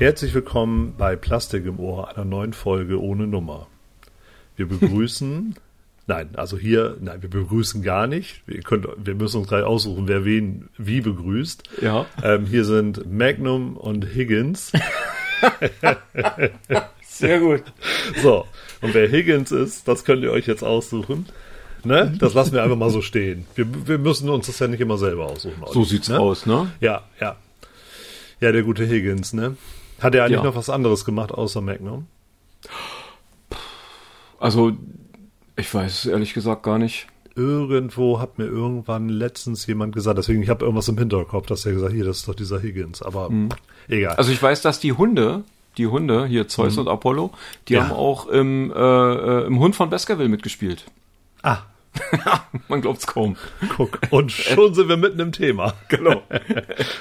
Herzlich 0.00 0.32
willkommen 0.32 0.94
bei 0.96 1.14
Plastik 1.14 1.66
im 1.66 1.78
Ohr, 1.78 2.08
einer 2.08 2.24
neuen 2.24 2.54
Folge 2.54 2.98
ohne 3.02 3.26
Nummer. 3.26 3.66
Wir 4.56 4.66
begrüßen, 4.66 5.56
nein, 6.06 6.30
also 6.36 6.56
hier, 6.56 6.96
nein, 7.02 7.20
wir 7.20 7.28
begrüßen 7.28 7.82
gar 7.82 8.06
nicht. 8.06 8.40
Wir, 8.46 8.62
könnt, 8.62 8.86
wir 8.96 9.14
müssen 9.14 9.40
uns 9.40 9.48
gleich 9.48 9.62
aussuchen, 9.62 10.08
wer 10.08 10.24
wen 10.24 10.70
wie 10.78 11.02
begrüßt. 11.02 11.82
Ja. 11.82 12.06
Ähm, 12.22 12.46
hier 12.46 12.64
sind 12.64 13.12
Magnum 13.12 13.76
und 13.76 14.06
Higgins. 14.14 14.72
Sehr 17.02 17.40
gut. 17.40 17.64
So, 18.22 18.46
und 18.80 18.94
wer 18.94 19.06
Higgins 19.06 19.52
ist, 19.52 19.86
das 19.86 20.06
könnt 20.06 20.22
ihr 20.22 20.32
euch 20.32 20.46
jetzt 20.46 20.64
aussuchen. 20.64 21.26
Ne? 21.84 22.16
Das 22.18 22.32
lassen 22.32 22.54
wir 22.54 22.62
einfach 22.62 22.78
mal 22.78 22.88
so 22.88 23.02
stehen. 23.02 23.44
Wir, 23.54 23.66
wir 23.86 23.98
müssen 23.98 24.30
uns 24.30 24.46
das 24.46 24.60
ja 24.60 24.66
nicht 24.66 24.80
immer 24.80 24.96
selber 24.96 25.26
aussuchen. 25.26 25.62
So 25.70 25.84
sieht's 25.84 26.08
ne? 26.08 26.18
aus, 26.18 26.46
ne? 26.46 26.72
Ja, 26.80 27.02
ja. 27.20 27.36
Ja, 28.40 28.50
der 28.50 28.62
gute 28.62 28.86
Higgins, 28.86 29.34
ne? 29.34 29.58
Hat 30.00 30.14
er 30.14 30.24
eigentlich 30.24 30.38
Ja. 30.38 30.44
noch 30.44 30.56
was 30.56 30.70
anderes 30.70 31.04
gemacht 31.04 31.30
außer 31.32 31.60
Magnum? 31.60 32.06
Also, 34.38 34.72
ich 35.56 35.72
weiß 35.72 36.04
es 36.04 36.06
ehrlich 36.06 36.34
gesagt 36.34 36.62
gar 36.62 36.78
nicht. 36.78 37.06
Irgendwo 37.36 38.18
hat 38.18 38.38
mir 38.38 38.46
irgendwann 38.46 39.08
letztens 39.08 39.66
jemand 39.66 39.94
gesagt, 39.94 40.18
deswegen 40.18 40.42
ich 40.42 40.48
habe 40.48 40.64
irgendwas 40.64 40.88
im 40.88 40.98
Hinterkopf, 40.98 41.46
dass 41.46 41.64
er 41.64 41.72
gesagt, 41.72 41.92
hier, 41.92 42.04
das 42.04 42.18
ist 42.18 42.28
doch 42.28 42.34
dieser 42.34 42.60
Higgins, 42.60 43.02
aber 43.02 43.30
egal. 43.88 44.16
Also 44.16 44.32
ich 44.32 44.42
weiß, 44.42 44.62
dass 44.62 44.80
die 44.80 44.92
Hunde, 44.92 45.44
die 45.78 45.86
Hunde, 45.86 46.26
hier 46.26 46.48
Zeus 46.48 46.76
und 46.76 46.88
Apollo, 46.88 47.30
die 47.68 47.74
Ja. 47.74 47.84
haben 47.84 47.92
auch 47.92 48.26
im, 48.26 48.72
äh, 48.72 48.76
äh, 48.76 49.46
im 49.46 49.58
Hund 49.60 49.76
von 49.76 49.90
Baskerville 49.90 50.28
mitgespielt. 50.28 50.86
ah, 51.42 51.58
Man 52.68 52.80
glaubt's 52.80 53.06
kaum. 53.06 53.36
guck, 53.76 53.98
und 54.10 54.30
schon 54.32 54.74
sind 54.74 54.88
wir 54.88 54.96
mitten 54.96 55.18
im 55.20 55.32
Thema. 55.32 55.74
Genau. 55.88 56.22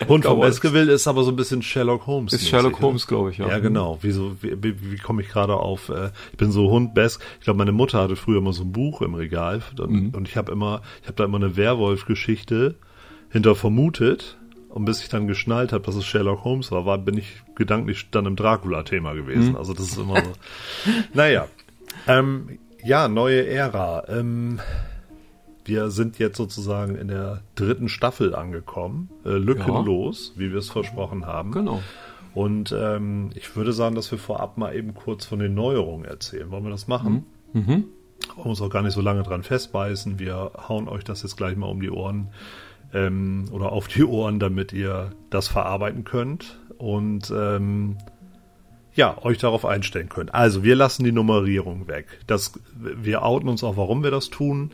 Hund 0.08 0.26
es- 0.26 0.32
Baskerville 0.32 0.92
ist 0.92 1.08
aber 1.08 1.23
so 1.23 1.32
ein 1.32 1.36
bisschen 1.36 1.62
Sherlock 1.62 2.08
Holmes. 2.08 2.34
Ist 2.34 2.48
Sherlock 2.48 2.73
ne? 2.80 2.82
Holmes, 2.88 3.06
glaube 3.08 3.32
ich, 3.32 3.38
ja. 3.38 3.48
Ja, 3.48 3.60
genau. 3.60 4.00
Wieso, 4.02 4.36
wie, 4.42 4.56
wie, 4.64 4.92
wie 4.92 4.98
komme 4.98 5.22
ich 5.22 5.30
gerade 5.30 5.56
auf? 5.56 5.90
Äh, 5.90 6.10
ich 6.32 6.38
bin 6.38 6.52
so 6.52 6.70
Hund 6.72 6.94
Best. 6.95 7.22
Ich 7.40 7.45
glaube, 7.45 7.58
meine 7.58 7.72
Mutter 7.72 8.00
hatte 8.02 8.16
früher 8.16 8.40
immer 8.40 8.54
so 8.54 8.64
ein 8.64 8.72
Buch 8.72 9.02
im 9.02 9.14
Regal 9.14 9.62
und, 9.80 9.90
Mhm. 9.92 10.10
und 10.16 10.28
ich 10.28 10.36
habe 10.38 10.52
immer, 10.52 10.82
ich 11.02 11.08
habe 11.08 11.16
da 11.17 11.26
immer 11.26 11.38
eine 11.38 11.56
Werwolf-Geschichte 11.56 12.76
hinter 13.30 13.56
vermutet. 13.56 14.38
Und 14.70 14.86
bis 14.86 15.02
ich 15.02 15.10
dann 15.10 15.28
geschnallt 15.28 15.73
habe, 15.73 15.84
dass 15.84 15.95
es 15.95 16.06
Sherlock 16.06 16.44
Holmes 16.44 16.72
war, 16.72 16.86
war 16.86 17.00
bin 17.00 17.17
ich 17.17 17.42
gedanklich 17.56 18.10
dann 18.12 18.28
im 18.28 18.36
Dracula-Thema 18.36 19.14
Mhm. 19.14 19.17
gewesen. 19.17 19.56
Also 19.56 19.73
das 19.73 19.86
ist 19.86 19.98
immer 19.98 20.22
so. 20.22 20.34
naja, 21.14 21.48
ähm, 22.08 22.60
ja, 22.83 23.08
neue 23.08 23.45
Ära. 23.47 24.05
Ähm, 24.08 24.59
wir 25.66 25.91
sind 25.91 26.17
jetzt 26.19 26.38
sozusagen 26.38 26.95
in 26.95 27.08
der 27.08 27.41
dritten 27.55 27.89
Staffel 27.89 28.33
angekommen, 28.33 29.09
äh, 29.25 29.30
lückenlos, 29.30 30.33
wie 30.36 30.52
wir 30.52 30.59
es 30.59 30.69
versprochen 30.69 31.25
haben. 31.25 31.52
Genau. 31.52 31.81
Und 32.33 32.75
ähm, 32.77 33.31
ich 33.36 33.55
würde 33.55 33.73
sagen, 33.73 33.95
dass 33.95 34.11
wir 34.11 34.17
vorab 34.17 34.58
mal 34.58 34.75
eben 34.75 34.94
kurz 34.94 35.25
von 35.25 35.39
den 35.39 35.53
Neuerungen 35.53 36.05
erzählen. 36.05 36.49
Wollen 36.52 36.63
wir 36.63 36.71
das 36.71 36.88
machen? 36.88 37.25
Mhm. 37.53 37.67
Wollen 37.67 37.86
wir 38.38 38.45
uns 38.45 38.61
auch 38.61 38.69
gar 38.69 38.81
nicht 38.81 38.93
so 38.93 39.02
lange 39.02 39.23
dran 39.23 39.43
festbeißen. 39.43 40.19
Wir 40.19 40.52
hauen 40.67 40.88
euch 40.88 41.03
das 41.03 41.23
jetzt 41.23 41.38
gleich 41.38 41.55
mal 41.55 41.67
um 41.67 41.81
die 41.81 41.89
Ohren 41.89 42.30
ähm, 42.93 43.45
oder 43.52 43.71
auf 43.71 43.88
die 43.88 44.03
Ohren, 44.03 44.39
damit 44.39 44.73
ihr 44.73 45.11
das 45.30 45.47
verarbeiten 45.47 46.03
könnt 46.03 46.59
und 46.77 47.31
ähm, 47.36 47.98
ja, 48.99 49.17
euch 49.23 49.37
darauf 49.37 49.65
einstellen 49.65 50.10
könnt. 50.10 50.36
Also, 50.36 50.61
wir 50.61 50.76
lassen 50.76 51.05
die 51.05 51.14
Nummerierung 51.14 51.87
weg. 51.87 52.05
Das, 52.27 52.60
wir 52.76 53.23
outen 53.23 53.48
uns 53.48 53.64
auch, 53.64 53.77
warum 53.77 54.04
wir 54.04 54.11
das 54.11 54.30
tun. 54.30 54.71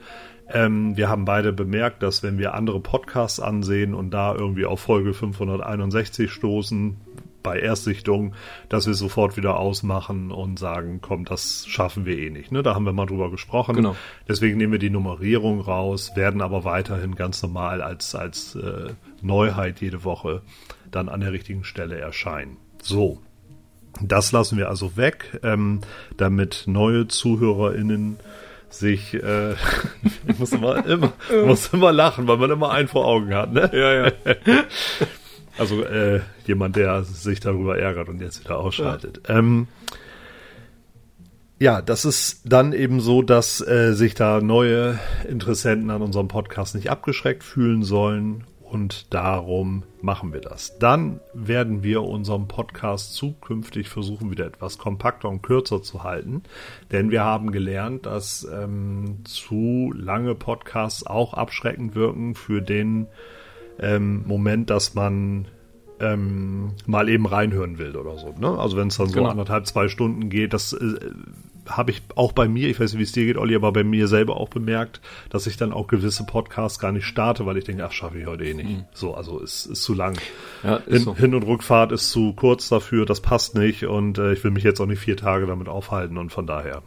Ähm, 0.49 0.97
wir 0.97 1.09
haben 1.09 1.25
beide 1.25 1.53
bemerkt, 1.53 2.01
dass 2.01 2.23
wenn 2.23 2.39
wir 2.39 2.55
andere 2.55 2.79
Podcasts 2.79 3.39
ansehen 3.39 3.93
und 3.93 4.09
da 4.09 4.33
irgendwie 4.33 4.65
auf 4.65 4.79
Folge 4.79 5.13
561 5.13 6.31
stoßen, 6.31 6.97
bei 7.43 7.59
Erstsichtung, 7.59 8.33
dass 8.69 8.87
wir 8.87 8.95
sofort 8.95 9.37
wieder 9.37 9.59
ausmachen 9.59 10.31
und 10.31 10.57
sagen, 10.57 10.97
komm, 10.99 11.25
das 11.25 11.67
schaffen 11.67 12.07
wir 12.07 12.17
eh 12.17 12.31
nicht. 12.31 12.51
Ne? 12.51 12.63
Da 12.63 12.73
haben 12.73 12.85
wir 12.85 12.93
mal 12.93 13.05
drüber 13.05 13.29
gesprochen. 13.29 13.75
Genau. 13.75 13.95
Deswegen 14.27 14.57
nehmen 14.57 14.71
wir 14.71 14.79
die 14.79 14.89
Nummerierung 14.89 15.61
raus, 15.61 16.13
werden 16.15 16.41
aber 16.41 16.63
weiterhin 16.63 17.13
ganz 17.13 17.43
normal 17.43 17.83
als, 17.83 18.15
als 18.15 18.55
äh, 18.55 18.93
Neuheit 19.21 19.79
jede 19.79 20.03
Woche 20.03 20.41
dann 20.89 21.07
an 21.07 21.19
der 21.19 21.33
richtigen 21.33 21.63
Stelle 21.63 21.99
erscheinen. 21.99 22.57
So, 22.81 23.21
das 24.01 24.31
lassen 24.31 24.57
wir 24.57 24.69
also 24.69 24.97
weg, 24.97 25.39
ähm, 25.43 25.81
damit 26.17 26.63
neue 26.67 27.07
ZuhörerInnen 27.07 28.17
sich, 28.69 29.13
äh, 29.13 29.53
ich 30.27 30.39
muss 30.39 30.51
immer, 30.51 30.85
immer, 30.85 31.13
muss 31.45 31.67
immer 31.73 31.91
lachen, 31.91 32.27
weil 32.27 32.37
man 32.37 32.51
immer 32.51 32.71
einen 32.71 32.87
vor 32.87 33.05
Augen 33.05 33.33
hat, 33.33 33.53
ne? 33.53 33.69
Ja, 33.73 34.05
ja. 34.05 34.11
Also 35.57 35.83
äh, 35.83 36.19
jemand, 36.45 36.75
der 36.75 37.05
sich 37.05 37.39
darüber 37.39 37.79
ärgert 37.79 38.09
und 38.09 38.19
jetzt 38.19 38.43
wieder 38.43 38.57
ausschaltet. 38.57 39.21
Ja, 39.29 39.37
ähm, 39.37 39.67
ja 41.59 41.81
das 41.81 42.03
ist 42.03 42.41
dann 42.43 42.73
eben 42.73 42.99
so, 42.99 43.21
dass 43.21 43.65
äh, 43.65 43.93
sich 43.93 44.15
da 44.15 44.41
neue 44.41 44.99
Interessenten 45.25 45.91
an 45.91 46.01
unserem 46.01 46.27
Podcast 46.27 46.75
nicht 46.75 46.91
abgeschreckt 46.91 47.41
fühlen 47.41 47.83
sollen 47.83 48.43
und 48.75 49.13
darum 49.13 49.83
machen 50.01 50.33
wir 50.33 50.41
das. 50.41 50.77
Dann 50.79 51.21
werden 51.33 51.81
wir 51.81 52.03
unseren 52.03 52.49
Podcast 52.49 53.13
zukünftig 53.13 53.87
versuchen, 53.87 54.31
wieder 54.31 54.45
etwas 54.45 54.77
kompakter 54.77 55.29
und 55.29 55.41
kürzer 55.41 55.81
zu 55.81 56.03
halten, 56.03 56.43
denn 56.91 57.09
wir 57.09 57.23
haben 57.23 57.51
gelernt, 57.53 58.05
dass 58.05 58.45
ähm, 58.53 59.19
zu 59.23 59.93
lange 59.95 60.35
Podcasts 60.35 61.07
auch 61.07 61.33
abschreckend 61.33 61.95
wirken 61.95 62.35
für 62.35 62.61
den 62.61 63.07
ähm, 63.79 64.23
Moment, 64.27 64.69
dass 64.69 64.93
man 64.93 65.47
ähm, 66.01 66.71
mal 66.85 67.07
eben 67.07 67.25
reinhören 67.25 67.77
will 67.77 67.95
oder 67.95 68.17
so. 68.17 68.35
Ne? 68.37 68.59
Also 68.59 68.75
wenn 68.75 68.89
es 68.89 68.97
dann 68.97 69.07
so 69.07 69.13
Genau. 69.19 69.29
anderthalb, 69.29 69.65
zwei 69.67 69.87
Stunden 69.87 70.29
geht, 70.29 70.51
das 70.51 70.73
äh, 70.73 70.97
habe 71.67 71.91
ich 71.91 72.01
auch 72.15 72.31
bei 72.31 72.47
mir, 72.47 72.69
ich 72.69 72.79
weiß 72.79 72.93
nicht, 72.93 72.99
wie 72.99 73.03
es 73.03 73.11
dir 73.11 73.25
geht, 73.25 73.37
Olli, 73.37 73.55
aber 73.55 73.71
bei 73.71 73.83
mir 73.83 74.07
selber 74.07 74.37
auch 74.37 74.49
bemerkt, 74.49 75.01
dass 75.29 75.47
ich 75.47 75.57
dann 75.57 75.71
auch 75.73 75.87
gewisse 75.87 76.25
Podcasts 76.25 76.79
gar 76.79 76.91
nicht 76.91 77.05
starte, 77.05 77.45
weil 77.45 77.57
ich 77.57 77.63
denke, 77.65 77.85
ach, 77.85 77.91
schaffe 77.91 78.19
ich 78.19 78.25
heute 78.25 78.45
eh 78.45 78.53
nicht. 78.53 78.85
So, 78.93 79.13
also 79.15 79.39
ist, 79.39 79.65
ist 79.65 79.83
zu 79.83 79.93
lang. 79.93 80.17
Ja, 80.63 80.77
ist 80.77 80.93
Hin, 80.93 81.01
so. 81.01 81.15
Hin- 81.15 81.35
und 81.35 81.43
Rückfahrt 81.43 81.91
ist 81.91 82.09
zu 82.11 82.33
kurz 82.33 82.69
dafür, 82.69 83.05
das 83.05 83.21
passt 83.21 83.55
nicht 83.55 83.85
und 83.85 84.17
äh, 84.17 84.33
ich 84.33 84.43
will 84.43 84.51
mich 84.51 84.63
jetzt 84.63 84.79
auch 84.79 84.85
nicht 84.85 84.99
vier 84.99 85.17
Tage 85.17 85.45
damit 85.47 85.67
aufhalten 85.67 86.17
und 86.17 86.31
von 86.31 86.45
daher 86.47 86.81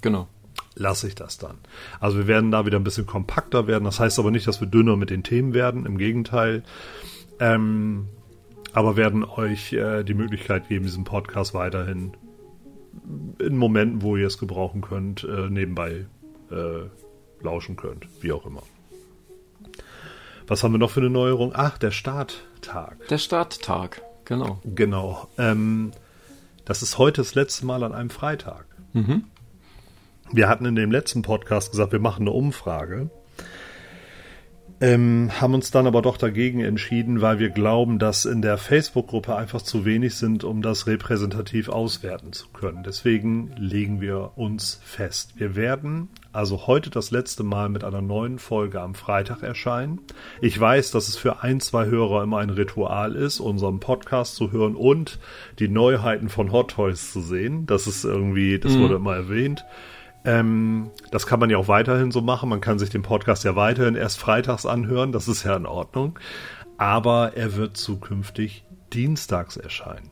Genau. 0.00 0.28
lasse 0.74 1.08
ich 1.08 1.14
das 1.14 1.38
dann. 1.38 1.58
Also 2.00 2.18
wir 2.18 2.26
werden 2.26 2.50
da 2.50 2.64
wieder 2.66 2.78
ein 2.78 2.84
bisschen 2.84 3.06
kompakter 3.06 3.66
werden. 3.66 3.84
Das 3.84 4.00
heißt 4.00 4.18
aber 4.18 4.30
nicht, 4.30 4.46
dass 4.46 4.60
wir 4.60 4.68
dünner 4.68 4.96
mit 4.96 5.10
den 5.10 5.22
Themen 5.22 5.52
werden. 5.54 5.84
Im 5.86 5.98
Gegenteil. 5.98 6.62
Ähm, 7.38 8.06
aber 8.72 8.96
werden 8.96 9.24
euch 9.24 9.72
äh, 9.72 10.04
die 10.04 10.14
Möglichkeit 10.14 10.68
geben, 10.68 10.84
diesen 10.84 11.04
Podcast 11.04 11.54
weiterhin 11.54 12.12
in 13.38 13.56
Momenten, 13.56 14.02
wo 14.02 14.16
ihr 14.16 14.26
es 14.26 14.38
gebrauchen 14.38 14.80
könnt, 14.80 15.24
äh, 15.24 15.48
nebenbei 15.48 16.06
äh, 16.50 17.44
lauschen 17.44 17.76
könnt. 17.76 18.06
Wie 18.20 18.32
auch 18.32 18.46
immer. 18.46 18.62
Was 20.46 20.64
haben 20.64 20.72
wir 20.72 20.78
noch 20.78 20.90
für 20.90 21.00
eine 21.00 21.10
Neuerung? 21.10 21.52
Ach, 21.54 21.78
der 21.78 21.92
Starttag. 21.92 23.06
Der 23.08 23.18
Starttag. 23.18 24.02
Genau. 24.24 24.60
Genau. 24.64 25.28
Ähm, 25.38 25.92
das 26.64 26.82
ist 26.82 26.98
heute 26.98 27.20
das 27.20 27.34
letzte 27.34 27.66
Mal 27.66 27.82
an 27.84 27.92
einem 27.92 28.10
Freitag. 28.10 28.66
Wir 30.32 30.48
hatten 30.48 30.64
in 30.64 30.74
dem 30.74 30.90
letzten 30.90 31.22
Podcast 31.22 31.70
gesagt, 31.70 31.92
wir 31.92 31.98
machen 32.00 32.22
eine 32.22 32.32
Umfrage. 32.32 33.10
Ähm, 34.82 35.30
haben 35.38 35.52
uns 35.52 35.70
dann 35.70 35.86
aber 35.86 36.00
doch 36.00 36.16
dagegen 36.16 36.60
entschieden, 36.60 37.20
weil 37.20 37.38
wir 37.38 37.50
glauben, 37.50 37.98
dass 37.98 38.24
in 38.24 38.40
der 38.40 38.56
Facebook-Gruppe 38.56 39.36
einfach 39.36 39.60
zu 39.60 39.84
wenig 39.84 40.14
sind, 40.14 40.42
um 40.42 40.62
das 40.62 40.86
repräsentativ 40.86 41.68
auswerten 41.68 42.32
zu 42.32 42.48
können. 42.48 42.82
Deswegen 42.82 43.52
legen 43.58 44.00
wir 44.00 44.32
uns 44.36 44.80
fest. 44.82 45.34
Wir 45.36 45.54
werden 45.54 46.08
also 46.32 46.66
heute 46.66 46.88
das 46.88 47.10
letzte 47.10 47.42
Mal 47.42 47.68
mit 47.68 47.84
einer 47.84 48.00
neuen 48.00 48.38
Folge 48.38 48.80
am 48.80 48.94
Freitag 48.94 49.42
erscheinen. 49.42 50.00
Ich 50.40 50.58
weiß, 50.58 50.92
dass 50.92 51.08
es 51.08 51.16
für 51.16 51.42
ein, 51.42 51.60
zwei 51.60 51.84
Hörer 51.84 52.22
immer 52.22 52.38
ein 52.38 52.50
Ritual 52.50 53.16
ist, 53.16 53.40
unseren 53.40 53.80
Podcast 53.80 54.36
zu 54.36 54.50
hören 54.50 54.76
und 54.76 55.18
die 55.58 55.68
Neuheiten 55.68 56.30
von 56.30 56.52
Hot 56.52 56.70
Toys 56.70 57.12
zu 57.12 57.20
sehen. 57.20 57.66
Das 57.66 57.86
ist 57.86 58.04
irgendwie, 58.04 58.58
das 58.58 58.78
wurde 58.78 58.94
immer 58.94 59.14
erwähnt. 59.14 59.66
Ähm, 60.24 60.90
das 61.10 61.26
kann 61.26 61.40
man 61.40 61.50
ja 61.50 61.56
auch 61.58 61.68
weiterhin 61.68 62.10
so 62.10 62.20
machen. 62.20 62.48
Man 62.48 62.60
kann 62.60 62.78
sich 62.78 62.90
den 62.90 63.02
Podcast 63.02 63.44
ja 63.44 63.56
weiterhin 63.56 63.94
erst 63.94 64.18
freitags 64.18 64.66
anhören. 64.66 65.12
Das 65.12 65.28
ist 65.28 65.44
ja 65.44 65.56
in 65.56 65.66
Ordnung. 65.66 66.18
Aber 66.78 67.32
er 67.36 67.56
wird 67.56 67.76
zukünftig 67.76 68.64
dienstags 68.92 69.56
erscheinen. 69.56 70.10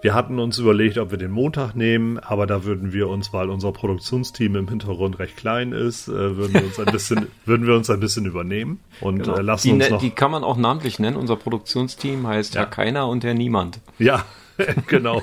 Wir 0.00 0.14
hatten 0.14 0.38
uns 0.38 0.58
überlegt, 0.58 0.96
ob 0.98 1.10
wir 1.10 1.18
den 1.18 1.32
Montag 1.32 1.74
nehmen, 1.74 2.18
aber 2.20 2.46
da 2.46 2.62
würden 2.62 2.92
wir 2.92 3.08
uns, 3.08 3.32
weil 3.32 3.50
unser 3.50 3.72
Produktionsteam 3.72 4.54
im 4.54 4.68
Hintergrund 4.68 5.18
recht 5.18 5.36
klein 5.36 5.72
ist, 5.72 6.06
äh, 6.06 6.36
würden 6.36 6.54
wir 6.54 6.64
uns 6.64 6.78
ein 6.78 6.86
bisschen, 6.92 7.26
würden 7.46 7.66
wir 7.66 7.74
uns 7.74 7.90
ein 7.90 7.98
bisschen 7.98 8.24
übernehmen 8.26 8.78
und 9.00 9.26
äh, 9.26 9.40
lassen 9.40 9.66
die, 9.66 9.72
uns 9.72 9.84
ne- 9.86 9.90
noch. 9.90 10.00
die 10.00 10.10
kann 10.10 10.30
man 10.30 10.44
auch 10.44 10.56
namentlich 10.56 11.00
nennen. 11.00 11.16
Unser 11.16 11.34
Produktionsteam 11.34 12.28
heißt 12.28 12.54
Ja. 12.54 12.60
Herr 12.60 12.68
Keiner 12.68 13.08
und 13.08 13.24
Herr 13.24 13.34
Niemand. 13.34 13.80
Ja, 13.98 14.24
genau. 14.86 15.20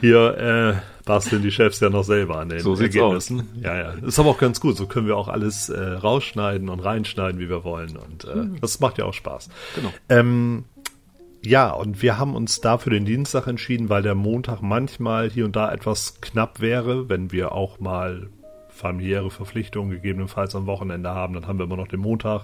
Hier 0.00 0.38
äh, 0.78 0.99
basteln 1.10 1.42
die 1.42 1.50
Chefs 1.50 1.80
ja 1.80 1.90
noch 1.90 2.04
selber 2.04 2.38
an 2.38 2.50
den 2.50 2.60
So 2.60 2.76
Ergebnissen. 2.76 3.48
Ja, 3.60 3.76
ja. 3.76 3.90
Ist 4.06 4.20
aber 4.20 4.30
auch 4.30 4.38
ganz 4.38 4.60
gut. 4.60 4.76
So 4.76 4.86
können 4.86 5.08
wir 5.08 5.16
auch 5.16 5.26
alles 5.26 5.68
äh, 5.68 5.76
rausschneiden 5.76 6.68
und 6.68 6.78
reinschneiden, 6.78 7.40
wie 7.40 7.48
wir 7.48 7.64
wollen. 7.64 7.96
Und 7.96 8.26
äh, 8.26 8.60
das 8.60 8.78
macht 8.78 8.96
ja 8.98 9.06
auch 9.06 9.12
Spaß. 9.12 9.48
Genau. 9.74 9.92
Ähm, 10.08 10.66
ja, 11.42 11.72
und 11.72 12.00
wir 12.00 12.16
haben 12.16 12.36
uns 12.36 12.60
da 12.60 12.78
für 12.78 12.90
den 12.90 13.06
Dienstag 13.06 13.48
entschieden, 13.48 13.88
weil 13.88 14.02
der 14.02 14.14
Montag 14.14 14.62
manchmal 14.62 15.28
hier 15.28 15.46
und 15.46 15.56
da 15.56 15.72
etwas 15.72 16.20
knapp 16.20 16.60
wäre, 16.60 17.08
wenn 17.08 17.32
wir 17.32 17.50
auch 17.50 17.80
mal 17.80 18.28
familiäre 18.68 19.32
Verpflichtungen 19.32 19.90
gegebenenfalls 19.90 20.54
am 20.54 20.66
Wochenende 20.66 21.10
haben, 21.10 21.34
dann 21.34 21.48
haben 21.48 21.58
wir 21.58 21.64
immer 21.64 21.76
noch 21.76 21.88
den 21.88 22.00
Montag, 22.00 22.42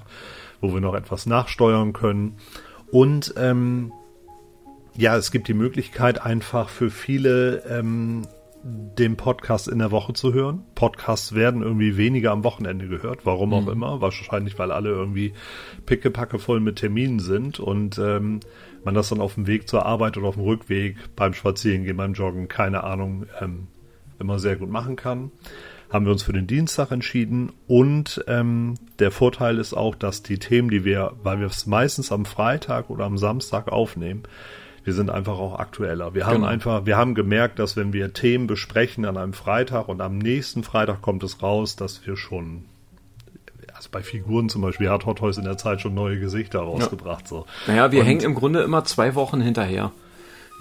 wo 0.61 0.75
wir 0.75 0.81
noch 0.81 0.95
etwas 0.95 1.27
nachsteuern 1.27 1.93
können. 1.93 2.39
Und 2.91 3.33
ähm, 3.37 3.93
ja, 4.97 5.17
es 5.17 5.31
gibt 5.31 5.47
die 5.47 5.55
Möglichkeit 5.55 6.21
einfach 6.21 6.69
für 6.69 6.91
viele 6.91 7.63
ähm, 7.69 8.23
den 8.69 9.17
Podcast 9.17 9.69
in 9.69 9.79
der 9.79 9.93
Woche 9.93 10.13
zu 10.13 10.33
hören. 10.33 10.65
Podcasts 10.75 11.35
werden 11.35 11.63
irgendwie 11.63 11.97
weniger 11.97 12.33
am 12.33 12.43
Wochenende 12.43 12.89
gehört, 12.89 13.25
warum 13.25 13.53
auch 13.53 13.67
mhm. 13.67 13.73
immer. 13.73 14.01
Wahrscheinlich, 14.01 14.59
weil 14.59 14.73
alle 14.73 14.91
irgendwie 14.91 15.35
pickepacke 15.85 16.39
voll 16.39 16.61
mit 16.61 16.77
Terminen 16.77 17.21
sind 17.21 17.61
und 17.61 17.99
ähm, 17.99 18.41
man 18.85 18.95
das 18.95 19.09
dann 19.09 19.21
auf 19.21 19.35
dem 19.35 19.47
Weg 19.47 19.69
zur 19.69 19.87
Arbeit 19.87 20.17
oder 20.17 20.29
auf 20.29 20.35
dem 20.35 20.45
Rückweg 20.45 20.97
beim 21.15 21.33
Spazierengehen, 21.33 21.97
beim 21.97 22.15
Joggen, 22.15 22.49
keine 22.49 22.83
Ahnung, 22.83 23.27
ähm, 23.41 23.69
immer 24.19 24.39
sehr 24.39 24.57
gut 24.57 24.71
machen 24.71 24.97
kann. 24.97 25.31
Haben 25.93 26.07
wir 26.07 26.13
uns 26.13 26.25
für 26.25 26.33
den 26.33 26.49
Dienstag 26.49 26.91
entschieden 26.91 27.53
und 27.69 28.25
ähm, 28.27 28.75
der 28.99 29.13
Vorteil 29.13 29.59
ist 29.59 29.75
auch, 29.75 29.95
dass 29.95 30.25
die 30.25 30.39
Themen, 30.39 30.71
die 30.71 30.85
wir, 30.85 31.13
weil 31.23 31.39
wir 31.39 31.47
es 31.47 31.67
meistens 31.67 32.11
am 32.11 32.25
Freitag 32.25 32.91
oder 32.91 33.05
am 33.05 33.19
Samstag 33.19 33.69
aufnehmen, 33.69 34.25
wir 34.87 34.95
sind 34.95 35.11
einfach 35.11 35.37
auch 35.37 35.59
aktueller. 35.59 36.15
Wir 36.15 36.27
haben 36.27 36.37
genau. 36.37 36.47
einfach, 36.47 36.87
wir 36.87 36.97
haben 36.97 37.17
gemerkt, 37.17 37.59
dass 37.59 37.77
wenn 37.77 37.93
wir 37.93 38.13
Themen 38.13 38.47
besprechen 38.47 39.05
an 39.05 39.17
einem 39.17 39.33
Freitag 39.33 39.89
und 39.89 40.01
am 40.01 40.17
nächsten 40.17 40.63
Freitag 40.63 41.03
kommt 41.03 41.25
es 41.25 41.43
raus, 41.43 41.75
dass 41.75 42.07
wir 42.07 42.17
schon 42.17 42.67
also 43.75 43.89
bei 43.91 44.03
Figuren 44.03 44.49
zum 44.49 44.63
Beispiel 44.63 44.89
hat 44.89 45.05
Hot 45.05 45.19
Toys 45.19 45.39
in 45.39 45.45
der 45.45 45.59
Zeit 45.59 45.81
schon 45.81 45.93
neue 45.93 46.21
Gesichter 46.21 46.61
rausgebracht. 46.61 47.25
Ja. 47.25 47.29
So. 47.29 47.47
Naja, 47.67 47.91
wir 47.91 48.01
und, 48.01 48.07
hängen 48.07 48.21
im 48.21 48.35
Grunde 48.37 48.63
immer 48.63 48.85
zwei 48.85 49.17
Wochen 49.17 49.41
hinterher. 49.41 49.91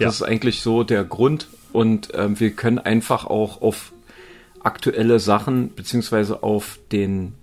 ja. 0.00 0.08
ist 0.08 0.22
eigentlich 0.22 0.60
so 0.60 0.82
der 0.82 1.04
Grund 1.04 1.46
und 1.72 2.08
ähm, 2.14 2.40
wir 2.40 2.50
können 2.50 2.80
einfach 2.80 3.26
auch 3.26 3.62
auf 3.62 3.92
aktuelle 4.60 5.20
Sachen 5.20 5.72
beziehungsweise 5.72 6.42
auf 6.42 6.80
den 6.90 7.34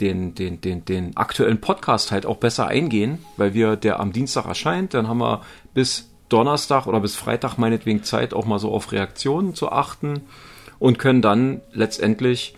den, 0.00 0.34
den, 0.34 0.60
den, 0.60 0.84
den 0.84 1.16
aktuellen 1.16 1.60
Podcast 1.60 2.10
halt 2.10 2.26
auch 2.26 2.38
besser 2.38 2.66
eingehen, 2.66 3.20
weil 3.36 3.54
wir 3.54 3.76
der 3.76 4.00
am 4.00 4.12
Dienstag 4.12 4.46
erscheint, 4.46 4.94
dann 4.94 5.06
haben 5.06 5.18
wir 5.18 5.42
bis 5.74 6.11
Donnerstag 6.32 6.86
oder 6.86 7.00
bis 7.00 7.16
Freitag 7.16 7.58
meinetwegen 7.58 8.02
Zeit, 8.02 8.34
auch 8.34 8.46
mal 8.46 8.58
so 8.58 8.72
auf 8.72 8.92
Reaktionen 8.92 9.54
zu 9.54 9.70
achten 9.70 10.22
und 10.78 10.98
können 10.98 11.22
dann 11.22 11.60
letztendlich 11.72 12.56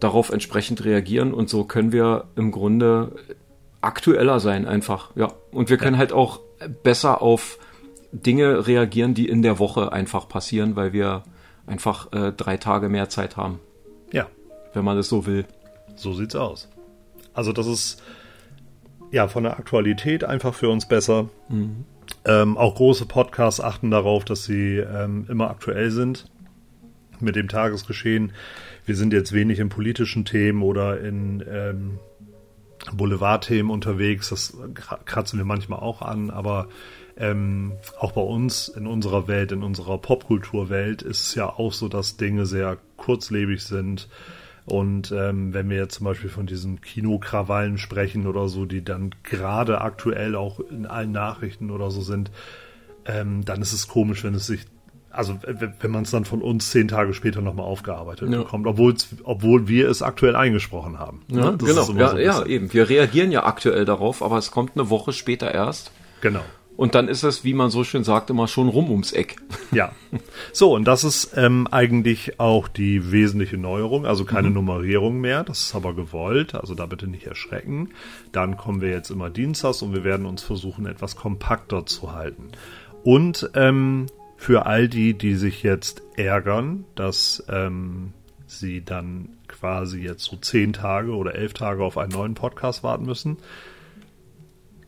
darauf 0.00 0.30
entsprechend 0.30 0.84
reagieren 0.84 1.32
und 1.34 1.48
so 1.48 1.64
können 1.64 1.92
wir 1.92 2.24
im 2.36 2.52
Grunde 2.52 3.12
aktueller 3.80 4.40
sein 4.40 4.66
einfach, 4.66 5.10
ja. 5.16 5.32
Und 5.52 5.70
wir 5.70 5.76
können 5.76 5.98
halt 5.98 6.12
auch 6.12 6.40
besser 6.82 7.22
auf 7.22 7.58
Dinge 8.12 8.66
reagieren, 8.66 9.14
die 9.14 9.28
in 9.28 9.42
der 9.42 9.58
Woche 9.58 9.92
einfach 9.92 10.28
passieren, 10.28 10.76
weil 10.76 10.92
wir 10.92 11.22
einfach 11.66 12.12
äh, 12.12 12.32
drei 12.32 12.56
Tage 12.56 12.88
mehr 12.88 13.08
Zeit 13.08 13.36
haben. 13.36 13.60
Ja. 14.12 14.26
Wenn 14.72 14.84
man 14.84 14.98
es 14.98 15.08
so 15.08 15.26
will. 15.26 15.44
So 15.96 16.12
sieht's 16.12 16.36
aus. 16.36 16.68
Also 17.34 17.52
das 17.52 17.66
ist 17.66 18.02
ja 19.10 19.28
von 19.28 19.44
der 19.44 19.58
Aktualität 19.58 20.24
einfach 20.24 20.54
für 20.54 20.68
uns 20.68 20.86
besser. 20.86 21.28
Mhm. 21.48 21.84
Ähm, 22.24 22.56
auch 22.56 22.74
große 22.74 23.06
Podcasts 23.06 23.60
achten 23.60 23.90
darauf, 23.90 24.24
dass 24.24 24.44
sie 24.44 24.78
ähm, 24.78 25.26
immer 25.28 25.50
aktuell 25.50 25.90
sind 25.90 26.26
mit 27.20 27.36
dem 27.36 27.48
Tagesgeschehen. 27.48 28.32
Wir 28.84 28.96
sind 28.96 29.12
jetzt 29.12 29.32
wenig 29.32 29.58
in 29.58 29.68
politischen 29.68 30.24
Themen 30.24 30.62
oder 30.62 31.00
in 31.00 31.44
ähm, 31.48 31.98
Boulevardthemen 32.92 33.70
unterwegs. 33.70 34.28
Das 34.28 34.56
kratzen 35.04 35.38
wir 35.38 35.46
manchmal 35.46 35.80
auch 35.80 36.02
an, 36.02 36.30
aber 36.30 36.68
ähm, 37.16 37.72
auch 37.98 38.12
bei 38.12 38.20
uns 38.20 38.68
in 38.68 38.86
unserer 38.86 39.26
Welt, 39.26 39.52
in 39.52 39.62
unserer 39.62 39.98
Popkulturwelt 39.98 41.02
ist 41.02 41.28
es 41.28 41.34
ja 41.34 41.48
auch 41.48 41.72
so, 41.72 41.88
dass 41.88 42.16
Dinge 42.16 42.46
sehr 42.46 42.76
kurzlebig 42.96 43.62
sind 43.64 44.08
und 44.66 45.12
ähm, 45.12 45.54
wenn 45.54 45.70
wir 45.70 45.76
jetzt 45.76 45.94
zum 45.94 46.06
Beispiel 46.06 46.28
von 46.28 46.46
diesen 46.46 46.80
Kinokrawallen 46.80 47.78
sprechen 47.78 48.26
oder 48.26 48.48
so, 48.48 48.66
die 48.66 48.84
dann 48.84 49.10
gerade 49.22 49.80
aktuell 49.80 50.34
auch 50.34 50.58
in 50.58 50.86
allen 50.86 51.12
Nachrichten 51.12 51.70
oder 51.70 51.92
so 51.92 52.00
sind, 52.00 52.32
ähm, 53.04 53.44
dann 53.44 53.62
ist 53.62 53.72
es 53.72 53.86
komisch, 53.86 54.24
wenn 54.24 54.34
es 54.34 54.48
sich, 54.48 54.62
also 55.10 55.38
wenn 55.80 55.90
man 55.92 56.02
es 56.02 56.10
dann 56.10 56.24
von 56.24 56.42
uns 56.42 56.72
zehn 56.72 56.88
Tage 56.88 57.14
später 57.14 57.40
nochmal 57.42 57.64
aufgearbeitet 57.64 58.28
ja. 58.28 58.38
bekommt, 58.38 58.66
obwohl 58.66 59.68
wir 59.68 59.88
es 59.88 60.02
aktuell 60.02 60.34
eingesprochen 60.34 60.98
haben. 60.98 61.22
Ja, 61.28 61.52
ne? 61.52 61.58
genau. 61.58 61.92
Ja, 61.92 62.10
so 62.10 62.18
ja, 62.18 62.44
eben. 62.44 62.72
Wir 62.72 62.88
reagieren 62.88 63.30
ja 63.30 63.44
aktuell 63.44 63.84
darauf, 63.84 64.20
aber 64.20 64.36
es 64.36 64.50
kommt 64.50 64.72
eine 64.74 64.90
Woche 64.90 65.12
später 65.12 65.54
erst. 65.54 65.92
Genau. 66.22 66.42
Und 66.76 66.94
dann 66.94 67.08
ist 67.08 67.22
es, 67.22 67.42
wie 67.42 67.54
man 67.54 67.70
so 67.70 67.84
schön 67.84 68.04
sagt, 68.04 68.28
immer 68.28 68.48
schon 68.48 68.68
rum 68.68 68.90
ums 68.90 69.12
Eck. 69.12 69.36
Ja. 69.72 69.92
So, 70.52 70.74
und 70.74 70.84
das 70.84 71.04
ist 71.04 71.32
ähm, 71.36 71.66
eigentlich 71.70 72.38
auch 72.38 72.68
die 72.68 73.10
wesentliche 73.10 73.56
Neuerung, 73.56 74.06
also 74.06 74.24
keine 74.24 74.48
mhm. 74.48 74.54
Nummerierung 74.54 75.20
mehr. 75.20 75.42
Das 75.44 75.60
ist 75.60 75.74
aber 75.74 75.94
gewollt, 75.94 76.54
also 76.54 76.74
da 76.74 76.86
bitte 76.86 77.06
nicht 77.06 77.26
erschrecken. 77.26 77.90
Dann 78.32 78.56
kommen 78.56 78.80
wir 78.80 78.90
jetzt 78.90 79.10
immer 79.10 79.30
dienstags 79.30 79.82
und 79.82 79.92
wir 79.94 80.04
werden 80.04 80.26
uns 80.26 80.42
versuchen, 80.42 80.86
etwas 80.86 81.16
kompakter 81.16 81.86
zu 81.86 82.12
halten. 82.12 82.50
Und 83.02 83.50
ähm, 83.54 84.06
für 84.36 84.66
all 84.66 84.88
die, 84.88 85.14
die 85.14 85.34
sich 85.34 85.62
jetzt 85.62 86.02
ärgern, 86.16 86.84
dass 86.94 87.44
ähm, 87.48 88.12
sie 88.46 88.84
dann 88.84 89.30
quasi 89.48 90.00
jetzt 90.00 90.24
so 90.24 90.36
zehn 90.36 90.72
Tage 90.72 91.14
oder 91.14 91.34
elf 91.34 91.54
Tage 91.54 91.82
auf 91.82 91.98
einen 91.98 92.12
neuen 92.12 92.34
Podcast 92.34 92.82
warten 92.82 93.06
müssen. 93.06 93.38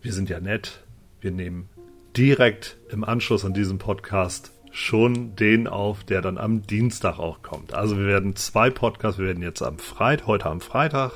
Wir 0.02 0.12
sind 0.12 0.28
ja 0.28 0.40
nett. 0.40 0.84
Wir 1.20 1.32
nehmen 1.32 1.68
direkt 2.16 2.76
im 2.90 3.04
Anschluss 3.04 3.44
an 3.44 3.54
diesen 3.54 3.78
Podcast 3.78 4.52
schon 4.70 5.34
den 5.34 5.66
auf, 5.66 6.04
der 6.04 6.22
dann 6.22 6.38
am 6.38 6.62
Dienstag 6.62 7.18
auch 7.18 7.42
kommt. 7.42 7.74
Also 7.74 7.98
wir 7.98 8.06
werden 8.06 8.36
zwei 8.36 8.70
Podcasts, 8.70 9.18
wir 9.18 9.26
werden 9.26 9.42
jetzt 9.42 9.62
am 9.62 9.78
Freitag, 9.78 10.26
heute 10.26 10.46
am 10.46 10.60
Freitag 10.60 11.12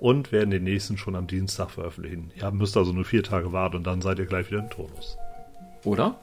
und 0.00 0.32
werden 0.32 0.50
den 0.50 0.64
nächsten 0.64 0.96
schon 0.96 1.16
am 1.16 1.26
Dienstag 1.26 1.70
veröffentlichen. 1.70 2.32
Ihr 2.34 2.50
müsst 2.50 2.76
also 2.76 2.92
nur 2.92 3.04
vier 3.04 3.22
Tage 3.22 3.52
warten 3.52 3.76
und 3.76 3.86
dann 3.86 4.00
seid 4.00 4.18
ihr 4.18 4.26
gleich 4.26 4.50
wieder 4.50 4.60
im 4.60 4.70
Tonus. 4.70 5.16
Oder? 5.84 6.16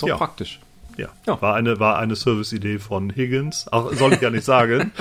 Doch 0.00 0.08
ja. 0.08 0.16
praktisch. 0.16 0.60
Ja. 0.96 1.08
ja. 1.26 1.40
War 1.40 1.54
eine, 1.54 1.80
war 1.80 1.98
eine 1.98 2.16
Service-Idee 2.16 2.78
von 2.78 3.10
Higgins. 3.14 3.66
Ach, 3.70 3.92
soll 3.92 4.12
ich 4.14 4.20
ja 4.20 4.30
nicht 4.30 4.44
sagen. 4.44 4.92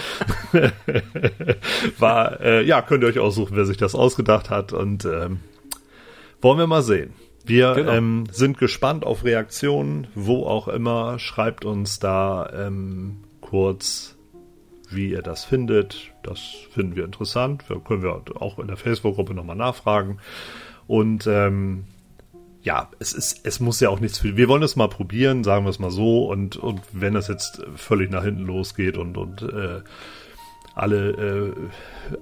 war, 1.99 2.39
äh, 2.41 2.63
ja, 2.63 2.81
könnt 2.81 3.03
ihr 3.03 3.09
euch 3.09 3.19
aussuchen, 3.19 3.55
wer 3.55 3.65
sich 3.65 3.77
das 3.77 3.95
ausgedacht 3.95 4.49
hat 4.49 4.71
und 4.71 5.05
ähm, 5.05 5.39
wollen 6.41 6.57
wir 6.57 6.67
mal 6.67 6.83
sehen. 6.83 7.13
Wir 7.49 7.73
genau. 7.73 7.91
ähm, 7.91 8.23
sind 8.31 8.57
gespannt 8.57 9.05
auf 9.05 9.23
Reaktionen, 9.23 10.07
wo 10.13 10.45
auch 10.45 10.67
immer. 10.67 11.17
Schreibt 11.17 11.65
uns 11.65 11.99
da 11.99 12.49
ähm, 12.53 13.17
kurz, 13.41 14.15
wie 14.91 15.09
ihr 15.09 15.23
das 15.23 15.45
findet. 15.45 16.11
Das 16.21 16.39
finden 16.71 16.95
wir 16.95 17.05
interessant. 17.05 17.67
Wir 17.67 17.79
können 17.79 18.03
wir 18.03 18.21
auch 18.35 18.59
in 18.59 18.67
der 18.67 18.77
Facebook-Gruppe 18.77 19.33
nochmal 19.33 19.55
nachfragen. 19.55 20.19
Und 20.85 21.25
ähm, 21.25 21.85
ja, 22.61 22.89
es 22.99 23.13
ist, 23.13 23.45
es 23.45 23.59
muss 23.59 23.79
ja 23.79 23.89
auch 23.89 23.99
nichts 23.99 24.19
für. 24.19 24.37
Wir 24.37 24.47
wollen 24.47 24.63
es 24.63 24.75
mal 24.75 24.87
probieren, 24.87 25.43
sagen 25.43 25.65
wir 25.65 25.69
es 25.69 25.79
mal 25.79 25.91
so. 25.91 26.25
Und, 26.25 26.55
und 26.55 26.81
wenn 26.91 27.15
das 27.15 27.29
jetzt 27.29 27.63
völlig 27.75 28.11
nach 28.11 28.23
hinten 28.23 28.45
losgeht 28.45 28.95
und, 28.95 29.17
und 29.17 29.41
äh, 29.41 29.81
alle 30.75 31.09
äh, 31.11 31.53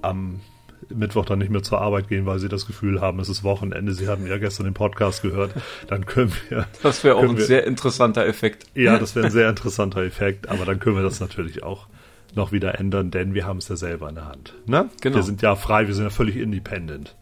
am 0.00 0.40
Mittwoch 0.88 1.24
dann 1.24 1.38
nicht 1.38 1.50
mehr 1.50 1.62
zur 1.62 1.80
Arbeit 1.80 2.08
gehen, 2.08 2.26
weil 2.26 2.38
sie 2.38 2.48
das 2.48 2.66
Gefühl 2.66 3.00
haben, 3.00 3.20
es 3.20 3.28
ist 3.28 3.44
Wochenende. 3.44 3.92
Sie 3.92 4.08
hatten 4.08 4.26
ja 4.26 4.38
gestern 4.38 4.64
den 4.64 4.74
Podcast 4.74 5.22
gehört. 5.22 5.52
Dann 5.86 6.06
können 6.06 6.32
wir. 6.48 6.66
Das 6.82 7.04
wäre 7.04 7.16
auch 7.16 7.22
ein 7.22 7.36
wir, 7.36 7.44
sehr 7.44 7.66
interessanter 7.66 8.26
Effekt. 8.26 8.66
Ja, 8.74 8.98
das 8.98 9.14
wäre 9.14 9.26
ein 9.26 9.32
sehr 9.32 9.48
interessanter 9.48 10.02
Effekt. 10.02 10.48
Aber 10.48 10.64
dann 10.64 10.78
können 10.80 10.96
wir 10.96 11.02
das 11.02 11.20
natürlich 11.20 11.62
auch 11.62 11.86
noch 12.34 12.52
wieder 12.52 12.78
ändern, 12.78 13.10
denn 13.10 13.34
wir 13.34 13.46
haben 13.46 13.58
es 13.58 13.68
ja 13.68 13.76
selber 13.76 14.08
in 14.08 14.14
der 14.14 14.26
Hand. 14.26 14.54
Ne? 14.66 14.88
Genau. 15.00 15.16
Wir 15.16 15.22
sind 15.22 15.42
ja 15.42 15.56
frei, 15.56 15.86
wir 15.86 15.94
sind 15.94 16.04
ja 16.04 16.10
völlig 16.10 16.36
independent. 16.36 17.14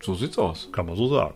So 0.00 0.14
sieht's 0.14 0.38
aus. 0.38 0.68
Kann 0.72 0.86
man 0.86 0.96
so 0.96 1.08
sagen. 1.08 1.34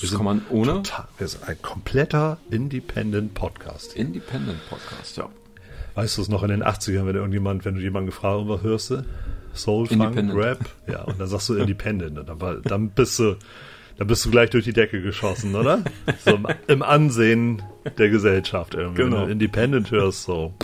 Das 0.00 0.12
kann 0.12 0.24
man 0.24 0.42
ohne. 0.50 0.74
Total, 0.82 1.06
wir 1.18 1.28
sind 1.28 1.48
ein 1.48 1.60
kompletter 1.62 2.38
Independent 2.50 3.34
Podcast. 3.34 3.94
Independent 3.94 4.58
Podcast, 4.68 5.16
ja. 5.16 5.28
Weißt 5.94 6.18
du 6.18 6.22
es 6.22 6.28
noch 6.28 6.42
in 6.42 6.48
den 6.48 6.64
80ern, 6.64 7.06
wenn 7.06 7.16
irgendjemand, 7.16 7.64
wenn 7.64 7.76
du 7.76 7.80
jemanden 7.80 8.06
gefragt 8.06 8.44
hast, 8.48 8.62
hörst 8.62 8.90
du? 8.90 9.04
Soul 9.56 9.86
Funk 9.86 10.34
Rap. 10.34 10.60
Ja, 10.86 11.02
und 11.02 11.20
dann 11.20 11.28
sagst 11.28 11.48
du 11.48 11.54
Independent. 11.54 12.18
Dann, 12.28 12.62
dann 12.62 12.90
bist 12.90 13.18
du, 13.18 13.36
dann 13.98 14.06
bist 14.06 14.24
du 14.24 14.30
gleich 14.30 14.50
durch 14.50 14.64
die 14.64 14.72
Decke 14.72 15.00
geschossen, 15.00 15.54
oder? 15.54 15.82
So 16.24 16.36
im, 16.36 16.46
im 16.66 16.82
Ansehen 16.82 17.62
der 17.98 18.08
Gesellschaft 18.10 18.74
irgendwie. 18.74 19.02
Genau. 19.02 19.16
Wenn 19.18 19.26
du 19.26 19.32
Independent 19.32 19.90
hörst, 19.90 20.24
so. 20.24 20.54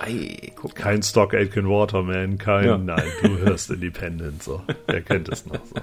Ei, 0.00 0.52
kein 0.74 1.02
Stock 1.02 1.32
Aitken 1.32 1.68
Waterman, 1.68 2.36
kein, 2.36 2.66
ja. 2.66 2.78
nein, 2.78 3.04
du 3.22 3.38
hörst 3.38 3.70
Independent, 3.70 4.42
so. 4.42 4.62
Wer 4.86 5.00
kennt 5.00 5.28
es 5.30 5.46
noch 5.46 5.64
so. 5.64 5.76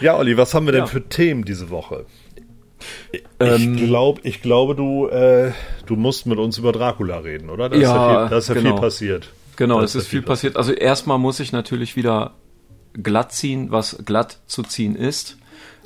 Ja, 0.00 0.16
Olli, 0.16 0.36
was 0.36 0.54
haben 0.54 0.66
wir 0.66 0.72
denn 0.72 0.82
ja. 0.82 0.86
für 0.86 1.02
Themen 1.02 1.44
diese 1.44 1.70
Woche? 1.70 2.06
Ich 3.12 3.22
ähm, 3.40 3.76
glaube, 3.76 4.20
ich 4.24 4.42
glaube, 4.42 4.74
du, 4.74 5.08
äh, 5.08 5.52
du 5.86 5.96
musst 5.96 6.26
mit 6.26 6.38
uns 6.38 6.58
über 6.58 6.72
Dracula 6.72 7.18
reden, 7.18 7.50
oder? 7.50 7.68
Da 7.68 7.76
ja, 7.76 7.82
ist 7.82 7.88
ja, 7.88 8.20
viel, 8.20 8.30
da 8.30 8.38
ist 8.38 8.48
ja 8.48 8.54
genau. 8.54 8.70
viel 8.70 8.80
passiert. 8.80 9.32
Genau, 9.56 9.80
es 9.80 9.94
ist 9.94 10.08
viel 10.08 10.22
passiert. 10.22 10.56
Also 10.56 10.72
erstmal 10.72 11.18
muss 11.18 11.40
ich 11.40 11.52
natürlich 11.52 11.96
wieder 11.96 12.34
glatt 12.92 13.32
ziehen, 13.32 13.70
was 13.70 13.98
glatt 14.04 14.38
zu 14.46 14.62
ziehen 14.62 14.96
ist. 14.96 15.38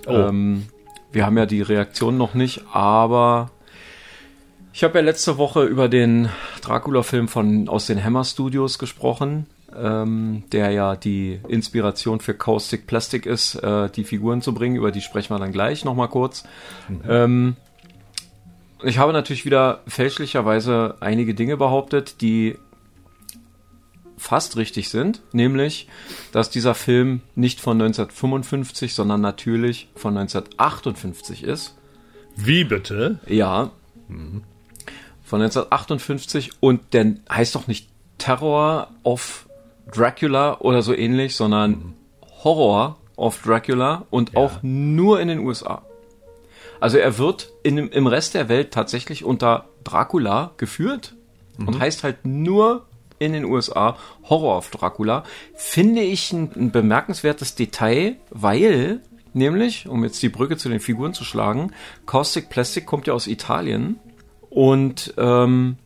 Oh. 0.07 0.13
Ähm, 0.13 0.67
wir 1.13 1.27
haben 1.27 1.37
ja 1.39 1.47
die 1.47 1.63
Reaktion 1.63 2.17
noch 2.17 2.35
nicht, 2.35 2.63
aber 2.73 3.51
ich 4.73 4.85
habe 4.85 4.99
ja 4.99 5.05
letzte 5.05 5.37
Woche 5.39 5.65
über 5.65 5.89
den 5.89 6.29
Dracula-Film 6.63 7.29
von 7.29 7.69
aus 7.69 7.87
den 7.87 8.03
Hammer 8.03 8.25
Studios 8.25 8.79
gesprochen, 8.79 9.47
ähm, 9.77 10.45
der 10.53 10.71
ja 10.71 10.97
die 10.97 11.41
Inspiration 11.49 12.21
für 12.21 12.35
Caustic 12.35 12.87
Plastic 12.87 13.27
ist, 13.27 13.57
äh, 13.57 13.91
die 13.91 14.05
Figuren 14.05 14.43
zu 14.43 14.55
bringen. 14.55 14.77
Über 14.77 14.93
die 14.93 15.01
sprechen 15.01 15.35
wir 15.35 15.39
dann 15.41 15.53
gleich 15.53 15.85
nochmal 15.85 16.09
kurz. 16.09 16.45
Mhm. 16.89 17.01
Ähm, 17.09 17.57
ich 18.83 18.99
habe 18.99 19.13
natürlich 19.13 19.45
wieder 19.45 19.83
fälschlicherweise 19.87 20.97
einige 21.01 21.35
Dinge 21.35 21.57
behauptet, 21.57 22.21
die 22.21 22.57
fast 24.21 24.59
richtig 24.59 24.91
sind, 24.91 25.23
nämlich, 25.33 25.89
dass 26.31 26.51
dieser 26.51 26.75
Film 26.75 27.23
nicht 27.35 27.59
von 27.59 27.81
1955, 27.81 28.93
sondern 28.93 29.23
natürlich 29.23 29.89
von 29.97 30.17
1958 30.17 31.43
ist. 31.43 31.75
Wie 32.37 32.65
bitte? 32.65 33.19
Ja. 33.27 33.71
Mhm. 34.09 34.43
Von 35.25 35.41
1958 35.41 36.51
und 36.61 36.93
der 36.93 37.15
heißt 37.31 37.55
doch 37.55 37.67
nicht 37.67 37.89
Terror 38.19 38.89
of 39.05 39.49
Dracula 39.91 40.59
oder 40.61 40.83
so 40.83 40.95
ähnlich, 40.95 41.35
sondern 41.35 41.71
mhm. 41.71 41.95
Horror 42.45 42.99
of 43.17 43.41
Dracula 43.43 44.05
und 44.11 44.35
ja. 44.35 44.39
auch 44.39 44.63
nur 44.63 45.19
in 45.21 45.29
den 45.29 45.39
USA. 45.39 45.83
Also 46.79 46.99
er 46.99 47.17
wird 47.17 47.53
in, 47.63 47.79
im 47.79 48.07
Rest 48.07 48.35
der 48.35 48.51
Welt 48.51 48.71
tatsächlich 48.71 49.25
unter 49.25 49.65
Dracula 49.83 50.53
geführt 50.59 51.15
mhm. 51.57 51.69
und 51.69 51.81
heißt 51.81 52.05
halt 52.05 52.27
nur 52.27 52.87
in 53.21 53.33
den 53.33 53.45
USA 53.45 53.97
Horror 54.29 54.59
of 54.59 54.71
Dracula. 54.71 55.23
Finde 55.55 56.01
ich 56.01 56.33
ein, 56.33 56.51
ein 56.57 56.71
bemerkenswertes 56.73 57.55
Detail, 57.55 58.17
weil 58.31 59.03
nämlich, 59.35 59.87
um 59.87 60.03
jetzt 60.03 60.21
die 60.23 60.29
Brücke 60.29 60.57
zu 60.57 60.69
den 60.69 60.81
Figuren 60.81 61.15
zu 61.15 61.23
schlagen, 61.23 61.73
Caustic 62.07 62.49
Plastic 62.49 62.87
kommt 62.87 63.07
ja 63.07 63.13
aus 63.13 63.29
Italien 63.29 64.01
und 64.49 65.15
ähm, 65.19 65.77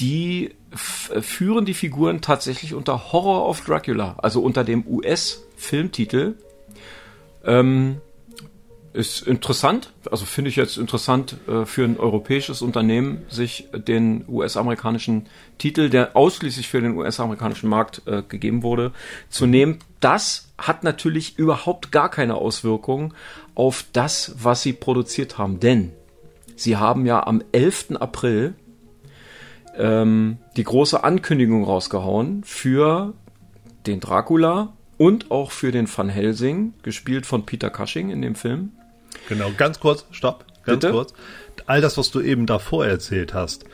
die 0.00 0.54
führen 0.74 1.66
die 1.66 1.74
Figuren 1.74 2.20
tatsächlich 2.20 2.74
unter 2.74 3.12
Horror 3.12 3.48
of 3.48 3.60
Dracula, 3.60 4.16
also 4.18 4.40
unter 4.40 4.64
dem 4.64 4.84
US-Filmtitel. 4.88 6.34
Ähm, 7.44 8.00
ist 8.94 9.26
interessant, 9.26 9.92
also 10.08 10.24
finde 10.24 10.50
ich 10.50 10.56
jetzt 10.56 10.78
interessant 10.78 11.36
äh, 11.48 11.66
für 11.66 11.84
ein 11.84 11.98
europäisches 11.98 12.62
Unternehmen, 12.62 13.24
sich 13.28 13.68
den 13.72 14.24
US-amerikanischen 14.28 15.26
Titel, 15.58 15.90
der 15.90 16.16
ausschließlich 16.16 16.68
für 16.68 16.80
den 16.80 16.96
US-amerikanischen 16.96 17.68
Markt 17.68 18.02
äh, 18.06 18.22
gegeben 18.22 18.62
wurde, 18.62 18.92
zu 19.28 19.46
nehmen. 19.46 19.80
Das 19.98 20.52
hat 20.58 20.84
natürlich 20.84 21.36
überhaupt 21.38 21.90
gar 21.90 22.08
keine 22.08 22.36
Auswirkungen 22.36 23.14
auf 23.56 23.84
das, 23.92 24.36
was 24.38 24.62
sie 24.62 24.72
produziert 24.72 25.38
haben, 25.38 25.58
denn 25.58 25.90
sie 26.54 26.76
haben 26.76 27.04
ja 27.04 27.26
am 27.26 27.42
11. 27.50 27.96
April 27.98 28.54
ähm, 29.76 30.38
die 30.56 30.64
große 30.64 31.02
Ankündigung 31.02 31.64
rausgehauen 31.64 32.44
für 32.44 33.12
den 33.88 33.98
Dracula 33.98 34.72
und 34.98 35.32
auch 35.32 35.50
für 35.50 35.72
den 35.72 35.88
Van 35.92 36.08
Helsing, 36.08 36.74
gespielt 36.84 37.26
von 37.26 37.44
Peter 37.44 37.70
Cushing 37.70 38.10
in 38.10 38.22
dem 38.22 38.36
Film. 38.36 38.70
Genau, 39.28 39.50
ganz 39.56 39.80
kurz, 39.80 40.04
stopp, 40.10 40.44
ganz 40.64 40.80
Bitte? 40.80 40.92
kurz. 40.92 41.14
All 41.66 41.80
das, 41.80 41.96
was 41.98 42.10
du 42.10 42.20
eben 42.20 42.46
davor 42.46 42.86
erzählt 42.86 43.34
hast, 43.34 43.64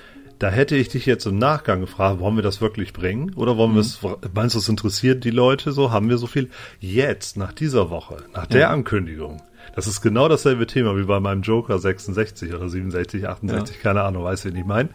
da 0.40 0.48
hätte 0.48 0.74
ich 0.74 0.88
dich 0.88 1.04
jetzt 1.04 1.26
im 1.26 1.38
Nachgang 1.38 1.80
gefragt, 1.80 2.18
wollen 2.18 2.36
wir 2.36 2.42
das 2.42 2.60
wirklich 2.60 2.94
bringen? 2.94 3.34
Oder 3.34 3.56
wollen 3.56 3.72
mhm. 3.72 3.74
wir 3.74 3.80
es, 3.80 3.98
meinst 4.34 4.54
du, 4.54 4.58
es 4.58 4.68
interessiert 4.68 5.22
die 5.24 5.30
Leute 5.30 5.72
so? 5.72 5.90
Haben 5.90 6.08
wir 6.08 6.16
so 6.16 6.26
viel? 6.26 6.48
Jetzt, 6.80 7.36
nach 7.36 7.52
dieser 7.52 7.90
Woche, 7.90 8.16
nach 8.34 8.46
der 8.46 8.60
ja. 8.60 8.70
Ankündigung, 8.70 9.42
das 9.74 9.86
ist 9.86 10.00
genau 10.00 10.28
dasselbe 10.28 10.66
Thema 10.66 10.96
wie 10.96 11.04
bei 11.04 11.20
meinem 11.20 11.42
Joker 11.42 11.78
66 11.78 12.54
oder 12.54 12.68
67, 12.68 13.28
68, 13.28 13.76
ja. 13.76 13.82
keine 13.82 14.02
Ahnung, 14.02 14.24
weiß 14.24 14.46
ich 14.46 14.54
nicht 14.54 14.66
mein. 14.66 14.88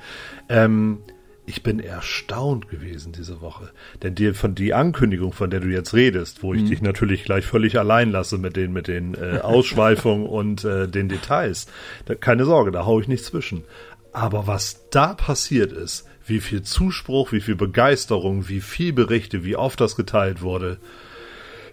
Ähm, 0.50 1.00
ich 1.46 1.64
bin 1.64 1.80
erstaunt 1.80 2.70
gewesen 2.70 3.12
diese 3.12 3.42
Woche. 3.42 3.70
Denn 4.02 4.16
die, 4.16 4.34
von 4.34 4.56
die 4.56 4.74
Ankündigung, 4.74 5.32
von 5.32 5.50
der 5.50 5.60
du 5.60 5.68
jetzt 5.68 5.94
redest, 5.94 6.44
wo 6.44 6.54
ich 6.54 6.64
mhm. 6.64 6.68
dich 6.68 6.82
natürlich 6.82 7.24
gleich 7.24 7.46
völlig 7.46 7.78
allein 7.78 8.12
lasse 8.12 8.38
mit 8.38 8.56
den, 8.56 8.74
mit 8.74 8.88
den 8.88 9.16
äh, 9.16 9.40
Ausschweifungen 9.44 10.26
und 10.26 10.64
äh, 10.64 10.88
den 10.88 11.10
Details, 11.10 11.68
da, 12.06 12.16
keine 12.16 12.46
Sorge, 12.46 12.72
da 12.72 12.86
hau 12.86 13.00
ich 13.00 13.08
nicht 13.08 13.26
zwischen. 13.26 13.64
Aber 14.12 14.48
was 14.48 14.90
da 14.90 15.14
passiert 15.14 15.72
ist, 15.72 16.08
wie 16.26 16.40
viel 16.40 16.64
Zuspruch, 16.64 17.32
wie 17.32 17.42
viel 17.42 17.56
Begeisterung, 17.56 18.48
wie 18.48 18.62
viel 18.62 18.94
Berichte, 18.94 19.44
wie 19.44 19.56
oft 19.56 19.80
das 19.80 19.96
geteilt 19.96 20.42
wurde, 20.42 20.78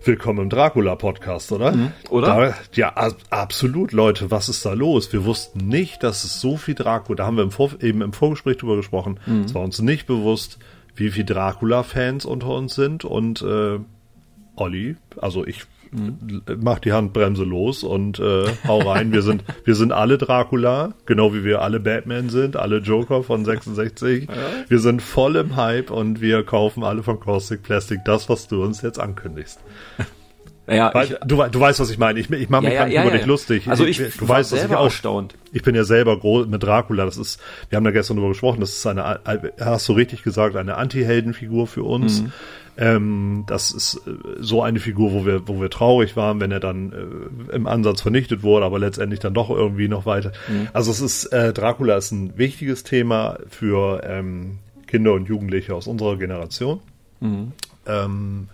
Willkommen 0.05 0.41
im 0.41 0.51
Dracula-Podcast, 0.51 1.53
oder? 1.53 1.71
Mhm, 1.71 1.93
oder? 2.11 2.27
Da, 2.27 2.55
ja, 2.75 2.93
absolut, 3.31 3.93
Leute, 3.93 4.33
was 4.33 4.49
ist 4.49 4.67
da 4.67 4.73
los? 4.73 5.13
Wir 5.13 5.25
wussten 5.25 5.69
nicht, 5.69 6.03
dass 6.03 6.25
es 6.25 6.41
so 6.41 6.57
viel 6.57 6.75
Dracula, 6.75 7.19
da 7.19 7.27
haben 7.27 7.37
wir 7.37 7.45
im 7.45 7.53
Vor 7.53 7.71
eben 7.81 8.03
im 8.03 8.13
Vorgespräch 8.13 8.57
drüber 8.57 8.75
gesprochen, 8.75 9.21
mhm. 9.27 9.43
es 9.43 9.55
war 9.55 9.63
uns 9.63 9.81
nicht 9.81 10.09
bewusst, 10.09 10.59
wie 10.97 11.11
viel 11.11 11.25
Dracula-Fans 11.25 12.25
unter 12.25 12.49
uns 12.49 12.75
sind 12.75 13.05
und 13.05 13.43
äh, 13.43 13.79
Olli, 14.57 14.97
also 15.19 15.47
ich. 15.47 15.63
Mach 16.61 16.79
die 16.79 16.93
Handbremse 16.93 17.45
los 17.45 17.85
und 17.85 18.19
äh, 18.19 18.47
hau 18.67 18.79
rein. 18.81 19.13
Wir 19.13 19.23
sind, 19.23 19.45
wir 19.65 19.75
sind 19.75 19.93
alle 19.93 20.17
Dracula, 20.19 20.95
genau 21.07 21.35
wie 21.35 21.45
wir 21.45 21.61
alle 21.63 21.81
Batman 21.81 22.31
sind, 22.31 22.57
alle 22.57 22.79
Joker 22.79 23.23
von 23.23 23.45
66. 23.45 24.29
Ja. 24.29 24.35
Wir 24.69 24.79
sind 24.79 25.03
voll 25.03 25.37
im 25.37 25.57
Hype 25.57 25.91
und 25.91 26.21
wir 26.21 26.45
kaufen 26.45 26.83
alle 26.83 27.03
von 27.03 27.21
Caustic 27.21 27.63
Plastic 27.63 28.01
das, 28.05 28.29
was 28.29 28.49
du 28.49 28.63
uns 28.63 28.81
jetzt 28.83 28.99
ankündigst. 28.99 29.61
Ja, 30.69 30.95
Weil, 30.95 31.07
ich, 31.07 31.17
du, 31.27 31.43
du 31.43 31.61
weißt, 31.61 31.81
was 31.81 31.91
ich 31.91 31.99
meine. 31.99 32.21
Ich, 32.21 32.31
ich 32.31 32.49
mache 32.49 32.65
mich 32.65 32.73
ja, 32.73 32.87
ja, 32.87 33.03
über 33.03 33.11
dich 33.11 33.27
lustig. 33.27 33.69
Also 33.69 33.85
ich, 33.85 33.99
ich 33.99 34.17
du 34.17 34.29
weißt, 34.29 34.51
selber 34.51 34.75
ich 34.75 34.79
auch, 34.79 34.85
erstaunt. 34.85 35.35
Ich 35.53 35.63
bin 35.63 35.75
ja 35.75 35.83
selber 35.83 36.17
groß 36.19 36.47
mit 36.47 36.63
Dracula. 36.63 37.05
Das 37.05 37.17
ist, 37.17 37.41
wir 37.69 37.77
haben 37.77 37.85
da 37.85 37.91
gestern 37.91 38.17
drüber 38.17 38.29
gesprochen. 38.29 38.61
Das 38.61 38.71
ist 38.71 38.87
eine, 38.87 39.21
hast 39.59 39.89
du 39.89 39.93
richtig 39.93 40.23
gesagt, 40.23 40.55
eine 40.55 40.77
Anti-Heldenfigur 40.77 41.67
für 41.67 41.83
uns. 41.83 42.23
Mhm. 42.23 42.33
Ähm, 42.79 43.45
das 43.49 43.71
ist 43.71 44.01
äh, 44.07 44.13
so 44.39 44.63
eine 44.63 44.79
Figur, 44.79 45.13
wo 45.13 45.27
wir, 45.27 45.47
wo 45.47 45.61
wir 45.61 45.69
traurig 45.69 46.17
waren, 46.17 46.41
wenn 46.41 46.53
er 46.53 46.61
dann 46.61 46.93
äh, 46.93 47.55
im 47.55 47.67
Ansatz 47.67 48.01
vernichtet 48.01 48.43
wurde, 48.43 48.65
aber 48.65 48.79
letztendlich 48.79 49.21
dann 49.21 49.35
doch 49.35 49.51
irgendwie 49.51 49.89
noch 49.89 50.07
weiter. 50.07 50.33
Mhm. 50.49 50.69
Also 50.73 50.91
es 50.91 51.01
ist, 51.01 51.27
äh, 51.27 51.53
Dracula 51.53 51.97
ist 51.97 52.13
ein 52.13 52.39
wichtiges 52.39 52.83
Thema 52.83 53.39
für 53.49 54.03
ähm, 54.05 54.59
Kinder 54.87 55.13
und 55.13 55.29
Jugendliche 55.29 55.75
aus 55.75 55.87
unserer 55.87 56.17
Generation. 56.17 56.81
Mhm. 57.21 57.53
Ähm, 57.87 58.49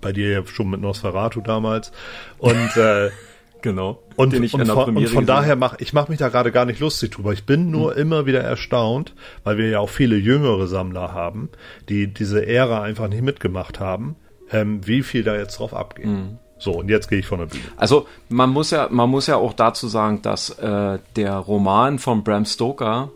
bei 0.00 0.12
dir 0.12 0.30
ja 0.30 0.46
schon 0.46 0.70
mit 0.70 0.80
Nosferatu 0.80 1.40
damals. 1.40 1.92
Und 2.38 2.76
äh, 2.76 3.10
Genau. 3.62 4.02
Und, 4.16 4.34
und, 4.34 4.48
von, 4.48 4.96
und 4.96 5.08
von 5.08 5.26
daher 5.26 5.56
mach 5.56 5.78
ich 5.78 5.92
mach 5.92 6.08
mich 6.08 6.18
da 6.18 6.28
gerade 6.28 6.52
gar 6.52 6.64
nicht 6.64 6.80
lustig 6.80 7.12
drüber. 7.12 7.32
Ich 7.32 7.44
bin 7.44 7.70
nur 7.70 7.92
mhm. 7.92 7.98
immer 7.98 8.26
wieder 8.26 8.40
erstaunt, 8.40 9.14
weil 9.44 9.58
wir 9.58 9.68
ja 9.68 9.80
auch 9.80 9.88
viele 9.88 10.16
jüngere 10.16 10.66
Sammler 10.66 11.12
haben, 11.12 11.50
die 11.88 12.06
diese 12.06 12.46
Ära 12.46 12.82
einfach 12.82 13.08
nicht 13.08 13.22
mitgemacht 13.22 13.80
haben, 13.80 14.16
ähm, 14.50 14.86
wie 14.86 15.02
viel 15.02 15.22
da 15.24 15.36
jetzt 15.36 15.58
drauf 15.58 15.74
abgeht. 15.74 16.06
Mhm. 16.06 16.38
So, 16.58 16.72
und 16.72 16.90
jetzt 16.90 17.08
gehe 17.08 17.18
ich 17.18 17.26
von 17.26 17.38
der 17.38 17.46
Bühne. 17.46 17.64
Also 17.76 18.06
man 18.28 18.50
muss 18.50 18.70
ja, 18.70 18.88
man 18.90 19.08
muss 19.08 19.26
ja 19.26 19.36
auch 19.36 19.54
dazu 19.54 19.88
sagen, 19.88 20.20
dass 20.22 20.50
äh, 20.58 20.98
der 21.16 21.36
Roman 21.36 21.98
von 21.98 22.22
Bram 22.22 22.44
Stoker, 22.44 23.10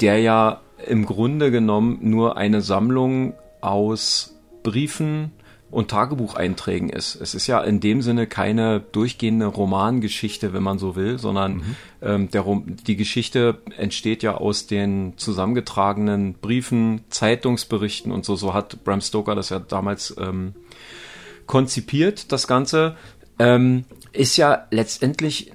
der 0.00 0.18
ja 0.18 0.60
im 0.86 1.06
Grunde 1.06 1.50
genommen 1.50 1.98
nur 2.02 2.36
eine 2.36 2.62
Sammlung 2.62 3.34
aus 3.60 4.34
Briefen, 4.62 5.32
und 5.70 5.88
Tagebucheinträgen 5.88 6.90
ist. 6.90 7.14
Es 7.14 7.34
ist 7.34 7.46
ja 7.46 7.60
in 7.60 7.80
dem 7.80 8.02
Sinne 8.02 8.26
keine 8.26 8.80
durchgehende 8.80 9.46
Romangeschichte, 9.46 10.52
wenn 10.52 10.62
man 10.62 10.78
so 10.78 10.96
will, 10.96 11.18
sondern 11.18 11.54
mhm. 11.54 11.76
ähm, 12.02 12.30
der, 12.30 12.44
die 12.86 12.96
Geschichte 12.96 13.58
entsteht 13.76 14.22
ja 14.22 14.34
aus 14.34 14.66
den 14.66 15.14
zusammengetragenen 15.16 16.34
Briefen, 16.34 17.02
Zeitungsberichten 17.10 18.10
und 18.10 18.24
so. 18.24 18.36
So 18.36 18.52
hat 18.52 18.82
Bram 18.84 19.00
Stoker 19.00 19.34
das 19.34 19.50
ja 19.50 19.60
damals 19.60 20.14
ähm, 20.18 20.54
konzipiert, 21.46 22.32
das 22.32 22.46
Ganze. 22.46 22.96
Ähm, 23.38 23.84
ist 24.12 24.36
ja 24.36 24.66
letztendlich 24.70 25.52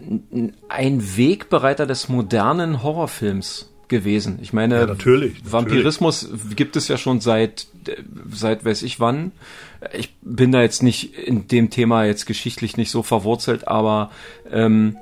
ein 0.69 1.17
Wegbereiter 1.17 1.85
des 1.85 2.07
modernen 2.07 2.83
Horrorfilms 2.83 3.69
gewesen. 3.87 4.39
Ich 4.41 4.53
meine, 4.53 4.79
ja, 4.79 4.85
natürlich, 4.85 5.35
Vampirismus 5.49 6.23
natürlich. 6.23 6.55
gibt 6.55 6.75
es 6.75 6.87
ja 6.87 6.97
schon 6.97 7.21
seit, 7.21 7.67
seit 8.31 8.65
weiß 8.65 8.83
ich 8.83 8.99
wann. 8.99 9.31
Ich 9.93 10.15
bin 10.21 10.51
da 10.51 10.61
jetzt 10.61 10.83
nicht 10.83 11.13
in 11.15 11.47
dem 11.47 11.69
Thema 11.69 12.05
jetzt 12.05 12.25
geschichtlich 12.25 12.77
nicht 12.77 12.91
so 12.91 13.03
verwurzelt, 13.03 13.67
aber 13.67 14.11
ähm, 14.51 14.97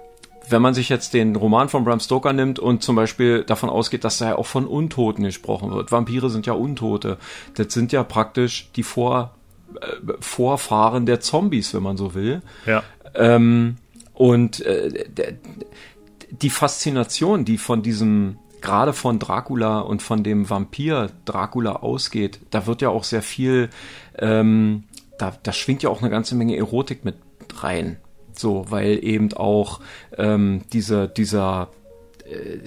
wenn 0.50 0.62
man 0.62 0.74
sich 0.74 0.90
jetzt 0.90 1.14
den 1.14 1.36
Roman 1.36 1.70
von 1.70 1.84
Bram 1.84 2.00
Stoker 2.00 2.34
nimmt 2.34 2.60
und 2.60 2.84
zum 2.84 2.96
Beispiel 2.96 3.44
davon 3.44 3.70
ausgeht, 3.70 4.04
dass 4.04 4.18
da 4.18 4.30
ja 4.30 4.36
auch 4.38 4.46
von 4.46 4.68
Untoten 4.68 5.24
gesprochen 5.24 5.72
wird. 5.72 5.92
Vampire 5.92 6.30
sind 6.30 6.46
ja 6.46 6.54
Untote. 6.54 7.18
Das 7.56 7.74
sind 7.74 7.92
ja 7.92 8.04
praktisch 8.04 8.70
die 8.76 8.84
Vor, 8.84 9.34
äh, 9.80 10.14
Vorfahren 10.20 11.06
der 11.06 11.22
Zombies, 11.22 11.74
wenn 11.74 11.84
man 11.84 11.98
so 11.98 12.14
will. 12.14 12.42
Ja. 12.66 12.84
Ähm, 13.16 13.78
und 14.14 14.62
äh, 14.62 15.08
die 16.30 16.50
Faszination, 16.50 17.46
die 17.46 17.58
von 17.58 17.82
diesem 17.82 18.38
gerade 18.64 18.94
von 18.94 19.20
Dracula 19.20 19.82
und 19.82 20.02
von 20.02 20.24
dem 20.24 20.50
Vampir 20.50 21.12
Dracula 21.26 21.74
ausgeht, 21.74 22.40
da 22.50 22.66
wird 22.66 22.82
ja 22.82 22.90
auch 22.90 23.04
sehr 23.04 23.22
viel, 23.22 23.70
ähm, 24.18 24.86
da, 25.20 25.34
da 25.44 25.54
schwingt 25.54 25.84
ja 25.84 25.90
auch 25.90 26.02
eine 26.02 26.10
ganze 26.10 26.34
Menge 26.34 26.58
Erotik 26.58 27.06
mit 27.06 27.16
rein. 27.58 27.98
So, 28.36 28.66
weil 28.70 29.04
eben 29.04 29.32
auch 29.34 29.80
ähm, 30.18 30.62
diese, 30.72 31.08
dieser 31.08 31.70
äh, 32.26 32.58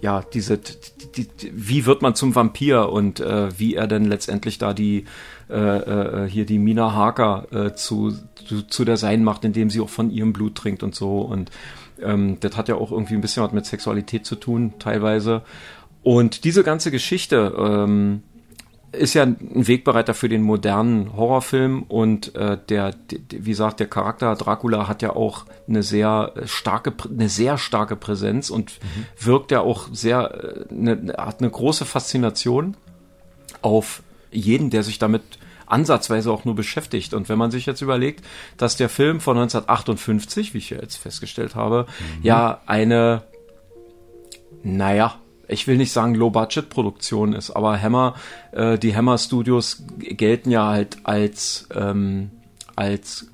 ja, 0.00 0.22
diese, 0.22 0.56
die, 0.56 1.28
die, 1.28 1.52
wie 1.54 1.84
wird 1.84 2.00
man 2.00 2.14
zum 2.14 2.34
Vampir 2.34 2.90
und 2.90 3.20
äh, 3.20 3.58
wie 3.58 3.74
er 3.74 3.86
denn 3.86 4.06
letztendlich 4.06 4.56
da 4.56 4.72
die 4.72 5.04
äh, 5.50 5.54
äh, 5.54 6.28
hier 6.28 6.46
die 6.46 6.58
Mina 6.58 6.94
Harker 6.94 7.46
äh, 7.52 7.74
zu, 7.74 8.14
zu, 8.46 8.62
zu 8.62 8.84
der 8.86 8.96
Sein 8.96 9.24
macht, 9.24 9.44
indem 9.44 9.68
sie 9.68 9.80
auch 9.80 9.90
von 9.90 10.10
ihrem 10.10 10.32
Blut 10.32 10.54
trinkt 10.54 10.82
und 10.82 10.94
so. 10.94 11.20
Und 11.20 11.50
ähm, 12.02 12.38
das 12.40 12.56
hat 12.56 12.68
ja 12.68 12.76
auch 12.76 12.92
irgendwie 12.92 13.14
ein 13.14 13.20
bisschen 13.20 13.42
was 13.42 13.52
mit 13.52 13.66
Sexualität 13.66 14.26
zu 14.26 14.36
tun, 14.36 14.74
teilweise. 14.78 15.42
Und 16.02 16.44
diese 16.44 16.62
ganze 16.64 16.90
Geschichte 16.90 17.54
ähm, 17.58 18.22
ist 18.92 19.14
ja 19.14 19.22
ein 19.22 19.36
Wegbereiter 19.40 20.14
für 20.14 20.28
den 20.28 20.42
modernen 20.42 21.16
Horrorfilm 21.16 21.84
und 21.84 22.34
äh, 22.34 22.58
der, 22.68 22.94
wie 23.30 23.50
gesagt, 23.50 23.80
der 23.80 23.86
Charakter 23.86 24.34
Dracula 24.34 24.88
hat 24.88 25.02
ja 25.02 25.14
auch 25.14 25.46
eine 25.68 25.82
sehr 25.82 26.32
starke, 26.44 26.92
eine 27.08 27.28
sehr 27.28 27.56
starke 27.58 27.96
Präsenz 27.96 28.50
und 28.50 28.80
mhm. 28.82 29.24
wirkt 29.24 29.52
ja 29.52 29.60
auch 29.60 29.88
sehr, 29.92 30.66
äh, 30.70 30.74
eine, 30.74 31.14
hat 31.16 31.40
eine 31.40 31.50
große 31.50 31.84
Faszination 31.84 32.76
auf 33.62 34.02
jeden, 34.32 34.70
der 34.70 34.82
sich 34.82 34.98
damit 34.98 35.22
ansatzweise 35.70 36.30
auch 36.30 36.44
nur 36.44 36.54
beschäftigt. 36.54 37.14
Und 37.14 37.28
wenn 37.28 37.38
man 37.38 37.50
sich 37.50 37.66
jetzt 37.66 37.80
überlegt, 37.80 38.24
dass 38.56 38.76
der 38.76 38.88
Film 38.88 39.20
von 39.20 39.36
1958, 39.36 40.54
wie 40.54 40.58
ich 40.58 40.70
ja 40.70 40.78
jetzt 40.80 40.96
festgestellt 40.96 41.54
habe, 41.54 41.86
mhm. 41.88 42.24
ja 42.24 42.60
eine, 42.66 43.22
naja, 44.62 45.16
ich 45.50 45.66
will 45.66 45.76
nicht 45.76 45.92
sagen 45.92 46.14
Low-Budget-Produktion 46.14 47.32
ist, 47.32 47.50
aber 47.50 47.80
Hammer, 47.80 48.14
äh, 48.52 48.78
die 48.78 48.96
Hammer 48.96 49.18
Studios 49.18 49.82
gelten 49.98 50.50
ja 50.50 50.68
halt 50.68 50.98
als, 51.02 51.68
ähm, 51.74 52.30
als 52.76 53.30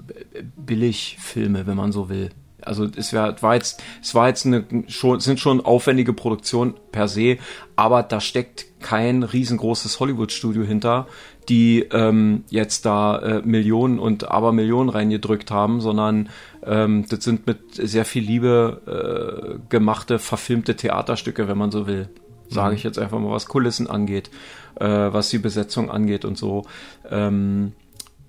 Billigfilme, 0.57 1.67
wenn 1.67 1.77
man 1.77 1.93
so 1.93 2.09
will. 2.09 2.31
Also 2.63 2.89
es 2.97 3.13
wär, 3.13 3.41
war 3.43 3.55
jetzt, 3.55 3.83
es 4.03 4.15
war 4.15 4.29
jetzt 4.29 4.45
eine 4.45 4.65
schon, 4.89 5.21
sind 5.21 5.39
schon 5.39 5.65
aufwendige 5.65 6.13
Produktionen 6.13 6.75
per 6.91 7.07
se, 7.07 7.39
aber 7.77 8.03
da 8.03 8.21
steckt 8.21 8.67
kein 8.81 9.23
riesengroßes 9.23 10.01
Hollywood-Studio 10.01 10.65
hinter, 10.65 11.07
die 11.49 11.87
ähm, 11.93 12.45
jetzt 12.51 12.87
da 12.87 13.19
äh, 13.19 13.43
Millionen 13.45 13.99
und 13.99 14.31
Abermillionen 14.31 14.89
reingedrückt 14.89 15.51
haben, 15.51 15.81
sondern 15.81 16.29
ähm, 16.65 17.07
das 17.09 17.25
sind 17.25 17.47
mit 17.47 17.59
sehr 17.75 18.05
viel 18.05 18.25
Liebe 18.25 19.59
äh, 19.59 19.59
gemachte, 19.69 20.19
verfilmte 20.19 20.77
Theaterstücke, 20.77 21.49
wenn 21.49 21.59
man 21.59 21.71
so 21.71 21.87
will. 21.87 22.09
Sage 22.49 22.71
mhm. 22.71 22.77
ich 22.77 22.85
jetzt 22.85 22.99
einfach 22.99 23.19
mal, 23.19 23.31
was 23.31 23.47
Kulissen 23.47 23.89
angeht, 23.89 24.31
äh, 24.77 24.87
was 24.87 25.29
die 25.31 25.39
Besetzung 25.39 25.91
angeht 25.91 26.25
und 26.25 26.39
so. 26.39 26.65
Ähm, 27.11 27.73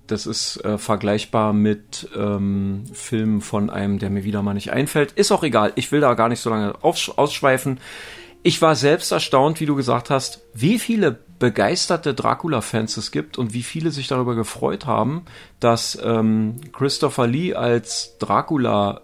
das 0.06 0.26
ist 0.26 0.64
äh, 0.64 0.78
vergleichbar 0.78 1.52
mit 1.52 2.08
ähm, 2.16 2.84
Filmen 2.92 3.40
von 3.40 3.68
einem, 3.68 3.98
der 3.98 4.10
mir 4.10 4.24
wieder 4.24 4.42
mal 4.42 4.54
nicht 4.54 4.72
einfällt. 4.72 5.12
Ist 5.12 5.32
auch 5.32 5.42
egal. 5.42 5.72
Ich 5.74 5.92
will 5.92 6.00
da 6.00 6.14
gar 6.14 6.28
nicht 6.28 6.40
so 6.40 6.50
lange 6.50 6.74
ausschweifen. 6.82 7.78
Ich 8.42 8.62
war 8.62 8.76
selbst 8.76 9.10
erstaunt, 9.10 9.60
wie 9.60 9.66
du 9.66 9.74
gesagt 9.74 10.10
hast, 10.10 10.42
wie 10.54 10.78
viele 10.78 11.18
begeisterte 11.38 12.14
Dracula-Fans 12.14 12.96
es 12.96 13.10
gibt 13.10 13.38
und 13.38 13.52
wie 13.52 13.62
viele 13.62 13.90
sich 13.90 14.08
darüber 14.08 14.34
gefreut 14.34 14.86
haben, 14.86 15.24
dass 15.60 15.98
ähm, 16.02 16.56
Christopher 16.72 17.26
Lee 17.26 17.54
als 17.54 18.16
Dracula 18.18 19.02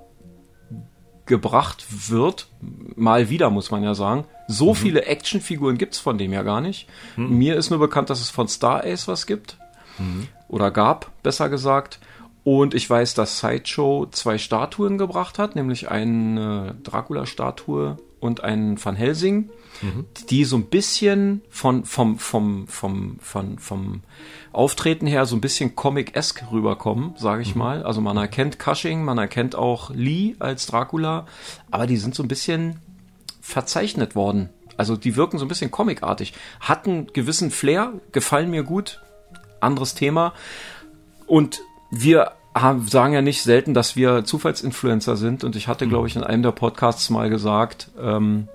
gebracht 1.27 1.85
wird. 2.09 2.49
Mal 2.97 3.31
wieder, 3.31 3.51
muss 3.51 3.71
man 3.71 3.83
ja 3.83 3.95
sagen. 3.95 4.25
So 4.47 4.71
mhm. 4.71 4.77
viele 4.77 5.07
Actionfiguren 5.07 5.79
gibt's 5.79 5.99
von 5.99 6.19
dem 6.19 6.33
ja 6.33 6.43
gar 6.43 6.61
nicht. 6.61 6.89
Mhm. 7.17 7.39
Mir 7.39 7.57
ist 7.57 7.71
nur 7.71 7.79
bekannt, 7.79 8.11
dass 8.11 8.21
es 8.21 8.31
von 8.31 8.49
Star 8.49 8.85
Ace 8.85 9.09
was 9.09 9.27
gibt. 9.27 9.59
Mhm. 9.99 10.29
Oder 10.49 10.71
gab, 10.71 11.11
besser 11.23 11.49
gesagt. 11.49 11.99
Und 12.43 12.75
ich 12.75 12.89
weiß, 12.89 13.15
dass 13.15 13.41
Sideshow 13.41 14.07
zwei 14.11 14.37
Statuen 14.37 14.99
gebracht 14.99 15.39
hat, 15.39 15.57
nämlich 15.57 15.91
eine 15.91 16.77
Dracula-Statue 16.83 17.97
und 18.25 18.43
einen 18.43 18.83
Van 18.83 18.97
Helsing, 18.97 19.51
mhm. 19.83 20.07
die 20.31 20.47
so 20.47 20.57
ein 20.57 20.65
bisschen 20.65 21.43
von, 21.51 21.85
vom, 21.85 22.19
vom, 22.19 22.67
vom, 22.67 23.19
vom, 23.21 23.59
vom 23.59 24.01
Auftreten 24.51 25.07
her 25.07 25.27
so 25.27 25.37
ein 25.37 25.43
bisschen 25.43 25.77
Comic-esque 25.77 26.51
rüberkommen, 26.51 27.15
sage 27.19 27.43
ich 27.43 27.55
mhm. 27.55 27.59
mal. 27.59 27.83
Also 27.83 28.01
man 28.01 28.17
erkennt 28.17 28.59
Cushing, 28.59 29.05
man 29.05 29.19
erkennt 29.19 29.55
auch 29.55 29.91
Lee 29.91 30.37
als 30.39 30.67
Dracula, 30.67 31.27
aber 31.71 31.87
die 31.87 31.99
sind 31.99 32.15
so 32.15 32.23
ein 32.23 32.29
bisschen 32.29 32.81
verzeichnet 33.43 34.17
worden. 34.17 34.49
Also 34.79 34.97
die 34.97 35.17
wirken 35.17 35.39
so 35.39 35.45
ein 35.45 35.49
bisschen 35.49 35.71
comicartig. 35.71 36.33
Hatten 36.61 37.09
gewissen 37.13 37.51
Flair, 37.51 37.93
gefallen 38.13 38.51
mir 38.51 38.63
gut. 38.63 39.03
Anderes 39.61 39.95
Thema. 39.95 40.33
Und 41.27 41.61
wir 41.91 42.33
haben, 42.55 42.87
sagen 42.87 43.15
ja 43.15 43.23
nicht 43.23 43.43
selten, 43.43 43.75
dass 43.75 43.97
wir 43.97 44.25
Zufallsinfluencer 44.25 45.17
sind. 45.17 45.45
Und 45.45 45.57
ich 45.57 45.69
hatte, 45.69 45.89
glaube 45.89 46.07
ich, 46.07 46.17
in 46.17 46.25
einem 46.25 46.43
der 46.43 46.53
Podcasts 46.53 47.11
mal 47.11 47.29
gesagt, 47.29 47.91
ähm, 48.01 48.49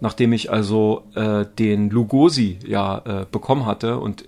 nachdem 0.00 0.32
ich 0.32 0.50
also 0.50 1.04
äh, 1.14 1.44
den 1.58 1.90
Lugosi 1.90 2.58
ja 2.66 2.98
äh, 3.04 3.26
bekommen 3.30 3.66
hatte 3.66 3.98
und 3.98 4.24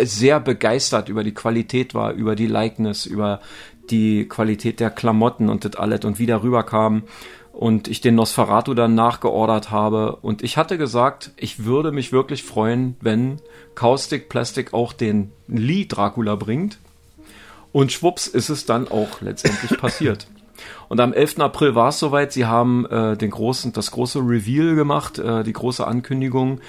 sehr 0.00 0.40
begeistert 0.40 1.08
über 1.08 1.24
die 1.24 1.34
Qualität 1.34 1.94
war, 1.94 2.12
über 2.12 2.36
die 2.36 2.46
Likeness, 2.46 3.04
über 3.04 3.40
die 3.90 4.26
Qualität 4.28 4.80
der 4.80 4.90
Klamotten 4.90 5.48
und 5.48 5.64
das 5.64 5.76
alles 5.76 6.04
und 6.04 6.18
wie 6.18 6.26
der 6.26 6.42
rüberkam 6.42 7.02
und 7.52 7.88
ich 7.88 8.00
den 8.00 8.14
Nosferatu 8.14 8.74
dann 8.74 8.94
nachgeordert 8.94 9.70
habe. 9.70 10.16
Und 10.16 10.42
ich 10.42 10.56
hatte 10.56 10.78
gesagt, 10.78 11.32
ich 11.36 11.64
würde 11.64 11.90
mich 11.90 12.12
wirklich 12.12 12.44
freuen, 12.44 12.96
wenn 13.00 13.40
Caustic 13.74 14.28
Plastic 14.28 14.72
auch 14.72 14.92
den 14.92 15.32
Lee 15.48 15.86
Dracula 15.86 16.36
bringt 16.36 16.78
und 17.72 17.92
schwupps 17.92 18.26
ist 18.26 18.48
es 18.48 18.66
dann 18.66 18.88
auch 18.88 19.20
letztendlich 19.20 19.78
passiert. 19.80 20.26
Und 20.88 21.00
am 21.00 21.12
11. 21.12 21.38
April 21.40 21.74
war 21.74 21.90
es 21.90 21.98
soweit. 21.98 22.32
Sie 22.32 22.46
haben 22.46 22.86
äh, 22.86 23.16
den 23.16 23.30
großen, 23.30 23.72
das 23.72 23.90
große 23.90 24.18
Reveal 24.20 24.74
gemacht, 24.74 25.18
äh, 25.18 25.44
die 25.44 25.52
große 25.52 25.86
Ankündigung. 25.86 26.60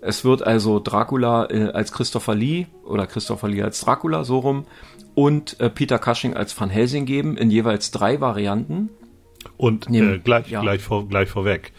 Es 0.00 0.24
wird 0.24 0.42
also 0.42 0.80
Dracula 0.80 1.50
äh, 1.50 1.70
als 1.70 1.92
Christopher 1.92 2.34
Lee 2.34 2.66
oder 2.84 3.06
Christopher 3.06 3.48
Lee 3.48 3.62
als 3.62 3.80
Dracula 3.80 4.24
so 4.24 4.38
rum 4.38 4.66
und 5.14 5.58
äh, 5.60 5.70
Peter 5.70 5.98
Cushing 5.98 6.34
als 6.34 6.58
Van 6.58 6.70
Helsing 6.70 7.06
geben 7.06 7.36
in 7.36 7.50
jeweils 7.50 7.90
drei 7.90 8.20
Varianten. 8.20 8.90
Und 9.56 9.88
äh, 9.90 10.18
gleich, 10.18 10.48
ja. 10.50 10.60
gleich, 10.60 10.82
vor, 10.82 11.08
gleich 11.08 11.28
vorweg, 11.28 11.72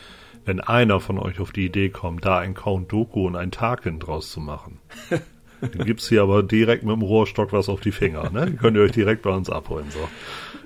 wenn 0.43 0.59
einer 0.59 0.99
von 0.99 1.19
euch 1.19 1.39
auf 1.39 1.51
die 1.51 1.65
Idee 1.65 1.89
kommt, 1.89 2.25
da 2.25 2.39
ein 2.39 2.53
Count 2.53 2.91
Doku 2.91 3.27
und 3.27 3.35
ein 3.35 3.51
Tarkin 3.51 3.99
draus 3.99 4.31
zu 4.31 4.39
machen, 4.39 4.79
dann 5.73 5.85
gibt's 5.85 6.09
hier 6.09 6.21
aber 6.21 6.43
direkt 6.43 6.83
mit 6.83 6.95
dem 6.95 7.01
Rohrstock 7.01 7.53
was 7.53 7.69
auf 7.69 7.81
die 7.81 7.91
Finger. 7.91 8.29
Ne? 8.31 8.47
Die 8.47 8.57
könnt 8.57 8.77
ihr 8.77 8.83
euch 8.83 8.91
direkt 8.91 9.21
bei 9.21 9.31
uns 9.31 9.49
abholen. 9.49 9.85
So. 9.89 9.99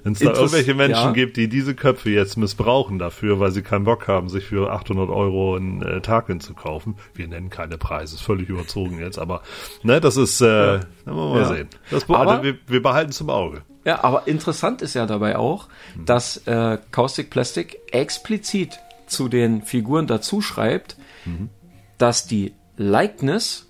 Wenn 0.04 0.14
es 0.14 0.20
da 0.20 0.34
irgendwelche 0.34 0.74
Menschen 0.74 1.08
ja. 1.08 1.12
gibt, 1.12 1.38
die 1.38 1.48
diese 1.50 1.76
Köpfe 1.76 2.10
jetzt 2.10 2.38
missbrauchen 2.38 3.00
dafür, 3.00 3.40
weil 3.40 3.52
sie 3.52 3.62
keinen 3.62 3.84
Bock 3.84 4.08
haben, 4.08 4.30
sich 4.30 4.46
für 4.46 4.72
800 4.72 5.10
Euro 5.10 5.56
einen 5.56 5.82
äh, 5.82 6.02
Tarkin 6.02 6.40
zu 6.40 6.54
kaufen, 6.54 6.96
wir 7.14 7.28
nennen 7.28 7.50
keine 7.50 7.78
Preise, 7.78 8.16
ist 8.16 8.22
völlig 8.22 8.50
überzogen 8.50 9.00
jetzt, 9.00 9.20
aber 9.20 9.42
ne, 9.84 10.00
das 10.00 10.18
ist, 10.18 10.42
äh, 10.42 10.46
ja. 10.46 10.80
dann 11.06 11.16
wollen 11.16 11.34
wir 11.34 11.34
mal 11.34 11.42
ja. 11.42 11.56
sehen. 11.56 11.68
Das, 11.92 12.10
aber, 12.10 12.20
also, 12.20 12.44
wir, 12.44 12.58
wir 12.68 12.82
behalten 12.82 13.12
zum 13.12 13.30
Auge. 13.30 13.64
Ja, 13.86 14.04
aber 14.04 14.28
interessant 14.28 14.82
ist 14.82 14.94
ja 14.94 15.06
dabei 15.06 15.38
auch, 15.38 15.68
hm. 15.96 16.06
dass 16.06 16.38
äh, 16.48 16.78
Caustic 16.92 17.30
Plastic 17.30 17.80
explizit 17.92 18.80
zu 19.08 19.28
den 19.28 19.64
Figuren 19.64 20.08
dazu 20.08 20.42
schreibt, 20.42 20.98
mhm. 21.26 21.50
dass 21.98 22.28
die 22.28 22.54
Likeness 22.78 23.68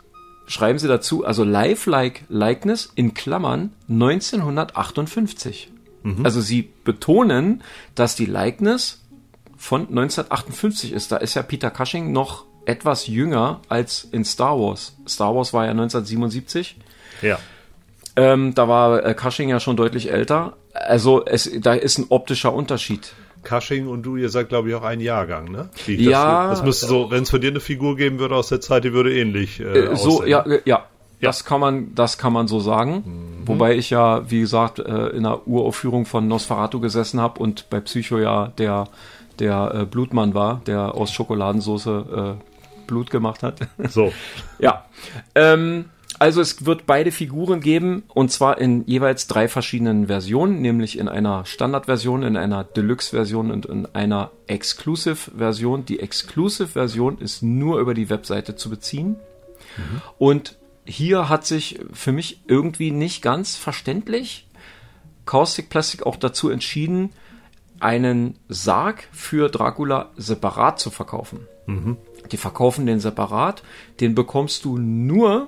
schreiben 0.50 0.80
Sie 0.80 0.88
dazu, 0.88 1.24
also 1.24 1.44
Lifelike 1.44 2.26
Likeness 2.28 2.92
in 2.96 3.14
Klammern 3.14 3.72
1958. 3.88 5.72
Mhm. 6.04 6.26
Also 6.26 6.42
Sie 6.42 6.74
betonen, 6.84 7.64
dass 7.96 8.16
die 8.16 8.26
Likeness 8.26 9.02
von 9.56 9.82
1958 9.82 10.92
ist. 10.92 11.12
Da 11.12 11.18
ist 11.18 11.36
ja 11.36 11.44
Peter 11.44 11.70
Cushing 11.70 12.12
noch 12.12 12.46
etwas 12.66 13.08
jünger 13.08 13.62
als 13.70 14.08
in 14.12 14.26
Star 14.26 14.60
Wars. 14.60 14.96
Star 15.08 15.36
Wars 15.36 15.54
war 15.54 15.66
ja 15.66 15.72
1977. 15.72 16.78
Ja. 17.22 17.40
Ähm, 18.16 18.56
da 18.56 18.68
war 18.68 19.06
äh, 19.06 19.14
Cushing 19.14 19.50
ja 19.50 19.60
schon 19.60 19.78
deutlich 19.78 20.12
älter. 20.12 20.58
Also 20.74 21.26
es, 21.26 21.50
da 21.62 21.74
ist 21.74 22.00
ein 22.00 22.08
optischer 22.10 22.54
Unterschied. 22.54 23.14
Cushing 23.44 23.88
und 23.88 24.04
du, 24.04 24.18
ihr 24.18 24.30
seid, 24.30 24.50
glaube 24.50 24.70
ich, 24.70 24.76
auch 24.76 24.84
ein 24.84 25.00
Jahrgang, 25.00 25.52
ne? 25.52 25.70
ja. 25.88 26.48
Das, 26.50 26.60
das 26.60 26.66
müsste 26.66 26.88
so, 26.88 27.12
wenn 27.12 27.24
es 27.24 27.30
von 27.30 27.42
dir 27.42 27.50
eine 27.50 27.60
Figur 27.60 27.96
geben 27.96 28.20
würde 28.20 28.36
aus 28.36 28.50
der 28.50 28.62
Zeit, 28.62 28.84
die 28.84 28.94
würde 28.94 29.14
ähnlich 29.14 29.60
äh, 29.60 29.64
äh 29.64 29.96
So, 29.96 30.24
ja, 30.26 30.42
äh, 30.46 30.62
ja. 30.66 30.86
Ja. 31.22 31.28
Das 31.28 31.44
kann 31.44 31.60
man, 31.60 31.96
das 31.96 32.18
kann 32.18 32.32
man 32.32 32.48
so 32.48 32.62
sagen. 32.62 33.04
Mhm. 33.06 33.48
Wobei 33.48 33.76
ich 33.76 33.90
ja, 33.90 34.30
wie 34.32 34.40
gesagt, 34.40 34.80
äh, 34.80 35.08
in 35.08 35.24
der 35.24 35.46
Uraufführung 35.48 36.06
von 36.06 36.30
Nosferatu 36.30 36.80
gesessen 36.80 37.20
habe 37.20 37.42
und 37.42 37.70
bei 37.70 37.82
Psycho 37.82 38.20
ja 38.20 38.48
der, 38.58 38.88
der 39.38 39.86
Blutmann 39.86 40.34
war, 40.34 40.62
der 40.66 40.96
aus 40.96 41.12
Schokoladensauce 41.12 41.88
äh, 41.88 42.34
Blut 42.88 43.10
gemacht 43.10 43.44
hat. 43.44 43.60
So. 43.90 44.14
ja. 44.60 44.86
Ähm, 45.36 45.86
also 46.20 46.42
es 46.42 46.66
wird 46.66 46.86
beide 46.86 47.12
Figuren 47.12 47.62
geben 47.62 48.04
und 48.10 48.30
zwar 48.30 48.58
in 48.60 48.86
jeweils 48.86 49.28
drei 49.28 49.48
verschiedenen 49.48 50.08
Versionen, 50.08 50.62
nämlich 50.62 51.00
in 51.00 51.08
einer 51.08 51.46
Standardversion, 51.46 52.24
in 52.24 52.36
einer 52.36 52.66
Deluxe-Version 52.66 53.52
und 53.52 53.66
in 53.66 53.88
einer 53.94 54.32
Exclusive-Version. 54.48 55.86
Die 55.86 56.02
Exclusive-Version 56.02 57.20
ist 57.20 57.42
nur 57.42 57.80
über 57.80 57.94
die 57.94 58.10
Webseite 58.10 58.58
zu 58.58 58.70
beziehen. 58.70 59.16
Mhm. 59.78 60.02
Und 60.18 60.58
hier 60.86 61.30
hat 61.30 61.46
sich 61.46 61.80
für 61.94 62.12
mich 62.12 62.42
irgendwie 62.48 62.92
nicht 62.92 63.22
ganz 63.22 63.56
verständlich 63.56 64.46
Caustic 65.26 65.70
Plastic 65.70 66.06
auch 66.06 66.16
dazu 66.16 66.50
entschieden, 66.50 67.12
einen 67.80 68.36
Sarg 68.50 69.08
für 69.12 69.48
Dracula 69.50 70.10
separat 70.18 70.80
zu 70.80 70.90
verkaufen. 70.90 71.48
Mhm. 71.66 71.98
Die 72.32 72.38
verkaufen 72.38 72.86
den 72.86 73.00
separat, 73.00 73.64
den 74.00 74.16
bekommst 74.16 74.66
du 74.66 74.78
nur 74.78 75.48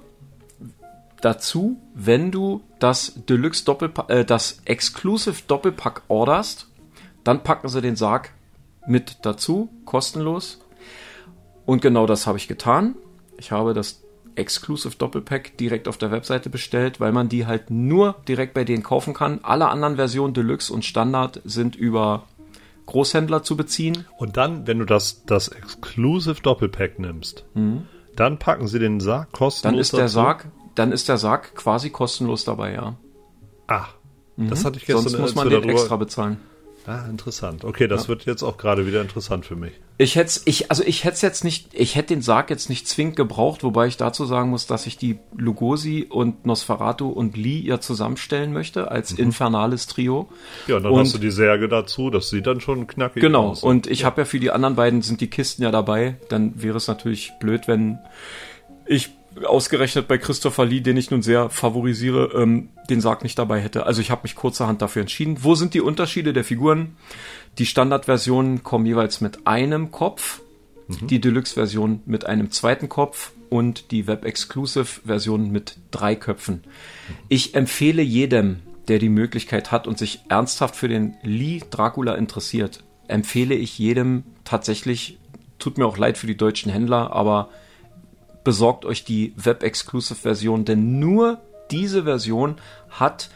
dazu, 1.21 1.77
wenn 1.93 2.31
du 2.31 2.62
das 2.79 3.13
Deluxe 3.27 3.65
Doppelpack, 3.65 4.10
äh, 4.10 4.25
das 4.25 4.62
Exclusive 4.65 5.43
Doppelpack 5.47 6.03
orderst, 6.07 6.67
dann 7.23 7.43
packen 7.43 7.69
sie 7.69 7.81
den 7.81 7.95
Sarg 7.95 8.31
mit 8.88 9.19
dazu, 9.23 9.69
kostenlos. 9.86 10.60
Und 11.65 11.81
genau 11.81 12.05
das 12.05 12.27
habe 12.27 12.38
ich 12.38 12.47
getan. 12.47 12.95
Ich 13.38 13.51
habe 13.51 13.73
das 13.73 14.01
Exclusive 14.36 14.95
Doppelpack 14.95 15.57
direkt 15.57 15.88
auf 15.88 15.97
der 15.97 16.12
Webseite 16.12 16.49
bestellt, 16.49 16.99
weil 16.99 17.12
man 17.12 17.29
die 17.29 17.45
halt 17.45 17.69
nur 17.69 18.15
direkt 18.27 18.53
bei 18.53 18.63
denen 18.63 18.84
kaufen 18.84 19.13
kann. 19.13 19.39
Alle 19.43 19.69
anderen 19.69 19.97
Versionen 19.97 20.34
Deluxe 20.34 20.73
und 20.73 20.86
Standard 20.86 21.41
sind 21.43 21.75
über 21.75 22.23
Großhändler 22.86 23.43
zu 23.43 23.55
beziehen. 23.55 24.05
Und 24.17 24.38
dann, 24.38 24.67
wenn 24.67 24.79
du 24.79 24.86
das, 24.86 25.25
das 25.25 25.47
Exclusive 25.49 26.41
Doppelpack 26.41 26.99
nimmst, 26.99 27.45
mhm. 27.53 27.84
dann 28.15 28.39
packen 28.39 28.67
sie 28.67 28.79
den 28.79 28.99
Sarg 28.99 29.31
kostenlos. 29.31 29.62
Dann 29.62 29.79
ist 29.79 29.93
der 29.93 29.99
dazu. 30.01 30.13
Sarg, 30.13 30.45
dann 30.75 30.91
ist 30.91 31.10
der 31.10 31.17
Sarg 31.17 31.55
quasi 31.55 31.89
kostenlos 31.89 32.43
dabei, 32.43 32.73
ja. 32.73 32.97
Das 34.38 34.62
mhm. 34.62 34.65
hatte 34.65 34.77
ich 34.77 34.86
gestern. 34.86 35.03
Sonst 35.03 35.19
muss 35.19 35.36
man 35.36 35.49
den 35.49 35.67
extra 35.69 35.97
bezahlen. 35.97 36.38
Ah, 36.88 37.05
interessant. 37.07 37.63
Okay, 37.63 37.88
das 37.88 38.03
ja. 38.03 38.10
wird 38.10 38.25
jetzt 38.25 38.41
auch 38.41 38.57
gerade 38.57 38.88
wieder 38.88 39.01
interessant 39.01 39.45
für 39.45 39.55
mich. 39.55 39.73
Ich 39.99 40.15
hätte 40.15 40.41
ich, 40.45 40.71
also 40.71 40.84
ich 40.84 41.03
hätte 41.03 41.23
jetzt 41.23 41.43
nicht, 41.43 41.69
ich 41.73 41.95
hätte 41.95 42.15
den 42.15 42.23
Sarg 42.23 42.49
jetzt 42.49 42.69
nicht 42.69 42.88
zwingend 42.88 43.15
gebraucht, 43.15 43.63
wobei 43.63 43.86
ich 43.86 43.97
dazu 43.97 44.25
sagen 44.25 44.49
muss, 44.49 44.65
dass 44.65 44.88
ich 44.88 44.97
die 44.97 45.19
Lugosi 45.38 46.07
und 46.10 46.47
Nosferatu 46.47 47.07
und 47.10 47.38
Lee 47.38 47.60
ja 47.60 47.79
zusammenstellen 47.79 48.51
möchte 48.51 48.89
als 48.89 49.13
mhm. 49.13 49.25
infernales 49.25 49.86
Trio. 49.86 50.29
Ja, 50.65 50.77
und 50.77 50.84
dann 50.84 50.93
und, 50.93 51.01
hast 51.01 51.13
du 51.13 51.19
die 51.19 51.29
Särge 51.29 51.69
dazu, 51.69 52.10
das 52.10 52.29
sieht 52.31 52.47
dann 52.47 52.62
schon 52.62 52.88
knackig 52.88 53.21
genau, 53.21 53.49
aus. 53.49 53.62
Genau, 53.62 53.69
und 53.69 53.86
ich 53.86 53.99
ja. 53.99 54.05
habe 54.07 54.21
ja 54.21 54.25
für 54.25 54.39
die 54.39 54.49
anderen 54.49 54.75
beiden 54.75 55.03
sind 55.03 55.21
die 55.21 55.29
Kisten 55.29 55.62
ja 55.62 55.69
dabei, 55.69 56.17
dann 56.29 56.63
wäre 56.63 56.77
es 56.77 56.88
natürlich 56.88 57.31
blöd, 57.39 57.67
wenn 57.67 57.99
ich 58.88 59.12
ausgerechnet 59.46 60.08
bei 60.08 60.17
Christopher 60.17 60.65
Lee, 60.65 60.82
den 60.82 60.98
ich 60.98 61.12
nun 61.12 61.22
sehr 61.22 61.50
favorisiere, 61.50 62.32
ähm, 62.36 62.70
den 62.89 63.02
Sarg 63.02 63.24
nicht 63.24 63.39
dabei 63.39 63.60
hätte. 63.60 63.86
Also 63.86 64.02
ich 64.02 64.12
habe 64.12 64.24
mich 64.24 64.36
kurzerhand 64.36 64.82
dafür 64.82 65.02
entschieden. 65.02 65.38
Wo 65.41 65.56
sind 65.56 65.74
die 65.74 65.82
Unterschiede 65.82 66.34
der 66.34 66.44
Figuren? 66.44 66.96
Die 67.58 67.65
Standardversionen 67.65 68.63
kommen 68.63 68.86
jeweils 68.86 69.22
mit 69.22 69.48
einem 69.48 69.91
Kopf, 69.91 70.41
mhm. 70.88 71.08
die 71.08 71.22
Deluxe-Version 71.22 72.02
mit 72.06 72.26
einem 72.26 72.52
zweiten 72.52 72.89
Kopf 72.89 73.32
und 73.50 73.91
die 73.91 74.08
Web-Exclusive-Version 74.08 75.52
mit 75.52 75.78
drei 75.91 76.15
Köpfen. 76.15 76.63
Ich 77.28 77.56
empfehle 77.56 78.02
jedem, 78.02 78.60
der 78.88 79.00
die 79.00 79.10
Möglichkeit 79.10 79.72
hat 79.72 79.88
und 79.88 79.98
sich 79.98 80.22
ernsthaft 80.30 80.76
für 80.76 80.88
den 80.88 81.15
Lee 81.22 81.62
Dracula 81.70 82.15
interessiert, 82.15 82.84
empfehle 83.08 83.56
ich 83.56 83.78
jedem 83.78 84.24
tatsächlich, 84.44 85.17
tut 85.60 85.78
mir 85.78 85.86
auch 85.86 85.98
leid 85.98 86.17
für 86.17 86.28
die 86.28 86.38
deutschen 86.38 86.72
Händler, 86.72 87.12
aber 87.13 87.50
besorgt 88.43 88.86
euch 88.86 89.04
die 89.04 89.34
Web-Exclusive-Version, 89.36 90.65
denn 90.65 90.99
nur 90.99 91.41
diese 91.69 92.04
Version 92.04 92.56
hat 92.89 93.30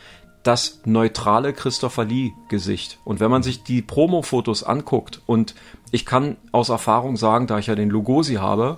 das 0.43 0.81
neutrale 0.85 1.53
Christopher 1.53 2.05
Lee-Gesicht. 2.05 2.99
Und 3.03 3.19
wenn 3.19 3.31
man 3.31 3.41
sich 3.41 3.63
die 3.63 3.81
Promo-Fotos 3.81 4.63
anguckt, 4.63 5.21
und 5.25 5.55
ich 5.91 6.05
kann 6.05 6.37
aus 6.51 6.69
Erfahrung 6.69 7.17
sagen, 7.17 7.47
da 7.47 7.57
ich 7.57 7.67
ja 7.67 7.75
den 7.75 7.89
Lugosi 7.89 8.35
habe, 8.35 8.77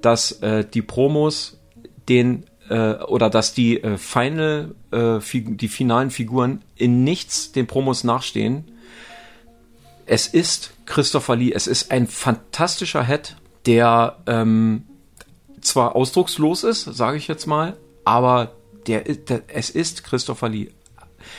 dass 0.00 0.32
äh, 0.42 0.64
die 0.64 0.82
Promos 0.82 1.58
den 2.08 2.44
äh, 2.68 2.94
oder 2.94 3.30
dass 3.30 3.54
die 3.54 3.82
äh, 3.82 3.96
Final, 3.96 4.74
äh, 4.90 5.18
die 5.32 5.68
finalen 5.68 6.10
Figuren 6.10 6.62
in 6.74 7.04
nichts 7.04 7.52
den 7.52 7.68
Promos 7.68 8.02
nachstehen. 8.02 8.64
Es 10.06 10.26
ist 10.26 10.72
Christopher 10.86 11.36
Lee, 11.36 11.52
es 11.52 11.68
ist 11.68 11.92
ein 11.92 12.08
fantastischer 12.08 13.04
Head, 13.04 13.36
der 13.66 14.16
ähm, 14.26 14.82
zwar 15.62 15.96
ausdruckslos 15.96 16.64
ist, 16.64 16.84
sage 16.84 17.16
ich 17.16 17.28
jetzt 17.28 17.46
mal, 17.46 17.76
aber 18.04 18.52
der, 18.86 19.02
der, 19.02 19.42
es 19.48 19.70
ist 19.70 20.04
Christopher 20.04 20.48
Lee. 20.48 20.68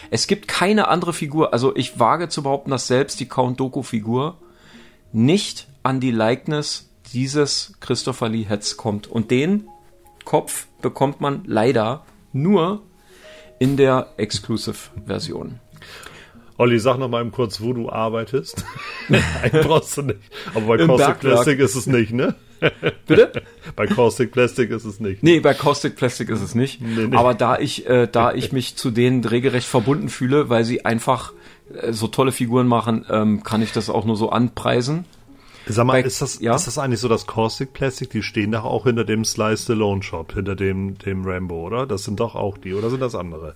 Es 0.10 0.28
gibt 0.28 0.48
keine 0.48 0.88
andere 0.88 1.14
Figur, 1.14 1.54
also 1.54 1.76
ich 1.76 2.00
wage 2.00 2.30
zu 2.30 2.44
behaupten, 2.44 2.72
dass 2.72 2.88
selbst 2.88 3.20
die 3.20 3.28
Count 3.28 3.60
Doku-Figur 3.60 4.38
nicht 5.12 5.68
an 5.84 6.00
die 6.00 6.12
Likeness 6.12 6.90
dieses 7.14 7.74
Christopher 7.82 8.30
Lee 8.30 8.46
Heads 8.46 8.78
kommt. 8.78 9.08
Und 9.08 9.30
den 9.30 9.68
Kopf 10.24 10.68
bekommt 10.82 11.22
man 11.22 11.44
leider 11.46 12.06
nur 12.32 12.82
in 13.60 13.78
der 13.78 14.14
Exclusive-Version. 14.18 15.60
Olli, 16.58 16.80
sag 16.80 16.98
noch 16.98 17.10
mal 17.10 17.22
eben 17.22 17.32
kurz, 17.32 17.62
wo 17.62 17.74
du 17.74 17.90
arbeitest. 17.90 18.64
Nein, 19.10 19.24
brauchst 19.52 19.98
du 19.98 20.04
nicht. 20.04 20.20
Aber 20.54 20.66
bei 20.68 20.86
Caustic 20.86 21.20
Plastic 21.20 21.60
ist 21.60 21.76
es 21.76 21.88
nicht, 21.88 22.14
ne? 22.14 22.36
Bitte? 23.08 23.44
bei 23.76 23.88
Caustic 23.88 24.32
Plastic 24.32 24.70
ist 24.72 24.86
es 24.86 25.00
nicht. 25.00 25.24
Nee, 25.24 25.40
bei 25.40 25.54
Caustic 25.54 25.96
Plastic 25.96 26.30
ist 26.30 26.42
es 26.42 26.56
nicht. 26.56 26.82
Nee, 26.82 27.08
nee. 27.08 27.16
Aber 27.16 27.34
da 27.34 27.58
ich, 27.60 27.88
äh, 27.88 28.08
da 28.12 28.34
ich 28.34 28.52
mich 28.52 28.76
zu 28.76 28.92
denen 28.92 29.24
regelrecht 29.24 29.68
verbunden 29.68 30.10
fühle, 30.10 30.50
weil 30.50 30.64
sie 30.64 30.86
einfach 30.86 31.34
äh, 31.82 31.94
so 31.94 32.08
tolle 32.08 32.32
Figuren 32.32 32.68
machen, 32.68 33.06
ähm, 33.10 33.44
kann 33.44 33.62
ich 33.62 33.72
das 33.72 33.90
auch 33.90 34.06
nur 34.06 34.16
so 34.16 34.30
anpreisen. 34.30 35.06
Sag 35.66 35.86
mal, 35.86 36.02
bei, 36.02 36.08
ist, 36.08 36.22
das, 36.22 36.42
ja? 36.42 36.56
ist 36.56 36.68
das 36.68 36.78
eigentlich 36.78 37.00
so 37.00 37.08
das 37.08 37.26
Caustic 37.26 37.72
Plastic? 37.74 38.10
Die 38.10 38.22
stehen 38.22 38.52
doch 38.52 38.66
auch 38.66 38.84
hinter 38.84 39.06
dem 39.06 39.24
Slice 39.24 39.64
Stallone 39.64 40.04
Shop, 40.04 40.34
hinter 40.34 40.56
dem, 40.56 40.98
dem 40.98 41.26
Rambo, 41.26 41.66
oder? 41.66 41.88
Das 41.88 42.04
sind 42.04 42.20
doch 42.20 42.36
auch 42.36 42.58
die, 42.58 42.74
oder 42.74 42.90
sind 42.90 43.00
das 43.00 43.16
andere? 43.16 43.56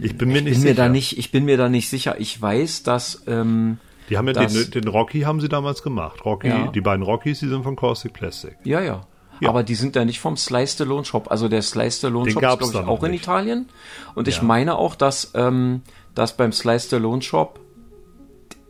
Ich 0.00 0.16
bin 0.18 0.30
mir 0.30 0.38
ich 0.38 0.44
nicht 0.44 0.52
bin 0.54 0.60
sicher. 0.62 0.70
Mir 0.70 0.74
da 0.74 0.88
nicht, 0.88 1.18
ich 1.18 1.30
bin 1.30 1.44
mir 1.44 1.56
da 1.56 1.68
nicht 1.68 1.88
sicher. 1.88 2.16
Ich 2.18 2.40
weiß, 2.40 2.82
dass 2.82 3.22
ähm, 3.28 3.78
die 4.08 4.18
haben 4.18 4.26
ja 4.28 4.34
den, 4.34 4.70
den, 4.70 4.88
Rocky 4.88 5.20
haben 5.20 5.40
sie 5.40 5.48
damals 5.48 5.82
gemacht. 5.82 6.24
Rocky, 6.24 6.48
ja. 6.48 6.66
die 6.68 6.80
beiden 6.80 7.02
Rockies, 7.02 7.40
die 7.40 7.48
sind 7.48 7.62
von 7.62 7.76
Caustic 7.76 8.12
Plastic. 8.12 8.56
Ja, 8.64 8.80
ja. 8.80 9.06
Ja. 9.40 9.48
Aber 9.48 9.62
die 9.62 9.74
sind 9.74 9.96
ja 9.96 10.04
nicht 10.04 10.20
vom 10.20 10.36
Slice 10.36 10.74
Stallone 10.74 11.04
Shop. 11.04 11.30
Also 11.30 11.48
der 11.48 11.62
Slice 11.62 11.98
Stallone 11.98 12.30
Shop 12.30 12.42
ist, 12.42 12.70
glaube 12.70 12.84
ich, 12.84 12.88
auch 12.88 13.02
in 13.02 13.10
nicht. 13.10 13.22
Italien. 13.24 13.68
Und 14.14 14.28
ich 14.28 14.42
meine 14.42 14.76
auch, 14.76 14.94
dass, 14.94 15.32
ähm, 15.34 15.82
dass 16.14 16.36
beim 16.36 16.52
Slice 16.52 16.86
Stallone 16.86 17.20
Shop 17.20 17.58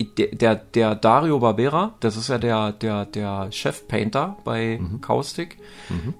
der, 0.01 0.29
der, 0.29 0.57
der 0.57 0.95
Dario 0.95 1.39
Barbera, 1.39 1.95
das 2.01 2.17
ist 2.17 2.29
ja 2.29 2.39
der, 2.39 2.73
der, 2.73 3.07
der 3.07 3.53
Chef-Painter 3.53 4.37
bei 4.45 4.79
mhm. 4.81 5.01
Caustic. 5.01 5.59
Mhm. 5.89 6.15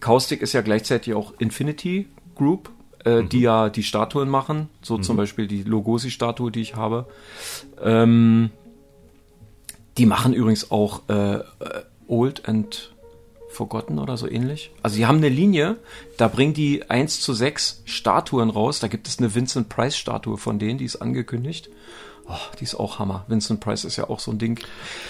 Caustic 0.00 0.42
ist 0.42 0.52
ja 0.52 0.62
gleichzeitig 0.62 1.14
auch 1.14 1.34
Infinity 1.38 2.08
Group, 2.34 2.70
äh, 3.06 3.22
mhm. 3.22 3.28
die 3.28 3.40
ja 3.40 3.70
die 3.70 3.84
Statuen 3.84 4.28
machen. 4.28 4.68
So 4.82 4.98
zum 4.98 5.16
mhm. 5.16 5.18
Beispiel 5.18 5.46
die 5.46 5.62
Lugosi-Statue, 5.62 6.50
die 6.50 6.60
ich 6.60 6.74
habe. 6.74 7.06
Ähm, 7.82 8.50
die 9.96 10.06
machen 10.06 10.34
übrigens 10.34 10.70
auch 10.70 11.08
äh, 11.08 11.38
Old 12.08 12.48
and 12.48 12.92
Forgotten 13.48 13.98
oder 13.98 14.16
so 14.18 14.28
ähnlich. 14.28 14.72
Also 14.82 14.96
die 14.96 15.06
haben 15.06 15.18
eine 15.18 15.30
Linie, 15.30 15.76
da 16.18 16.28
bringen 16.28 16.52
die 16.52 16.90
1 16.90 17.20
zu 17.20 17.32
6 17.32 17.82
Statuen 17.86 18.50
raus. 18.50 18.80
Da 18.80 18.88
gibt 18.88 19.08
es 19.08 19.18
eine 19.18 19.34
Vincent 19.34 19.70
Price 19.70 19.96
Statue 19.96 20.36
von 20.36 20.58
denen, 20.58 20.78
die 20.78 20.84
ist 20.84 20.96
angekündigt. 20.96 21.70
Oh, 22.28 22.34
die 22.58 22.64
ist 22.64 22.74
auch 22.74 22.98
Hammer. 22.98 23.24
Vincent 23.28 23.60
Price 23.60 23.84
ist 23.84 23.96
ja 23.96 24.10
auch 24.10 24.18
so 24.18 24.32
ein 24.32 24.38
Ding. 24.38 24.58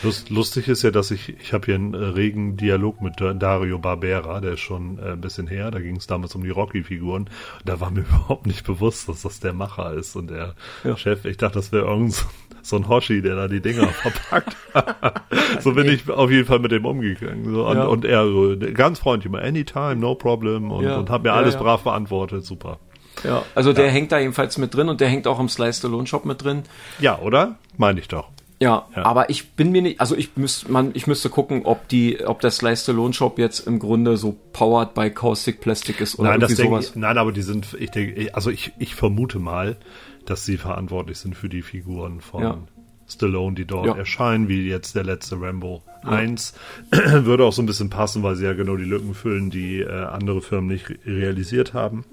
Lust, 0.02 0.28
lustig 0.28 0.68
ist 0.68 0.82
ja, 0.82 0.90
dass 0.90 1.10
ich, 1.10 1.30
ich 1.40 1.54
habe 1.54 1.64
hier 1.64 1.74
einen 1.76 1.94
äh, 1.94 1.96
regen 1.96 2.58
Dialog 2.58 3.00
mit 3.00 3.14
Dario 3.20 3.78
Barbera, 3.78 4.40
der 4.40 4.52
ist 4.52 4.60
schon 4.60 4.98
äh, 4.98 5.12
ein 5.12 5.20
bisschen 5.20 5.46
her, 5.46 5.70
da 5.70 5.80
ging 5.80 5.96
es 5.96 6.06
damals 6.06 6.34
um 6.34 6.42
die 6.42 6.50
Rocky-Figuren. 6.50 7.30
Da 7.64 7.80
war 7.80 7.90
mir 7.90 8.00
überhaupt 8.08 8.46
nicht 8.46 8.66
bewusst, 8.66 9.08
dass 9.08 9.22
das 9.22 9.40
der 9.40 9.54
Macher 9.54 9.94
ist 9.94 10.14
und 10.14 10.28
der 10.28 10.54
ja. 10.84 10.96
Chef. 10.96 11.24
Ich 11.24 11.38
dachte, 11.38 11.54
das 11.54 11.72
wäre 11.72 11.86
irgend 11.86 12.12
so, 12.12 12.26
so 12.60 12.76
ein 12.76 12.86
Hoshi, 12.86 13.22
der 13.22 13.36
da 13.36 13.48
die 13.48 13.60
Dinger 13.60 13.88
verpackt. 13.88 14.56
so 15.62 15.72
bin 15.72 15.88
ich 15.88 16.10
auf 16.10 16.30
jeden 16.30 16.46
Fall 16.46 16.58
mit 16.58 16.72
dem 16.72 16.84
umgegangen. 16.84 17.44
So, 17.46 17.72
ja. 17.72 17.84
und, 17.84 18.04
er 18.04 18.26
ganz 18.74 18.98
freundlich, 18.98 19.32
immer 19.32 19.42
anytime, 19.42 19.96
no 19.96 20.16
problem 20.16 20.70
und, 20.70 20.84
ja. 20.84 20.98
und 20.98 21.08
hat 21.08 21.22
mir 21.22 21.32
alles 21.32 21.56
brav 21.56 21.82
beantwortet. 21.82 22.44
Super. 22.44 22.78
Ja, 23.24 23.42
also 23.54 23.72
der 23.72 23.86
ja. 23.86 23.90
hängt 23.90 24.12
da 24.12 24.18
jedenfalls 24.18 24.58
mit 24.58 24.74
drin 24.74 24.88
und 24.88 25.00
der 25.00 25.08
hängt 25.08 25.26
auch 25.26 25.40
im 25.40 25.48
Slice 25.48 25.78
Stallone 25.78 26.06
Shop 26.06 26.24
mit 26.24 26.42
drin. 26.42 26.62
Ja, 26.98 27.18
oder? 27.18 27.58
Meine 27.76 28.00
ich 28.00 28.08
doch. 28.08 28.28
Ja, 28.58 28.86
ja, 28.96 29.04
aber 29.04 29.28
ich 29.28 29.50
bin 29.50 29.70
mir 29.70 29.82
nicht, 29.82 30.00
also 30.00 30.16
ich 30.16 30.34
müsste, 30.36 30.72
man, 30.72 30.92
ich 30.94 31.06
müsste 31.06 31.28
gucken, 31.28 31.66
ob 31.66 31.88
die, 31.88 32.24
ob 32.24 32.40
der 32.40 32.50
Slice 32.50 32.84
Stallone 32.84 33.12
Shop 33.12 33.38
jetzt 33.38 33.60
im 33.66 33.78
Grunde 33.78 34.16
so 34.16 34.34
powered 34.52 34.94
by 34.94 35.10
Caustic 35.10 35.60
Plastic 35.60 36.00
ist 36.00 36.18
oder 36.18 36.30
nein, 36.30 36.40
irgendwie 36.40 36.62
sowas. 36.62 36.90
Ich, 36.90 36.96
nein, 36.96 37.18
aber 37.18 37.32
die 37.32 37.42
sind, 37.42 37.76
ich 37.78 37.90
denke, 37.90 38.34
also 38.34 38.50
ich, 38.50 38.72
ich 38.78 38.94
vermute 38.94 39.38
mal, 39.38 39.76
dass 40.24 40.46
sie 40.46 40.56
verantwortlich 40.56 41.18
sind 41.18 41.36
für 41.36 41.50
die 41.50 41.60
Figuren 41.60 42.22
von 42.22 42.42
ja. 42.42 42.58
Stallone, 43.06 43.54
die 43.54 43.66
dort 43.66 43.86
ja. 43.86 43.94
erscheinen, 43.94 44.48
wie 44.48 44.66
jetzt 44.66 44.94
der 44.96 45.04
letzte 45.04 45.38
Rambo 45.40 45.82
ja. 46.02 46.10
1. 46.10 46.54
Würde 46.90 47.44
auch 47.44 47.52
so 47.52 47.60
ein 47.60 47.66
bisschen 47.66 47.90
passen, 47.90 48.22
weil 48.22 48.36
sie 48.36 48.44
ja 48.46 48.54
genau 48.54 48.76
die 48.76 48.84
Lücken 48.84 49.14
füllen, 49.14 49.50
die 49.50 49.80
äh, 49.80 49.90
andere 49.90 50.40
Firmen 50.40 50.68
nicht 50.68 50.86
realisiert 51.04 51.74
haben. 51.74 52.04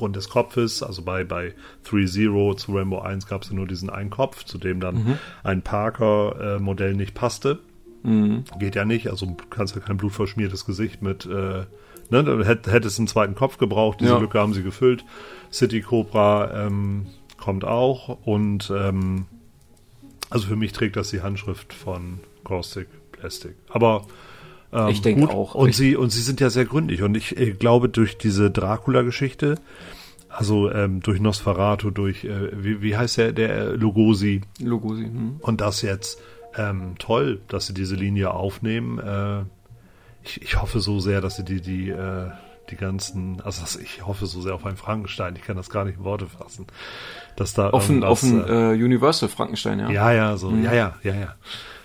Grund 0.00 0.16
des 0.16 0.28
Kopfes. 0.28 0.82
Also 0.82 1.02
bei, 1.02 1.24
bei 1.24 1.54
3-0 1.86 2.56
zu 2.56 2.76
Rambo 2.76 2.98
1 3.00 3.26
gab 3.26 3.42
es 3.42 3.50
ja 3.50 3.54
nur 3.54 3.66
diesen 3.66 3.88
einen 3.88 4.10
Kopf, 4.10 4.44
zu 4.44 4.58
dem 4.58 4.80
dann 4.80 4.94
mhm. 4.96 5.18
ein 5.44 5.62
Parker-Modell 5.62 6.92
äh, 6.92 6.96
nicht 6.96 7.14
passte. 7.14 7.60
Mhm. 8.02 8.44
Geht 8.58 8.74
ja 8.74 8.84
nicht, 8.84 9.08
also 9.08 9.36
kannst 9.50 9.76
ja 9.76 9.80
kein 9.80 9.98
blutverschmiertes 9.98 10.64
Gesicht 10.64 11.02
mit, 11.02 11.26
äh, 11.26 11.64
ne, 12.08 12.44
hätte, 12.44 12.72
hätte 12.72 12.88
es 12.88 12.98
einen 12.98 13.08
zweiten 13.08 13.34
Kopf 13.34 13.58
gebraucht, 13.58 14.00
diese 14.00 14.12
ja. 14.12 14.18
Lücke 14.18 14.38
haben 14.40 14.54
sie 14.54 14.62
gefüllt. 14.62 15.04
City 15.52 15.82
Cobra, 15.82 16.66
ähm, 16.66 17.06
kommt 17.36 17.64
auch 17.64 18.18
und 18.24 18.70
ähm, 18.74 19.26
also 20.28 20.46
für 20.46 20.56
mich 20.56 20.72
trägt 20.72 20.96
das 20.96 21.10
die 21.10 21.22
Handschrift 21.22 21.72
von 21.72 22.20
Caustic 22.44 22.88
Plastic. 23.12 23.56
Aber 23.68 24.06
ähm, 24.72 24.88
ich 24.88 25.02
denke 25.02 25.28
auch. 25.28 25.54
Und 25.54 25.74
sie, 25.74 25.96
und 25.96 26.10
sie 26.10 26.22
sind 26.22 26.40
ja 26.40 26.50
sehr 26.50 26.64
gründlich. 26.64 27.02
Und 27.02 27.16
ich, 27.16 27.36
ich 27.36 27.58
glaube, 27.58 27.88
durch 27.88 28.18
diese 28.18 28.50
Dracula-Geschichte, 28.50 29.56
also 30.28 30.70
ähm, 30.70 31.00
durch 31.00 31.20
Nosferatu, 31.20 31.90
durch, 31.90 32.24
äh, 32.24 32.50
wie, 32.52 32.82
wie 32.82 32.96
heißt 32.96 33.18
der, 33.18 33.32
der 33.32 33.76
Lugosi? 33.76 34.42
Lugosi. 34.60 35.04
Hm. 35.04 35.36
Und 35.40 35.60
das 35.60 35.82
jetzt 35.82 36.20
ähm, 36.56 36.94
toll, 36.98 37.40
dass 37.48 37.66
sie 37.66 37.74
diese 37.74 37.96
Linie 37.96 38.32
aufnehmen. 38.32 38.98
Äh, 38.98 39.42
ich, 40.22 40.42
ich 40.42 40.60
hoffe 40.60 40.80
so 40.80 41.00
sehr, 41.00 41.20
dass 41.20 41.36
sie 41.36 41.44
die, 41.44 41.60
die, 41.60 41.90
äh, 41.90 42.30
die 42.70 42.76
ganzen, 42.76 43.40
also 43.42 43.78
ich 43.80 44.06
hoffe 44.06 44.26
so 44.26 44.40
sehr 44.40 44.54
auf 44.54 44.64
einen 44.64 44.76
Frankenstein, 44.76 45.34
ich 45.36 45.42
kann 45.42 45.56
das 45.56 45.70
gar 45.70 45.84
nicht 45.84 45.98
in 45.98 46.04
Worte 46.04 46.26
fassen. 46.26 46.66
Dass 47.36 47.54
da 47.54 47.72
offen, 47.72 48.02
offen 48.02 48.44
äh, 48.46 48.72
Universal 48.72 49.28
Frankenstein, 49.28 49.78
ja. 49.78 49.90
Ja, 49.90 50.12
ja, 50.12 50.36
so, 50.36 50.50
mhm. 50.50 50.64
ja, 50.64 50.74
ja, 50.74 50.94
ja, 51.02 51.14
ja. 51.14 51.34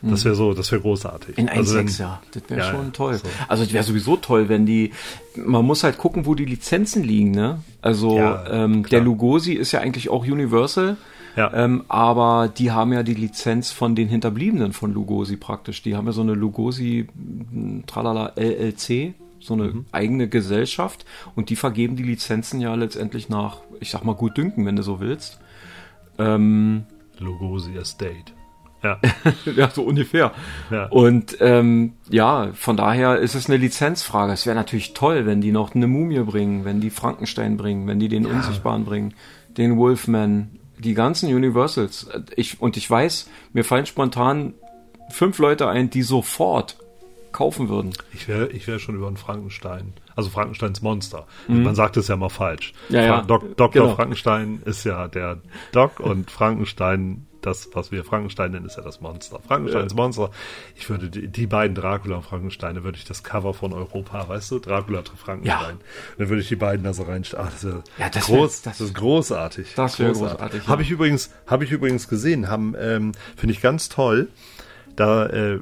Das 0.01 0.23
wäre 0.23 0.35
so, 0.35 0.53
das 0.53 0.71
wäre 0.71 0.81
großartig. 0.81 1.37
In 1.37 1.49
1,6, 1.49 1.57
also 1.57 2.03
ja. 2.03 2.21
Das 2.31 2.43
wäre 2.47 2.59
ja, 2.59 2.71
schon 2.71 2.93
toll. 2.93 3.15
So. 3.15 3.27
Also 3.47 3.63
es 3.63 3.73
wäre 3.73 3.83
sowieso 3.83 4.17
toll, 4.17 4.49
wenn 4.49 4.65
die, 4.65 4.91
man 5.35 5.65
muss 5.65 5.83
halt 5.83 5.97
gucken, 5.97 6.25
wo 6.25 6.35
die 6.35 6.45
Lizenzen 6.45 7.03
liegen, 7.03 7.31
ne? 7.31 7.63
Also 7.81 8.17
ja, 8.17 8.45
ähm, 8.49 8.83
der 8.83 9.01
Lugosi 9.01 9.53
ist 9.53 9.71
ja 9.71 9.79
eigentlich 9.79 10.09
auch 10.09 10.23
Universal. 10.23 10.97
Ja. 11.35 11.51
Ähm, 11.53 11.83
aber 11.89 12.49
die 12.55 12.71
haben 12.71 12.93
ja 12.93 13.03
die 13.03 13.13
Lizenz 13.13 13.71
von 13.71 13.93
den 13.93 14.07
Hinterbliebenen 14.07 14.71
von 14.71 14.93
Lugosi 14.93 15.35
praktisch. 15.35 15.81
Die 15.81 15.95
haben 15.95 16.05
ja 16.05 16.13
so 16.13 16.21
eine 16.21 16.33
Lugosi 16.33 17.07
hm, 17.13 17.83
Tralala 17.85 18.33
LLC, 18.37 19.13
so 19.45 19.53
eine 19.53 19.65
mhm. 19.65 19.85
eigene 19.91 20.27
Gesellschaft 20.27 21.05
und 21.35 21.49
die 21.49 21.55
vergeben 21.55 21.95
die 21.95 22.03
Lizenzen 22.03 22.61
ja 22.61 22.73
letztendlich 22.75 23.29
nach, 23.29 23.59
ich 23.79 23.91
sag 23.91 24.03
mal, 24.03 24.15
gut 24.15 24.37
dünken, 24.37 24.65
wenn 24.65 24.75
du 24.75 24.83
so 24.83 24.99
willst. 24.99 25.39
Ähm, 26.17 26.85
Lugosi 27.19 27.75
Estate. 27.77 28.33
Ja. 28.83 28.99
ja, 29.55 29.69
so 29.71 29.83
ungefähr. 29.83 30.31
Ja. 30.69 30.85
Und 30.87 31.37
ähm, 31.39 31.93
ja, 32.09 32.49
von 32.53 32.77
daher 32.77 33.17
ist 33.17 33.33
es 33.35 33.47
eine 33.47 33.57
Lizenzfrage. 33.57 34.33
Es 34.33 34.45
wäre 34.45 34.55
natürlich 34.55 34.93
toll, 34.93 35.25
wenn 35.25 35.41
die 35.41 35.51
noch 35.51 35.73
eine 35.73 35.87
Mumie 35.87 36.19
bringen, 36.19 36.65
wenn 36.65 36.81
die 36.81 36.91
Frankenstein 36.91 37.57
bringen, 37.57 37.87
wenn 37.87 37.99
die 37.99 38.09
den 38.09 38.23
ja. 38.23 38.29
Unsichtbaren 38.29 38.85
bringen, 38.85 39.13
den 39.57 39.77
Wolfman, 39.77 40.59
die 40.77 40.93
ganzen 40.93 41.33
Universals. 41.33 42.07
Ich, 42.35 42.61
und 42.61 42.77
ich 42.77 42.89
weiß, 42.89 43.29
mir 43.53 43.63
fallen 43.63 43.85
spontan 43.85 44.53
fünf 45.09 45.39
Leute 45.39 45.67
ein, 45.67 45.89
die 45.89 46.03
sofort 46.03 46.77
kaufen 47.35 47.67
würden. 47.67 47.91
Ich 48.13 48.29
wäre 48.29 48.47
ich 48.47 48.65
wär 48.65 48.79
schon 48.79 48.95
über 48.95 49.07
einen 49.07 49.17
Frankenstein. 49.17 49.93
Also 50.15 50.29
Frankensteins 50.29 50.81
Monster. 50.81 51.27
Mhm. 51.49 51.63
Man 51.63 51.75
sagt 51.75 51.97
es 51.97 52.07
ja 52.07 52.15
mal 52.15 52.29
falsch. 52.29 52.73
Ja, 52.87 53.01
ja. 53.01 53.21
Dok 53.21 53.57
Dr. 53.57 53.83
Genau. 53.83 53.95
Frankenstein 53.95 54.61
ist 54.63 54.85
ja 54.85 55.09
der 55.09 55.41
Doc 55.73 55.99
und 55.99 56.31
Frankenstein 56.31 57.27
das, 57.41 57.69
was 57.73 57.91
wir 57.91 58.03
Frankenstein 58.03 58.51
nennen, 58.51 58.65
ist 58.65 58.77
ja 58.77 58.83
das 58.83 59.01
Monster. 59.01 59.39
Frankensteins 59.45 59.91
ja. 59.91 59.97
Monster. 59.97 60.31
Ich 60.75 60.89
würde 60.89 61.09
die, 61.09 61.27
die, 61.27 61.45
beiden 61.45 61.75
Dracula 61.75 62.15
und 62.15 62.23
Frankensteine, 62.23 62.83
würde 62.83 62.97
ich 62.97 63.05
das 63.05 63.23
Cover 63.23 63.53
von 63.53 63.71
Europa, 63.71 64.27
weißt 64.27 64.49
du, 64.51 64.59
Dracula 64.59 65.03
trifft 65.03 65.21
Frankenstein. 65.21 65.75
Ja. 65.77 66.15
Dann 66.17 66.29
würde 66.29 66.41
ich 66.41 66.47
die 66.47 66.55
beiden 66.55 66.83
da 66.83 66.93
so 66.93 67.03
reinstellen. 67.03 67.45
Ah, 67.45 67.51
das, 67.51 67.63
ist 67.63 67.83
ja, 67.99 68.09
das, 68.09 68.25
groß, 68.25 68.37
wär, 68.37 68.47
das, 68.47 68.61
das, 68.63 68.81
ist 68.81 68.95
großartig. 68.95 69.73
Das 69.75 69.99
wäre 69.99 70.13
großartig. 70.13 70.37
großartig 70.37 70.63
ja. 70.63 70.67
Habe 70.69 70.81
ich 70.81 70.89
übrigens, 70.89 71.33
habe 71.45 71.65
ich 71.65 71.71
übrigens 71.71 72.07
gesehen, 72.07 72.49
haben, 72.49 72.73
ähm, 72.79 73.11
finde 73.35 73.53
ich 73.53 73.61
ganz 73.61 73.89
toll 73.89 74.29
da 74.95 75.25
äh, 75.27 75.59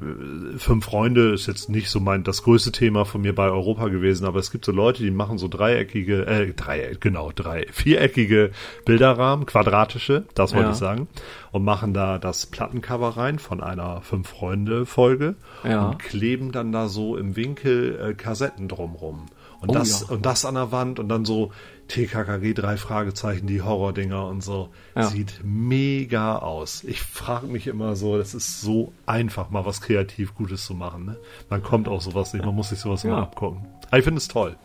fünf 0.56 0.84
Freunde 0.84 1.32
ist 1.32 1.46
jetzt 1.46 1.68
nicht 1.68 1.90
so 1.90 2.00
mein 2.00 2.24
das 2.24 2.42
größte 2.42 2.72
Thema 2.72 3.04
von 3.04 3.22
mir 3.22 3.34
bei 3.34 3.50
Europa 3.50 3.88
gewesen, 3.88 4.26
aber 4.26 4.38
es 4.38 4.50
gibt 4.50 4.64
so 4.64 4.72
Leute, 4.72 5.02
die 5.02 5.10
machen 5.10 5.38
so 5.38 5.48
dreieckige, 5.48 6.26
äh, 6.26 6.52
drei, 6.52 6.96
genau, 7.00 7.32
drei, 7.34 7.66
viereckige 7.70 8.50
Bilderrahmen, 8.84 9.46
quadratische, 9.46 10.24
das 10.34 10.54
wollte 10.54 10.66
ja. 10.66 10.72
ich 10.72 10.78
sagen, 10.78 11.08
und 11.52 11.64
machen 11.64 11.94
da 11.94 12.18
das 12.18 12.46
Plattencover 12.46 13.16
rein 13.16 13.38
von 13.38 13.62
einer 13.62 14.00
fünf 14.02 14.28
Freunde 14.28 14.86
Folge 14.86 15.34
ja. 15.62 15.88
und 15.88 15.98
kleben 15.98 16.52
dann 16.52 16.72
da 16.72 16.88
so 16.88 17.16
im 17.16 17.36
Winkel 17.36 17.98
äh, 18.00 18.14
Kassetten 18.14 18.68
drumrum. 18.68 19.26
Und 19.64 19.70
oh, 19.70 19.74
das 19.74 20.02
ja. 20.02 20.14
und 20.14 20.26
das 20.26 20.44
an 20.44 20.54
der 20.54 20.72
Wand 20.72 20.98
und 20.98 21.08
dann 21.08 21.24
so 21.24 21.52
TKKG 21.88 22.54
drei 22.54 22.76
Fragezeichen, 22.76 23.46
die 23.46 23.62
Horrordinger 23.62 24.26
und 24.26 24.42
so. 24.42 24.68
Ja. 24.94 25.04
Sieht 25.04 25.40
mega 25.42 26.36
aus. 26.38 26.84
Ich 26.84 27.00
frage 27.00 27.46
mich 27.46 27.66
immer 27.66 27.96
so, 27.96 28.16
das 28.16 28.34
ist 28.34 28.60
so 28.60 28.92
einfach, 29.06 29.50
mal 29.50 29.66
was 29.66 29.80
kreativ 29.80 30.34
Gutes 30.34 30.64
zu 30.64 30.74
machen. 30.74 31.04
Ne? 31.06 31.16
Man 31.50 31.62
kommt 31.62 31.88
auch 31.88 32.00
sowas 32.00 32.32
nicht, 32.32 32.44
man 32.44 32.54
muss 32.54 32.70
sich 32.70 32.78
sowas 32.78 33.02
ja. 33.02 33.10
mal 33.10 33.22
abgucken. 33.22 33.66
Aber 33.88 33.98
ich 33.98 34.04
finde 34.04 34.18
es 34.18 34.28
toll. 34.28 34.56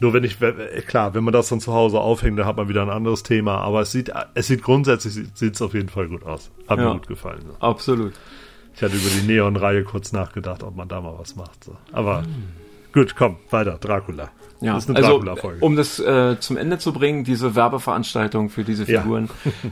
Nur 0.00 0.12
wenn 0.12 0.24
ich, 0.24 0.38
klar, 0.86 1.14
wenn 1.14 1.24
man 1.24 1.32
das 1.32 1.48
dann 1.48 1.60
zu 1.60 1.72
Hause 1.72 2.00
aufhängt, 2.00 2.38
dann 2.38 2.46
hat 2.46 2.56
man 2.56 2.68
wieder 2.68 2.82
ein 2.82 2.90
anderes 2.90 3.22
Thema. 3.22 3.58
Aber 3.58 3.80
es 3.80 3.92
sieht, 3.92 4.12
es 4.34 4.46
sieht 4.46 4.62
grundsätzlich, 4.62 5.14
sieht 5.34 5.54
es 5.54 5.62
auf 5.62 5.72
jeden 5.72 5.88
Fall 5.88 6.08
gut 6.08 6.24
aus. 6.24 6.50
Hat 6.68 6.78
ja, 6.78 6.86
mir 6.86 6.92
gut 6.94 7.08
gefallen. 7.08 7.40
So. 7.46 7.66
Absolut. 7.66 8.12
Ich 8.74 8.82
hatte 8.82 8.94
über 8.94 9.08
die 9.08 9.26
Neon-Reihe 9.26 9.84
kurz 9.84 10.12
nachgedacht, 10.12 10.62
ob 10.62 10.76
man 10.76 10.86
da 10.88 11.00
mal 11.00 11.14
was 11.18 11.34
macht. 11.34 11.64
So. 11.64 11.76
Aber 11.92 12.22
hm. 12.22 12.65
Gut, 12.96 13.14
komm, 13.14 13.36
weiter. 13.50 13.78
Dracula. 13.78 14.30
Ja, 14.62 14.74
das 14.74 14.84
ist 14.84 14.96
eine 14.96 15.06
also, 15.06 15.22
um 15.60 15.76
das 15.76 15.98
äh, 15.98 16.40
zum 16.40 16.56
Ende 16.56 16.78
zu 16.78 16.94
bringen, 16.94 17.24
diese 17.24 17.54
Werbeveranstaltung 17.54 18.48
für 18.48 18.64
diese 18.64 18.86
Figuren. 18.86 19.28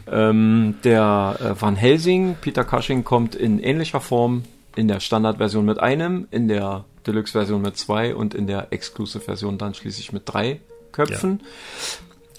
Ja. 0.07 0.29
ähm, 0.31 0.75
der 0.85 1.37
äh, 1.41 1.61
Van 1.61 1.75
Helsing, 1.75 2.37
Peter 2.41 2.65
Cushing, 2.65 3.03
kommt 3.03 3.35
in 3.35 3.59
ähnlicher 3.59 4.01
Form 4.01 4.45
in 4.77 4.89
der 4.89 5.01
Standardversion 5.01 5.65
mit 5.65 5.81
einem, 5.81 6.29
in 6.31 6.49
der 6.49 6.85
Deluxe-Version 7.07 7.63
mit 7.63 7.79
zwei 7.79 8.15
und 8.15 8.35
in 8.35 8.47
der 8.47 8.73
Exclusive-Version 8.73 9.57
dann 9.57 9.73
schließlich 9.73 10.13
mit 10.13 10.25
drei 10.27 10.61
Köpfen. 10.93 11.41
Ja. 11.41 11.49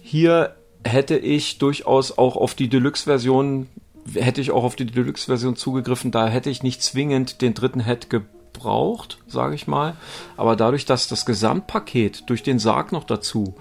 Hier 0.04 0.56
hätte 0.84 1.17
ich 1.17 1.58
durchaus 1.58 2.15
auch 2.15 2.36
auf 2.36 2.54
die 2.54 2.67
Deluxe-Version 2.67 3.67
hätte 4.13 4.41
ich 4.41 4.52
auch 4.52 4.63
auf 4.63 4.76
die 4.76 4.86
Deluxe-Version 4.86 5.56
zugegriffen, 5.56 6.12
da 6.12 6.28
hätte 6.28 6.50
ich 6.50 6.62
nicht 6.63 6.84
zwingend 6.84 7.41
den 7.41 7.54
dritten 7.54 7.84
Head 7.84 8.10
ge 8.10 8.21
braucht, 8.65 9.19
sage 9.28 9.54
ich 9.54 9.67
mal. 9.67 9.95
Aber 10.38 10.56
dadurch, 10.56 10.86
dass 10.86 11.08
das 11.08 11.28
Gesamtpaket 11.28 12.28
durch 12.30 12.41
den 12.41 12.58
Sarg 12.58 12.91
noch 12.91 13.04
dazu 13.04 13.56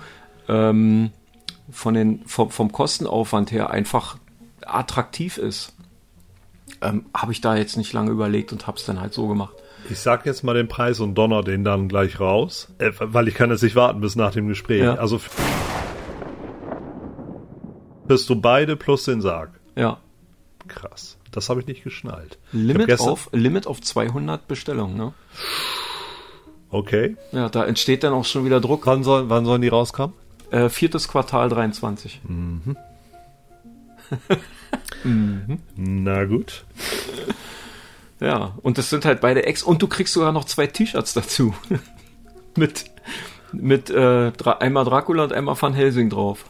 ähm, 0.48 1.10
von 1.70 1.92
den, 1.92 2.24
vom, 2.24 2.50
vom 2.50 2.72
Kostenaufwand 2.72 3.52
her 3.52 3.70
einfach 3.70 4.16
attraktiv 4.64 5.36
ist, 5.36 5.74
ähm, 6.80 7.04
habe 7.14 7.32
ich 7.32 7.42
da 7.42 7.54
jetzt 7.54 7.76
nicht 7.76 7.92
lange 7.92 8.10
überlegt 8.10 8.52
und 8.52 8.66
habe 8.66 8.78
es 8.78 8.86
dann 8.86 8.98
halt 8.98 9.12
so 9.12 9.28
gemacht. 9.28 9.54
Ich 9.90 9.98
sag 9.98 10.24
jetzt 10.24 10.42
mal 10.42 10.54
den 10.54 10.68
Preis 10.68 11.00
und 11.00 11.14
donner 11.14 11.42
den 11.42 11.64
dann 11.64 11.88
gleich 11.88 12.18
raus, 12.18 12.68
äh, 12.78 12.92
weil 12.98 13.28
ich 13.28 13.34
kann 13.34 13.50
jetzt 13.50 13.62
nicht 13.62 13.76
warten 13.76 14.00
bis 14.00 14.16
nach 14.16 14.32
dem 14.32 14.48
Gespräch. 14.48 14.82
Ja. 14.82 14.94
Also 14.94 15.20
bist 18.06 18.30
du 18.30 18.40
beide 18.40 18.76
plus 18.76 19.04
den 19.04 19.20
Sarg. 19.20 19.50
Ja. 19.76 19.98
Krass. 20.66 21.18
Das 21.34 21.48
habe 21.48 21.60
ich 21.60 21.66
nicht 21.66 21.82
geschnallt. 21.82 22.38
Limit, 22.52 23.00
auf, 23.00 23.28
Limit 23.32 23.66
auf 23.66 23.80
200 23.80 24.46
Bestellungen, 24.46 24.96
ne? 24.96 25.14
Okay. 26.70 27.16
Ja, 27.32 27.48
da 27.48 27.64
entsteht 27.64 28.04
dann 28.04 28.12
auch 28.12 28.24
schon 28.24 28.44
wieder 28.44 28.60
Druck. 28.60 28.86
Wann, 28.86 29.02
soll, 29.02 29.28
wann 29.30 29.44
sollen 29.44 29.60
die 29.60 29.68
rauskommen? 29.68 30.14
Äh, 30.52 30.68
viertes 30.68 31.08
Quartal 31.08 31.48
23. 31.48 32.20
Mhm. 32.28 32.76
mhm. 35.02 35.58
Na 35.76 36.24
gut. 36.24 36.64
Ja, 38.20 38.54
und 38.62 38.78
das 38.78 38.90
sind 38.90 39.04
halt 39.04 39.20
beide 39.20 39.44
Ex. 39.44 39.64
Und 39.64 39.82
du 39.82 39.88
kriegst 39.88 40.14
sogar 40.14 40.30
noch 40.30 40.44
zwei 40.44 40.68
T-Shirts 40.68 41.14
dazu. 41.14 41.52
mit 42.56 42.84
mit 43.50 43.90
äh, 43.90 44.32
einmal 44.60 44.84
Dracula 44.84 45.24
und 45.24 45.32
einmal 45.32 45.60
Van 45.60 45.74
Helsing 45.74 46.10
drauf. 46.10 46.44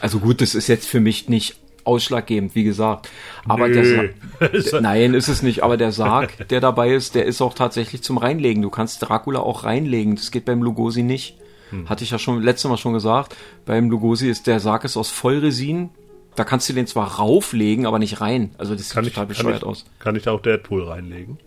Also 0.00 0.18
gut, 0.18 0.40
das 0.40 0.56
ist 0.56 0.66
jetzt 0.66 0.88
für 0.88 1.00
mich 1.00 1.28
nicht 1.28 1.56
ausschlaggebend, 1.86 2.54
wie 2.54 2.64
gesagt. 2.64 3.08
Aber 3.46 3.68
Nö. 3.68 3.74
der 3.74 3.84
Sarg, 3.84 4.14
nein, 4.82 5.14
ist 5.14 5.28
es 5.28 5.42
nicht. 5.42 5.62
Aber 5.62 5.76
der 5.76 5.92
Sarg, 5.92 6.48
der 6.48 6.60
dabei 6.60 6.92
ist, 6.94 7.14
der 7.14 7.26
ist 7.26 7.40
auch 7.40 7.54
tatsächlich 7.54 8.02
zum 8.02 8.18
Reinlegen. 8.18 8.62
Du 8.62 8.70
kannst 8.70 9.02
Dracula 9.02 9.40
auch 9.40 9.64
reinlegen. 9.64 10.16
Das 10.16 10.30
geht 10.30 10.44
beim 10.44 10.62
Lugosi 10.62 11.02
nicht. 11.02 11.38
Hm. 11.70 11.88
Hatte 11.88 12.04
ich 12.04 12.10
ja 12.10 12.18
schon 12.18 12.42
letztes 12.42 12.70
Mal 12.70 12.76
schon 12.76 12.92
gesagt. 12.92 13.36
Beim 13.64 13.90
Lugosi 13.90 14.28
ist 14.28 14.46
der 14.46 14.60
Sarg 14.60 14.84
ist 14.84 14.96
aus 14.96 15.10
Vollresin. 15.10 15.90
Da 16.34 16.44
kannst 16.44 16.68
du 16.68 16.74
den 16.74 16.86
zwar 16.86 17.16
rauflegen, 17.16 17.86
aber 17.86 17.98
nicht 17.98 18.20
rein. 18.20 18.54
Also 18.58 18.74
das 18.74 18.90
kann 18.90 19.04
sieht 19.04 19.14
total 19.14 19.26
bescheuert 19.26 19.64
aus. 19.64 19.86
Kann 19.98 20.16
ich 20.16 20.24
da 20.24 20.32
auch 20.32 20.42
Deadpool 20.42 20.84
reinlegen? 20.84 21.38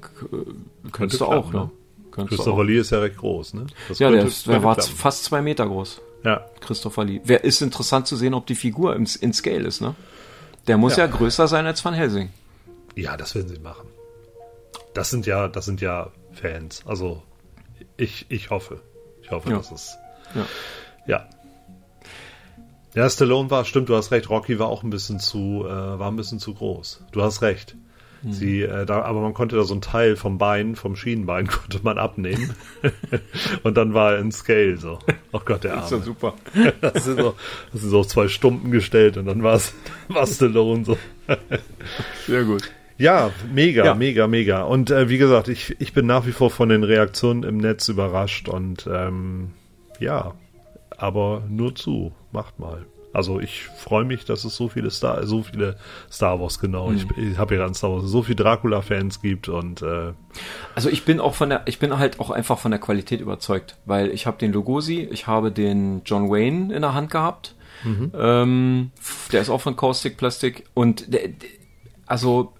K 0.00 0.26
könntest 0.92 1.20
du 1.20 1.24
auch, 1.24 1.52
ne? 1.52 1.70
Christopher 2.26 2.64
Lee 2.64 2.78
ist 2.78 2.90
ja 2.90 2.98
recht 2.98 3.16
groß, 3.16 3.54
ne? 3.54 3.66
Das 3.88 3.98
ja, 3.98 4.10
der, 4.10 4.24
ist, 4.24 4.46
der 4.46 4.62
war 4.62 4.80
fast 4.80 5.24
zwei 5.24 5.40
Meter 5.40 5.66
groß. 5.66 6.00
Ja. 6.24 6.46
Christopher 6.60 7.04
Lee. 7.04 7.20
Wer 7.24 7.44
ist 7.44 7.62
interessant 7.62 8.06
zu 8.06 8.16
sehen, 8.16 8.34
ob 8.34 8.46
die 8.46 8.54
Figur 8.54 8.96
im, 8.96 9.06
in 9.20 9.32
Scale 9.32 9.66
ist, 9.66 9.80
ne? 9.80 9.94
Der 10.66 10.76
muss 10.76 10.96
ja. 10.96 11.06
ja 11.06 11.10
größer 11.10 11.48
sein 11.48 11.66
als 11.66 11.84
Van 11.84 11.94
Helsing. 11.94 12.30
Ja, 12.94 13.16
das 13.16 13.34
werden 13.34 13.48
sie 13.48 13.58
machen. 13.60 13.88
Das 14.94 15.10
sind 15.10 15.26
ja, 15.26 15.48
das 15.48 15.64
sind 15.64 15.80
ja 15.80 16.10
Fans. 16.32 16.82
Also 16.86 17.22
ich, 17.96 18.26
ich 18.28 18.50
hoffe. 18.50 18.80
Ich 19.22 19.30
hoffe, 19.30 19.50
ja. 19.50 19.56
dass 19.56 19.70
es. 19.70 19.96
Ja. 20.34 20.46
ja. 21.06 21.28
Ja, 22.94 23.08
Stallone 23.08 23.50
war, 23.50 23.64
stimmt, 23.64 23.88
du 23.88 23.96
hast 23.96 24.10
recht. 24.10 24.28
Rocky 24.28 24.58
war 24.58 24.68
auch 24.68 24.82
ein 24.82 24.90
bisschen 24.90 25.20
zu, 25.20 25.64
äh, 25.64 25.68
war 25.68 26.10
ein 26.10 26.16
bisschen 26.16 26.40
zu 26.40 26.54
groß. 26.54 27.04
Du 27.12 27.22
hast 27.22 27.42
recht. 27.42 27.76
Mhm. 28.22 28.32
Sie, 28.32 28.62
äh, 28.62 28.84
da, 28.84 29.02
aber 29.02 29.20
man 29.20 29.34
konnte 29.34 29.56
da 29.56 29.62
so 29.64 29.74
ein 29.74 29.80
Teil 29.80 30.16
vom 30.16 30.38
Bein, 30.38 30.76
vom 30.76 30.96
Schienenbein, 30.96 31.46
konnte 31.48 31.80
man 31.82 31.98
abnehmen. 31.98 32.54
und 33.62 33.76
dann 33.76 33.94
war 33.94 34.14
er 34.14 34.18
in 34.18 34.32
Scale 34.32 34.76
so. 34.76 34.98
Oh 35.32 35.40
Gott, 35.44 35.64
der 35.64 35.74
Arme. 35.74 35.82
Das 35.82 35.92
ist 35.92 35.98
ja 35.98 36.04
super. 36.04 36.34
das, 36.80 37.06
ist 37.06 37.18
so, 37.18 37.34
das 37.72 37.82
ist 37.82 37.92
auf 37.92 38.06
zwei 38.08 38.28
Stumpen 38.28 38.70
gestellt 38.70 39.16
und 39.16 39.26
dann 39.26 39.42
war 39.42 39.54
es 39.54 39.74
Stallone 40.34 40.84
so. 40.84 40.98
Sehr 42.26 42.44
gut. 42.44 42.70
Ja, 42.98 43.30
mega, 43.52 43.84
ja. 43.84 43.94
mega, 43.94 44.26
mega. 44.26 44.62
Und 44.62 44.90
äh, 44.90 45.08
wie 45.08 45.18
gesagt, 45.18 45.46
ich, 45.46 45.76
ich 45.78 45.92
bin 45.92 46.06
nach 46.06 46.26
wie 46.26 46.32
vor 46.32 46.50
von 46.50 46.68
den 46.68 46.82
Reaktionen 46.82 47.44
im 47.44 47.58
Netz 47.58 47.88
überrascht 47.88 48.48
und 48.48 48.88
ähm, 48.92 49.52
ja, 50.00 50.34
aber 50.96 51.44
nur 51.48 51.76
zu, 51.76 52.12
macht 52.32 52.58
mal. 52.58 52.86
Also 53.12 53.40
ich 53.40 53.64
freue 53.64 54.04
mich, 54.04 54.24
dass 54.24 54.44
es 54.44 54.54
so 54.54 54.68
viele 54.68 54.90
Star, 54.90 55.26
so 55.26 55.42
viele 55.42 55.78
Star 56.10 56.40
Wars 56.40 56.60
genau. 56.60 56.90
Mhm. 56.90 56.96
Ich, 56.96 57.18
ich 57.32 57.38
habe 57.38 57.54
ja 57.54 57.62
dann 57.62 57.74
Star 57.74 57.90
Wars, 57.90 58.04
so 58.04 58.22
viele 58.22 58.36
Dracula-Fans 58.36 59.22
gibt 59.22 59.48
und 59.48 59.82
äh, 59.82 60.12
also 60.74 60.90
ich 60.90 61.04
bin 61.04 61.18
auch 61.18 61.34
von 61.34 61.48
der, 61.48 61.62
ich 61.66 61.78
bin 61.78 61.98
halt 61.98 62.20
auch 62.20 62.30
einfach 62.30 62.58
von 62.58 62.70
der 62.70 62.80
Qualität 62.80 63.20
überzeugt, 63.20 63.76
weil 63.86 64.10
ich 64.10 64.26
habe 64.26 64.38
den 64.38 64.52
Lugosi, 64.52 65.08
ich 65.10 65.26
habe 65.26 65.50
den 65.50 66.02
John 66.04 66.30
Wayne 66.30 66.74
in 66.74 66.82
der 66.82 66.94
Hand 66.94 67.10
gehabt. 67.10 67.54
Mhm. 67.84 68.12
Ähm, 68.14 68.90
der 69.32 69.40
ist 69.40 69.50
auch 69.50 69.60
von 69.60 69.76
Caustic 69.76 70.16
Plastic 70.16 70.64
und 70.74 71.12
der, 71.12 71.30
also 72.06 72.52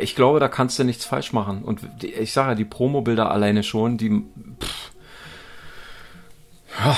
ich 0.00 0.14
glaube, 0.14 0.40
da 0.40 0.48
kannst 0.48 0.78
du 0.78 0.84
nichts 0.84 1.04
falsch 1.04 1.32
machen. 1.32 1.62
Und 1.62 1.80
ich 2.02 2.32
sage 2.32 2.50
ja, 2.50 2.54
die 2.54 2.64
Promo-Bilder 2.64 3.30
alleine 3.30 3.62
schon, 3.62 3.96
die 3.96 4.22
pff, 4.60 4.92
ja, 6.84 6.96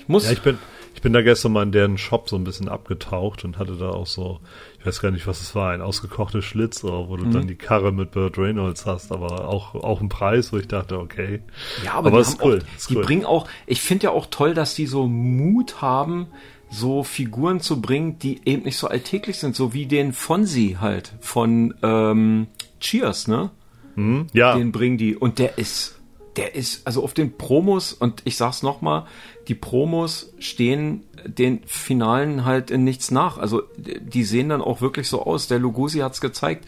ich 0.00 0.08
muss. 0.08 0.26
Ja, 0.26 0.32
ich 0.32 0.42
bin, 0.42 0.58
ich 1.02 1.04
bin 1.04 1.14
da 1.14 1.22
gestern 1.22 1.50
mal 1.50 1.64
in 1.64 1.72
deren 1.72 1.98
Shop 1.98 2.28
so 2.28 2.36
ein 2.36 2.44
bisschen 2.44 2.68
abgetaucht 2.68 3.44
und 3.44 3.58
hatte 3.58 3.72
da 3.72 3.88
auch 3.88 4.06
so, 4.06 4.38
ich 4.78 4.86
weiß 4.86 5.02
gar 5.02 5.10
nicht, 5.10 5.26
was 5.26 5.40
es 5.40 5.52
war, 5.56 5.72
ein 5.72 5.80
ausgekochtes 5.80 6.44
Schlitz, 6.44 6.84
wo 6.84 7.16
du 7.16 7.24
mhm. 7.24 7.32
dann 7.32 7.48
die 7.48 7.56
Karre 7.56 7.90
mit 7.90 8.12
Burt 8.12 8.38
Reynolds 8.38 8.86
hast, 8.86 9.10
aber 9.10 9.48
auch, 9.48 9.74
auch 9.74 10.00
ein 10.00 10.08
Preis, 10.08 10.52
wo 10.52 10.58
ich 10.58 10.68
dachte, 10.68 11.00
okay. 11.00 11.40
Ja, 11.84 11.94
aber, 11.94 12.10
aber 12.10 12.18
die, 12.18 12.28
ist 12.28 12.40
cool, 12.40 12.62
auch, 12.62 12.76
ist 12.76 12.90
die 12.90 12.96
cool. 12.98 13.02
bringen 13.02 13.24
auch, 13.24 13.48
ich 13.66 13.80
finde 13.80 14.04
ja 14.04 14.10
auch 14.12 14.26
toll, 14.26 14.54
dass 14.54 14.76
die 14.76 14.86
so 14.86 15.08
Mut 15.08 15.82
haben, 15.82 16.28
so 16.70 17.02
Figuren 17.02 17.58
zu 17.58 17.80
bringen, 17.80 18.20
die 18.20 18.40
eben 18.44 18.62
nicht 18.62 18.76
so 18.76 18.86
alltäglich 18.86 19.40
sind, 19.40 19.56
so 19.56 19.74
wie 19.74 19.86
den 19.86 20.12
Fonsi 20.12 20.76
halt 20.80 21.14
von 21.18 21.74
ähm, 21.82 22.46
Cheers, 22.78 23.26
ne? 23.26 23.50
Mhm, 23.96 24.28
ja. 24.34 24.56
Den 24.56 24.70
bringen 24.70 24.98
die 24.98 25.16
und 25.16 25.40
der 25.40 25.58
ist 25.58 26.00
der 26.36 26.54
ist, 26.54 26.86
also 26.86 27.02
auf 27.04 27.14
den 27.14 27.36
Promos, 27.36 27.92
und 27.92 28.22
ich 28.24 28.36
sag's 28.36 28.62
nochmal, 28.62 29.06
die 29.48 29.54
Promos 29.54 30.32
stehen 30.38 31.04
den 31.26 31.60
Finalen 31.66 32.44
halt 32.44 32.70
in 32.70 32.84
nichts 32.84 33.10
nach. 33.10 33.38
Also 33.38 33.62
die 33.76 34.24
sehen 34.24 34.48
dann 34.48 34.62
auch 34.62 34.80
wirklich 34.80 35.08
so 35.08 35.22
aus. 35.22 35.48
Der 35.48 35.58
Lugosi 35.58 35.98
hat's 35.98 36.20
gezeigt. 36.20 36.66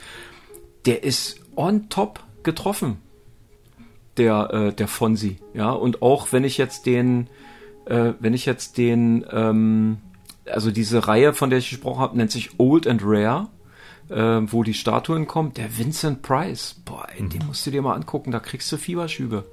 Der 0.85 1.03
ist 1.03 1.41
on 1.57 1.89
top 1.89 2.21
getroffen. 2.43 2.99
Der, 4.17 4.51
äh, 4.53 4.73
der 4.73 4.87
Fonsi. 4.87 5.39
Ja, 5.55 5.71
und 5.73 6.03
auch 6.03 6.33
wenn 6.33 6.45
ich 6.45 6.59
jetzt 6.59 6.87
den, 6.87 7.29
äh, 7.87 8.13
wenn 8.21 8.35
ich 8.35 8.47
jetzt 8.47 8.77
den, 8.77 9.25
ähm, 9.33 9.99
also 10.47 10.71
diese 10.71 11.09
Reihe, 11.09 11.33
von 11.33 11.51
der 11.51 11.59
ich 11.59 11.71
gesprochen 11.71 12.01
habe, 12.01 12.17
nennt 12.17 12.31
sich 12.31 12.51
Old 12.59 12.87
and 12.87 13.01
Rare. 13.05 13.49
Äh, 14.11 14.41
wo 14.53 14.63
die 14.63 14.75
Statuen 14.75 15.27
kommen, 15.27 15.55
der 15.55 15.79
Vincent 15.79 16.21
Price, 16.21 16.77
boah, 16.85 17.07
ey, 17.17 17.23
mhm. 17.23 17.31
den 17.31 17.47
musst 17.47 17.67
du 17.67 17.71
dir 17.71 17.81
mal 17.81 17.95
angucken, 17.95 18.33
da 18.33 18.39
kriegst 18.39 18.71
du 18.71 18.77
Fieberschübe. 18.77 19.45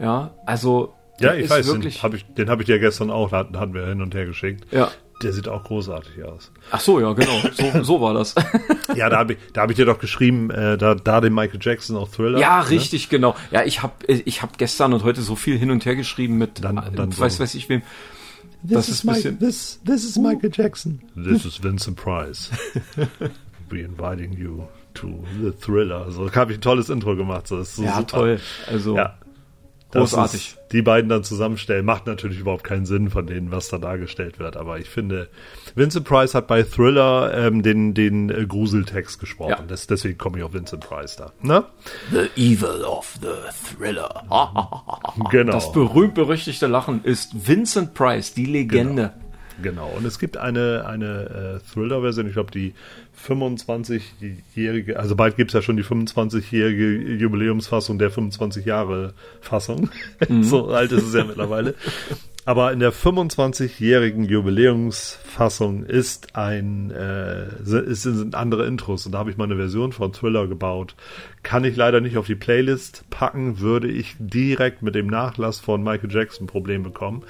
Ja, 0.00 0.34
also. 0.46 0.94
Ja, 1.20 1.34
ich 1.34 1.50
weiß, 1.50 1.66
wirklich 1.66 1.96
den 1.96 2.02
habe 2.02 2.16
ich, 2.16 2.24
den 2.34 2.50
hab 2.50 2.60
ich 2.60 2.66
dir 2.66 2.78
gestern 2.78 3.10
auch, 3.10 3.30
hatten, 3.30 3.60
hatten 3.60 3.74
wir 3.74 3.86
hin 3.86 4.00
und 4.00 4.14
her 4.14 4.24
geschickt. 4.24 4.66
Ja. 4.72 4.90
Der 5.22 5.34
sieht 5.34 5.48
auch 5.48 5.64
großartig 5.64 6.24
aus. 6.24 6.50
Ach 6.70 6.80
so, 6.80 6.98
ja, 6.98 7.12
genau. 7.12 7.38
So, 7.52 7.82
so 7.84 8.00
war 8.00 8.14
das. 8.14 8.34
ja, 8.96 9.10
da 9.10 9.18
habe 9.18 9.34
ich, 9.34 9.38
da 9.52 9.60
hab 9.60 9.70
ich 9.70 9.76
dir 9.76 9.84
doch 9.84 9.98
geschrieben, 9.98 10.50
äh, 10.50 10.78
da, 10.78 10.94
da 10.94 11.20
den 11.20 11.34
Michael 11.34 11.60
Jackson 11.62 11.96
auch 11.96 12.08
Thriller. 12.08 12.40
Ja, 12.40 12.62
ne? 12.62 12.70
richtig, 12.70 13.10
genau. 13.10 13.36
Ja, 13.50 13.62
ich 13.64 13.82
habe 13.82 13.92
ich 14.06 14.40
hab 14.40 14.56
gestern 14.56 14.94
und 14.94 15.04
heute 15.04 15.20
so 15.20 15.36
viel 15.36 15.58
hin 15.58 15.70
und 15.70 15.84
her 15.84 15.94
geschrieben 15.94 16.38
mit, 16.38 16.64
dann, 16.64 16.76
dann 16.96 17.18
weiß, 17.18 17.36
so. 17.36 17.42
weiß 17.42 17.54
ich 17.54 17.68
wem. 17.68 17.82
This 18.62 18.72
das 18.72 18.88
ist, 18.88 19.04
Mike, 19.04 19.38
this, 19.38 19.80
this 19.86 20.04
is 20.04 20.16
Michael 20.16 20.50
Jackson. 20.52 21.02
This 21.14 21.44
is 21.44 21.62
Vincent 21.62 21.96
Price. 21.96 22.50
We 23.70 23.80
inviting 23.80 24.32
you 24.32 24.64
to 24.94 25.24
the 25.40 25.52
Thriller. 25.52 26.10
So 26.10 26.30
habe 26.32 26.52
ich 26.52 26.58
ein 26.58 26.62
tolles 26.62 26.88
Intro 26.88 27.16
gemacht. 27.16 27.46
So, 27.46 27.62
so 27.62 27.82
ja, 27.82 27.96
super. 27.96 28.06
toll. 28.06 28.40
Also 28.66 28.96
ja. 28.96 29.14
Großartig. 29.92 30.56
die 30.70 30.82
beiden 30.82 31.08
dann 31.08 31.24
zusammenstellen, 31.24 31.84
macht 31.84 32.06
natürlich 32.06 32.38
überhaupt 32.38 32.62
keinen 32.62 32.86
Sinn 32.86 33.10
von 33.10 33.26
denen, 33.26 33.50
was 33.50 33.68
da 33.68 33.78
dargestellt 33.78 34.38
wird. 34.38 34.56
Aber 34.56 34.78
ich 34.78 34.88
finde, 34.88 35.28
Vincent 35.74 36.06
Price 36.06 36.34
hat 36.34 36.46
bei 36.46 36.62
Thriller 36.62 37.32
ähm, 37.34 37.62
den, 37.62 37.92
den 37.92 38.30
äh, 38.30 38.46
Gruseltext 38.46 39.18
gesprochen. 39.18 39.50
Ja. 39.50 39.64
Das, 39.66 39.86
deswegen 39.86 40.16
komme 40.16 40.38
ich 40.38 40.44
auf 40.44 40.52
Vincent 40.52 40.86
Price 40.86 41.16
da. 41.16 41.32
Ne? 41.42 41.64
The 42.12 42.28
Evil 42.36 42.84
of 42.84 43.18
the 43.20 43.76
Thriller. 43.76 44.22
genau. 45.30 45.52
Das 45.52 45.72
berühmt-berüchtigte 45.72 46.68
Lachen 46.68 47.02
ist 47.02 47.48
Vincent 47.48 47.94
Price, 47.94 48.32
die 48.32 48.46
Legende. 48.46 49.12
Genau. 49.12 49.30
Genau, 49.62 49.92
und 49.94 50.06
es 50.06 50.18
gibt 50.18 50.38
eine, 50.38 50.86
eine 50.86 51.60
äh, 51.60 51.72
Thriller-Version, 51.72 52.26
ich 52.26 52.32
glaube 52.32 52.50
die 52.50 52.72
25-jährige, 53.26 54.98
also 54.98 55.16
bald 55.16 55.36
gibt 55.36 55.50
es 55.50 55.54
ja 55.54 55.62
schon 55.62 55.76
die 55.76 55.84
25-jährige 55.84 57.14
Jubiläumsfassung 57.14 57.98
der 57.98 58.10
25-Jahre-Fassung. 58.10 59.90
Mhm. 60.28 60.42
so 60.42 60.68
alt 60.68 60.92
ist 60.92 61.08
es 61.08 61.14
ja 61.14 61.24
mittlerweile. 61.24 61.74
Aber 62.46 62.72
in 62.72 62.80
der 62.80 62.92
25-jährigen 62.92 64.24
Jubiläumsfassung 64.24 65.84
ist 65.84 66.34
ein 66.34 66.90
äh, 66.90 67.48
sind 67.62 68.34
andere 68.34 68.66
Intros 68.66 69.04
und 69.04 69.12
da 69.12 69.18
habe 69.18 69.30
ich 69.30 69.36
mal 69.36 69.44
eine 69.44 69.56
Version 69.56 69.92
von 69.92 70.12
Thriller 70.12 70.46
gebaut. 70.48 70.96
Kann 71.42 71.64
ich 71.64 71.76
leider 71.76 72.00
nicht 72.00 72.16
auf 72.16 72.26
die 72.26 72.34
Playlist 72.34 73.04
packen, 73.10 73.60
würde 73.60 73.88
ich 73.88 74.16
direkt 74.18 74.80
mit 74.82 74.94
dem 74.94 75.06
Nachlass 75.06 75.60
von 75.60 75.82
Michael 75.82 76.10
Jackson 76.10 76.46
Problem 76.46 76.82
bekommen. 76.82 77.22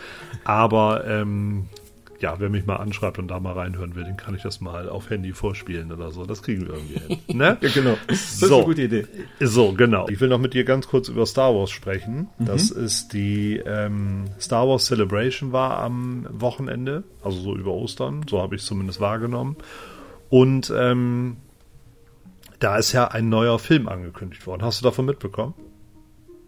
Aber 0.44 1.04
ähm, 1.06 1.68
ja, 2.20 2.38
wer 2.38 2.50
mich 2.50 2.66
mal 2.66 2.76
anschreibt 2.76 3.18
und 3.18 3.28
da 3.28 3.40
mal 3.40 3.54
reinhören 3.54 3.94
will, 3.94 4.04
den 4.04 4.16
kann 4.16 4.34
ich 4.34 4.42
das 4.42 4.60
mal 4.60 4.88
auf 4.88 5.08
Handy 5.10 5.32
vorspielen 5.32 5.90
oder 5.90 6.10
so. 6.10 6.26
Das 6.26 6.42
kriegen 6.42 6.66
wir 6.66 6.74
irgendwie 6.74 6.98
hin. 6.98 7.18
Ne? 7.40 7.56
ja, 7.60 7.68
genau. 7.72 7.96
Das 8.06 8.38
so. 8.38 8.46
ist 8.46 8.52
eine 8.52 8.64
gute 8.64 8.82
Idee. 8.82 9.06
So, 9.40 9.72
genau. 9.72 10.08
Ich 10.08 10.20
will 10.20 10.28
noch 10.28 10.38
mit 10.38 10.52
dir 10.52 10.64
ganz 10.64 10.88
kurz 10.88 11.08
über 11.08 11.24
Star 11.24 11.54
Wars 11.54 11.70
sprechen. 11.70 12.28
Mhm. 12.38 12.44
Das 12.44 12.70
ist 12.70 13.12
die 13.12 13.56
ähm, 13.56 14.24
Star 14.38 14.68
Wars 14.68 14.86
Celebration 14.86 15.52
war 15.52 15.78
am 15.78 16.26
Wochenende, 16.30 17.04
also 17.22 17.40
so 17.40 17.56
über 17.56 17.72
Ostern, 17.72 18.26
so 18.28 18.42
habe 18.42 18.56
ich 18.56 18.62
es 18.62 18.66
zumindest 18.66 19.00
wahrgenommen. 19.00 19.56
Und 20.28 20.72
ähm, 20.76 21.38
da 22.58 22.76
ist 22.76 22.92
ja 22.92 23.08
ein 23.08 23.28
neuer 23.28 23.58
Film 23.58 23.88
angekündigt 23.88 24.46
worden. 24.46 24.62
Hast 24.62 24.80
du 24.80 24.84
davon 24.84 25.06
mitbekommen? 25.06 25.54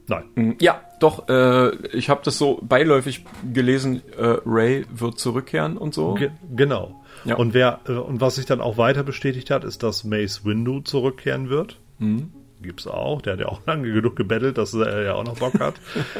Nein. 0.08 0.56
Ja, 0.61 0.82
doch. 1.03 1.29
Äh, 1.29 1.75
ich 1.88 2.09
habe 2.09 2.23
das 2.25 2.38
so 2.38 2.61
beiläufig 2.62 3.25
gelesen. 3.53 4.03
Äh, 4.17 4.38
Ray 4.45 4.87
wird 4.91 5.19
zurückkehren 5.19 5.77
und 5.77 5.95
so. 5.95 6.15
Ge 6.15 6.31
genau. 6.55 7.03
Ja. 7.25 7.37
Und 7.37 7.55
wer 7.55 7.81
äh, 7.88 7.93
und 7.93 8.21
was 8.21 8.37
sich 8.37 8.47
dann 8.47 8.61
auch 8.61 8.79
weiter 8.79 9.03
bestätigt 9.03 9.51
hat, 9.51 9.65
ist, 9.65 9.83
dass 9.83 10.05
Mace 10.05 10.45
Windu 10.45 10.81
zurückkehren 10.81 11.49
wird. 11.49 11.79
Mhm. 11.99 12.33
Gibt's 12.61 12.87
auch. 12.87 13.23
Der 13.23 13.35
hat 13.35 13.41
ja 13.41 13.47
auch 13.47 13.61
lange 13.67 13.93
genug 13.93 14.17
gebettelt, 14.17 14.59
dass 14.59 14.75
er 14.75 15.03
ja 15.03 15.15
auch 15.15 15.25
noch 15.25 15.38
Bock 15.38 15.59
hat. 15.61 15.75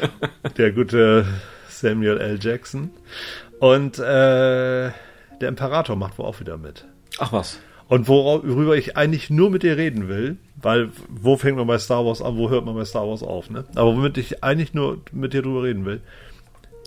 der 0.57 0.71
gute 0.71 1.25
Samuel 1.69 2.17
L. 2.17 2.39
Jackson. 2.41 2.91
Und 3.59 3.99
äh, 3.99 4.91
der 5.41 5.49
Imperator 5.49 5.95
macht 5.95 6.17
wohl 6.17 6.25
auch 6.25 6.39
wieder 6.39 6.57
mit. 6.57 6.85
Ach 7.19 7.31
was. 7.31 7.59
Und 7.87 8.07
worüber 8.07 8.75
ich 8.75 8.97
eigentlich 8.97 9.29
nur 9.29 9.49
mit 9.49 9.63
dir 9.63 9.77
reden 9.77 10.07
will, 10.07 10.37
weil 10.55 10.89
wo 11.09 11.37
fängt 11.37 11.57
man 11.57 11.67
bei 11.67 11.77
Star 11.77 12.05
Wars 12.05 12.21
an, 12.21 12.37
wo 12.37 12.49
hört 12.49 12.65
man 12.65 12.75
bei 12.75 12.85
Star 12.85 13.07
Wars 13.07 13.23
auf, 13.23 13.49
ne? 13.49 13.65
Aber 13.75 13.95
womit 13.95 14.17
ich 14.17 14.43
eigentlich 14.43 14.73
nur 14.73 14.99
mit 15.11 15.33
dir 15.33 15.41
drüber 15.41 15.63
reden 15.63 15.85
will, 15.85 16.01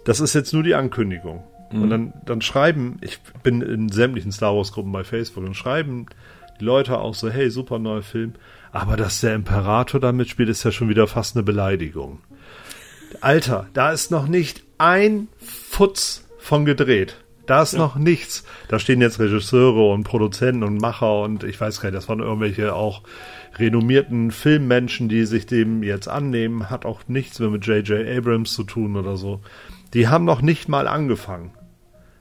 das 0.04 0.20
ist 0.20 0.34
jetzt 0.34 0.52
nur 0.52 0.62
die 0.62 0.74
Ankündigung. 0.74 1.44
Mhm. 1.70 1.82
Und 1.82 1.90
dann, 1.90 2.12
dann 2.24 2.40
schreiben, 2.40 2.98
ich 3.02 3.18
bin 3.42 3.60
in 3.60 3.88
sämtlichen 3.88 4.32
Star 4.32 4.56
Wars 4.56 4.72
Gruppen 4.72 4.92
bei 4.92 5.04
Facebook 5.04 5.44
und 5.44 5.54
schreiben 5.54 6.06
die 6.60 6.64
Leute 6.64 6.98
auch 6.98 7.14
so, 7.14 7.28
hey, 7.28 7.50
super 7.50 7.78
neuer 7.78 8.02
Film. 8.02 8.34
Aber 8.72 8.96
dass 8.96 9.20
der 9.20 9.34
Imperator 9.34 10.00
da 10.00 10.12
mitspielt, 10.12 10.48
ist 10.48 10.64
ja 10.64 10.72
schon 10.72 10.88
wieder 10.88 11.06
fast 11.06 11.36
eine 11.36 11.42
Beleidigung. 11.42 12.20
Alter, 13.20 13.68
da 13.72 13.92
ist 13.92 14.10
noch 14.10 14.26
nicht 14.26 14.62
ein 14.78 15.28
Futz 15.38 16.26
von 16.38 16.64
gedreht. 16.64 17.16
Da 17.46 17.62
ist 17.62 17.72
ja. 17.72 17.78
noch 17.78 17.96
nichts. 17.96 18.44
Da 18.68 18.78
stehen 18.78 19.00
jetzt 19.00 19.18
Regisseure 19.18 19.92
und 19.92 20.04
Produzenten 20.04 20.62
und 20.62 20.80
Macher 20.80 21.22
und 21.22 21.44
ich 21.44 21.60
weiß 21.60 21.80
gar 21.80 21.90
nicht, 21.90 21.96
das 21.96 22.08
waren 22.08 22.20
irgendwelche 22.20 22.74
auch 22.74 23.02
renommierten 23.56 24.30
Filmmenschen, 24.32 25.08
die 25.08 25.24
sich 25.24 25.46
dem 25.46 25.82
jetzt 25.82 26.08
annehmen. 26.08 26.68
Hat 26.70 26.84
auch 26.84 27.02
nichts 27.06 27.38
mehr 27.38 27.50
mit 27.50 27.66
J.J. 27.66 28.06
Abrams 28.06 28.52
zu 28.52 28.64
tun 28.64 28.96
oder 28.96 29.16
so. 29.16 29.40
Die 29.94 30.08
haben 30.08 30.24
noch 30.24 30.42
nicht 30.42 30.68
mal 30.68 30.88
angefangen. 30.88 31.52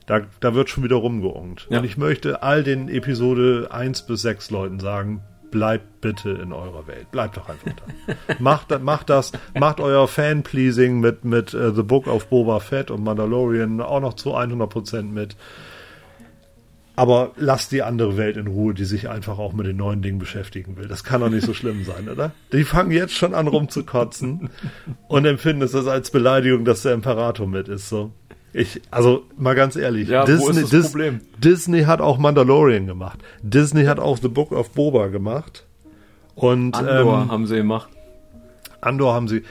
Da, 0.05 0.21
da 0.39 0.53
wird 0.53 0.69
schon 0.69 0.83
wieder 0.83 0.97
rumgeungt. 0.97 1.67
Ja. 1.69 1.79
Und 1.79 1.85
ich 1.85 1.97
möchte 1.97 2.43
all 2.43 2.63
den 2.63 2.89
Episode 2.89 3.69
1 3.71 4.05
bis 4.05 4.21
6 4.21 4.51
Leuten 4.51 4.79
sagen, 4.79 5.23
bleibt 5.55 6.01
bitte 6.01 6.31
in 6.31 6.51
eurer 6.51 6.85
Welt. 6.85 7.11
Bleibt 7.11 7.37
doch 7.37 7.47
einfach 7.47 7.71
da. 7.71 8.35
macht, 8.39 8.77
macht 8.81 9.09
das, 9.09 9.31
macht 9.57 9.79
euer 9.79 10.05
Fan-Pleasing 10.05 10.99
mit, 10.99 11.23
mit 11.23 11.53
uh, 11.53 11.71
The 11.71 11.81
Book 11.81 12.07
of 12.07 12.27
Boba 12.27 12.59
Fett 12.59 12.91
und 12.91 13.05
Mandalorian 13.05 13.79
auch 13.79 14.01
noch 14.01 14.15
zu 14.15 14.35
100% 14.35 15.03
mit. 15.03 15.37
Aber 16.97 17.31
lass 17.37 17.69
die 17.69 17.83
andere 17.83 18.17
Welt 18.17 18.35
in 18.35 18.47
Ruhe, 18.47 18.73
die 18.73 18.83
sich 18.83 19.07
einfach 19.07 19.39
auch 19.39 19.53
mit 19.53 19.65
den 19.65 19.77
neuen 19.77 20.01
Dingen 20.01 20.19
beschäftigen 20.19 20.75
will. 20.75 20.89
Das 20.89 21.05
kann 21.05 21.21
doch 21.21 21.29
nicht 21.29 21.45
so 21.45 21.53
schlimm 21.53 21.85
sein, 21.85 22.09
oder? 22.09 22.33
Die 22.51 22.65
fangen 22.65 22.91
jetzt 22.91 23.13
schon 23.13 23.33
an 23.33 23.47
rumzukotzen 23.47 24.49
und 25.07 25.25
empfinden 25.25 25.61
es 25.61 25.73
als 25.73 26.11
Beleidigung, 26.11 26.65
dass 26.65 26.81
der 26.81 26.93
Imperator 26.93 27.47
mit 27.47 27.69
ist. 27.69 27.87
So. 27.87 28.11
Ich, 28.57 28.81
also 28.89 29.25
mal 29.37 29.53
ganz 29.53 29.75
ehrlich, 29.75 30.07
ja, 30.07 30.23
Disney, 30.23 30.63
Dis 30.63 30.95
Disney 31.37 31.83
hat 31.83 31.99
auch 31.99 32.17
Mandalorian 32.17 32.87
gemacht. 32.87 33.19
Disney 33.41 33.83
hat 33.83 33.99
auch 33.99 34.17
The 34.17 34.29
Book 34.29 34.53
of 34.53 34.71
Boba 34.71 35.07
gemacht. 35.07 35.65
Und 36.35 36.77
Andor 36.77 37.23
ähm, 37.23 37.31
haben 37.31 37.47
sie 37.47 37.57
gemacht. 37.57 37.89
Andor 38.79 39.13
haben 39.13 39.27
sie. 39.27 39.43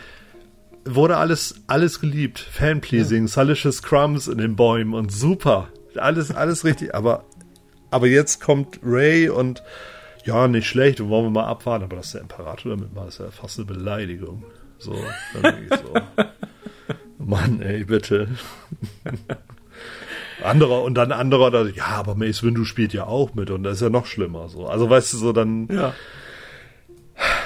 Wurde 0.86 1.18
alles, 1.18 1.62
alles 1.66 2.00
geliebt. 2.00 2.38
Fanpleasing, 2.38 3.24
ja. 3.24 3.28
Salicious 3.28 3.82
Crumbs 3.82 4.26
in 4.26 4.38
den 4.38 4.57
Bäumen 4.57 4.94
und 4.94 5.12
super. 5.12 5.68
Alles, 5.96 6.34
alles 6.34 6.64
richtig. 6.64 6.94
Aber 6.94 7.24
aber 7.90 8.07
jetzt 8.07 8.40
kommt 8.40 8.80
Ray 8.82 9.28
und 9.28 9.62
ja, 10.24 10.48
nicht 10.48 10.66
schlecht, 10.66 11.02
und 11.02 11.11
wollen 11.11 11.26
wir 11.26 11.30
mal 11.30 11.44
abwarten, 11.44 11.84
aber 11.84 11.96
dass 11.96 12.12
der 12.12 12.22
Imperator 12.22 12.70
damit 12.74 12.94
macht, 12.94 13.09
ist 13.09 13.20
ja 13.20 13.30
fast 13.30 13.59
eine 13.59 13.66
Beleidigung. 13.66 14.44
So, 14.78 14.96
dann 15.42 15.62
ich 15.62 15.68
so. 15.68 15.92
Mann, 17.19 17.62
ey, 17.62 17.85
bitte. 17.85 18.29
anderer 20.43 20.83
und 20.83 20.95
dann 20.95 21.12
anderer, 21.12 21.51
da, 21.51 21.65
ja, 21.65 21.87
aber 21.87 22.15
Mace 22.15 22.43
Windu 22.43 22.65
spielt 22.65 22.93
ja 22.93 23.07
auch 23.07 23.35
mit 23.35 23.51
und 23.51 23.62
das 23.62 23.77
ist 23.77 23.83
ja 23.83 23.91
noch 23.91 24.07
schlimmer. 24.07 24.49
So, 24.49 24.67
also 24.67 24.91
weißt 24.91 25.12
du 25.12 25.17
so, 25.19 25.33
dann 25.33 25.69
ja. 25.69 25.95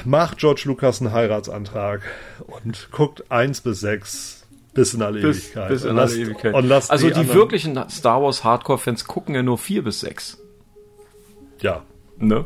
macht 0.04 0.38
George 0.38 0.62
Lucas 0.64 1.00
einen 1.00 1.12
Heiratsantrag 1.12 2.02
und 2.46 2.88
guckt 2.90 3.30
eins 3.30 3.60
bis 3.60 3.80
sechs 3.80 4.46
bis 4.74 4.94
in 4.94 5.02
alle 5.02 5.20
bis, 5.20 5.46
Ewigkeit. 5.46 5.68
Bis 5.68 5.84
in 5.84 5.98
alle 5.98 6.14
Ewigkeit. 6.14 6.54
also 6.54 7.10
die, 7.10 7.14
die 7.14 7.34
wirklichen 7.34 7.78
Star 7.90 8.22
Wars 8.22 8.44
Hardcore-Fans 8.44 9.06
gucken 9.06 9.34
ja 9.34 9.42
nur 9.42 9.58
vier 9.58 9.82
bis 9.82 10.00
sechs. 10.00 10.38
Ja. 11.60 11.82
Ne? 12.18 12.44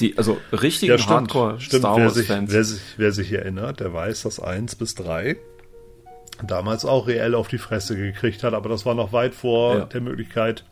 Die, 0.00 0.18
also 0.18 0.38
richtigen 0.52 0.98
ja, 0.98 1.06
Hardcore 1.06 1.60
Star 1.60 1.96
Wars 1.96 2.20
Fans. 2.22 2.52
Wer 2.52 2.64
sich, 2.64 2.80
wer 2.96 3.12
sich 3.12 3.32
erinnert, 3.32 3.80
der 3.80 3.92
weiß, 3.92 4.22
dass 4.22 4.40
eins 4.40 4.74
bis 4.74 4.94
drei 4.94 5.36
damals 6.42 6.84
auch 6.84 7.06
reell 7.06 7.34
auf 7.34 7.48
die 7.48 7.58
Fresse 7.58 7.96
gekriegt 7.96 8.42
hat, 8.42 8.54
aber 8.54 8.68
das 8.68 8.86
war 8.86 8.94
noch 8.94 9.12
weit 9.12 9.34
vor 9.34 9.76
ja. 9.76 9.84
der 9.84 10.00
Möglichkeit, 10.00 10.64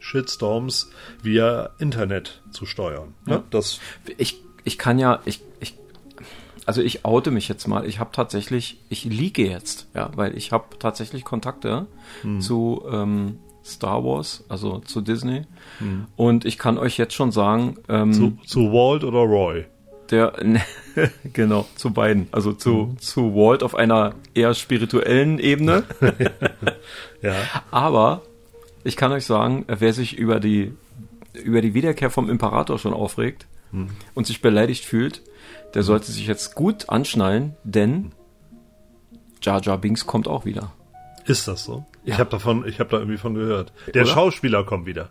Shitstorms 0.00 0.90
via 1.22 1.70
Internet 1.78 2.42
zu 2.50 2.66
steuern. 2.66 3.14
Ne? 3.26 3.34
Ja. 3.34 3.42
Das 3.50 3.80
ich, 4.16 4.42
ich 4.64 4.78
kann 4.78 4.98
ja, 4.98 5.20
ich, 5.24 5.42
ich 5.60 5.74
also 6.66 6.82
ich 6.82 7.04
oute 7.04 7.30
mich 7.30 7.48
jetzt 7.48 7.66
mal. 7.66 7.86
Ich 7.86 7.98
habe 7.98 8.10
tatsächlich, 8.12 8.80
ich 8.88 9.04
liege 9.04 9.46
jetzt, 9.48 9.88
ja, 9.94 10.10
weil 10.14 10.36
ich 10.36 10.52
habe 10.52 10.78
tatsächlich 10.78 11.24
Kontakte 11.24 11.86
hm. 12.22 12.40
zu 12.40 12.82
ähm, 12.90 13.38
Star 13.64 14.04
Wars, 14.04 14.44
also 14.48 14.78
zu 14.78 15.00
Disney. 15.00 15.42
Hm. 15.78 16.06
Und 16.16 16.44
ich 16.44 16.58
kann 16.58 16.78
euch 16.78 16.96
jetzt 16.96 17.14
schon 17.14 17.32
sagen, 17.32 17.76
ähm, 17.88 18.12
zu, 18.12 18.38
zu 18.46 18.72
Walt 18.72 19.04
oder 19.04 19.20
Roy? 19.20 19.66
Der, 20.10 20.32
genau, 21.32 21.66
zu 21.76 21.92
beiden. 21.92 22.28
Also 22.32 22.52
zu, 22.52 22.70
mhm. 22.70 22.98
zu 22.98 23.34
Walt 23.34 23.62
auf 23.62 23.74
einer 23.74 24.14
eher 24.34 24.54
spirituellen 24.54 25.38
Ebene. 25.38 25.84
ja. 27.22 27.34
Aber 27.70 28.22
ich 28.82 28.96
kann 28.96 29.12
euch 29.12 29.24
sagen, 29.24 29.64
wer 29.68 29.92
sich 29.92 30.18
über 30.18 30.40
die, 30.40 30.72
über 31.34 31.60
die 31.60 31.74
Wiederkehr 31.74 32.10
vom 32.10 32.28
Imperator 32.28 32.78
schon 32.78 32.92
aufregt 32.92 33.46
mhm. 33.72 33.90
und 34.14 34.26
sich 34.26 34.42
beleidigt 34.42 34.84
fühlt, 34.84 35.22
der 35.74 35.82
sollte 35.82 36.10
sich 36.10 36.26
jetzt 36.26 36.54
gut 36.54 36.88
anschnallen, 36.88 37.54
denn 37.62 38.12
Jar 39.42 39.62
Jar 39.62 39.78
Binks 39.78 40.06
kommt 40.06 40.28
auch 40.28 40.44
wieder. 40.44 40.72
Ist 41.24 41.46
das 41.46 41.64
so? 41.64 41.86
Ja. 42.04 42.14
Ich 42.14 42.20
habe 42.20 42.30
davon, 42.30 42.66
ich 42.66 42.80
habe 42.80 42.90
da 42.90 42.98
irgendwie 42.98 43.18
von 43.18 43.34
gehört. 43.34 43.72
Der 43.94 44.02
Oder? 44.02 44.10
Schauspieler 44.10 44.64
kommt 44.64 44.86
wieder. 44.86 45.10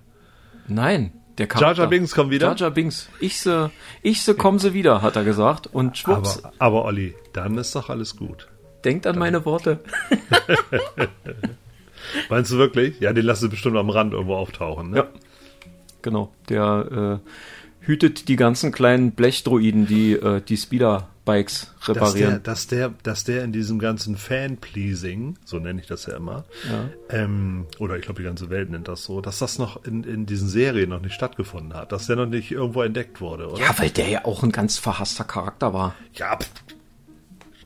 Nein, 0.67 1.13
der 1.39 1.47
Charakter. 1.47 1.67
Jar 1.67 1.77
Jar 1.77 1.87
Binks 1.87 2.13
kommt 2.13 2.31
wieder. 2.31 2.47
Jar 2.47 2.55
Jar 2.57 2.71
Binks. 2.71 3.09
Ich 3.19 3.39
se, 3.39 3.71
ich 4.01 4.21
se, 4.21 4.35
kommen 4.35 4.59
sie 4.59 4.73
wieder, 4.73 5.01
hat 5.01 5.15
er 5.15 5.23
gesagt. 5.23 5.67
Und 5.67 5.97
schwupps. 5.97 6.43
Aber, 6.43 6.53
aber 6.59 6.85
Olli, 6.85 7.15
dann 7.33 7.57
ist 7.57 7.75
doch 7.75 7.89
alles 7.89 8.15
gut. 8.15 8.47
Denkt 8.85 9.07
an 9.07 9.13
dann. 9.13 9.19
meine 9.19 9.45
Worte. 9.45 9.79
Meinst 12.29 12.51
du 12.51 12.57
wirklich? 12.57 12.99
Ja, 12.99 13.13
den 13.13 13.25
lassen 13.25 13.43
sie 13.43 13.49
bestimmt 13.49 13.77
am 13.77 13.89
Rand 13.89 14.13
irgendwo 14.13 14.35
auftauchen. 14.35 14.91
Ne? 14.91 14.97
Ja. 14.97 15.07
Genau. 16.01 16.31
Der 16.47 17.19
äh, 17.81 17.85
hütet 17.85 18.27
die 18.27 18.35
ganzen 18.35 18.71
kleinen 18.71 19.11
Blechdroiden, 19.11 19.85
die 19.87 20.13
äh, 20.13 20.41
die 20.41 20.57
Speeder-Bikes 21.29 21.67
reparieren. 21.83 22.43
Dass 22.43 22.67
der, 22.67 22.89
dass, 22.89 22.93
der, 22.93 22.93
dass 23.03 23.23
der 23.23 23.43
in 23.43 23.51
diesem 23.51 23.79
ganzen 23.79 24.17
Fan-Pleasing, 24.17 25.37
so 25.45 25.59
nenne 25.59 25.81
ich 25.81 25.87
das 25.87 26.05
ja 26.05 26.15
immer, 26.15 26.45
ja. 26.69 26.89
Ähm, 27.09 27.67
oder 27.77 27.97
ich 27.97 28.03
glaube, 28.03 28.21
die 28.21 28.25
ganze 28.25 28.49
Welt 28.49 28.69
nennt 28.69 28.87
das 28.87 29.03
so, 29.03 29.21
dass 29.21 29.39
das 29.39 29.59
noch 29.59 29.83
in, 29.85 30.03
in 30.03 30.25
diesen 30.25 30.47
Serien 30.47 30.89
noch 30.89 31.01
nicht 31.01 31.13
stattgefunden 31.13 31.73
hat, 31.73 31.91
dass 31.91 32.07
der 32.07 32.15
noch 32.15 32.25
nicht 32.25 32.51
irgendwo 32.51 32.81
entdeckt 32.81 33.21
wurde, 33.21 33.49
oder? 33.49 33.61
Ja, 33.61 33.77
weil 33.77 33.89
der 33.89 34.09
ja 34.09 34.25
auch 34.25 34.43
ein 34.43 34.51
ganz 34.51 34.77
verhasster 34.77 35.23
Charakter 35.23 35.73
war. 35.73 35.95
Ja, 36.13 36.37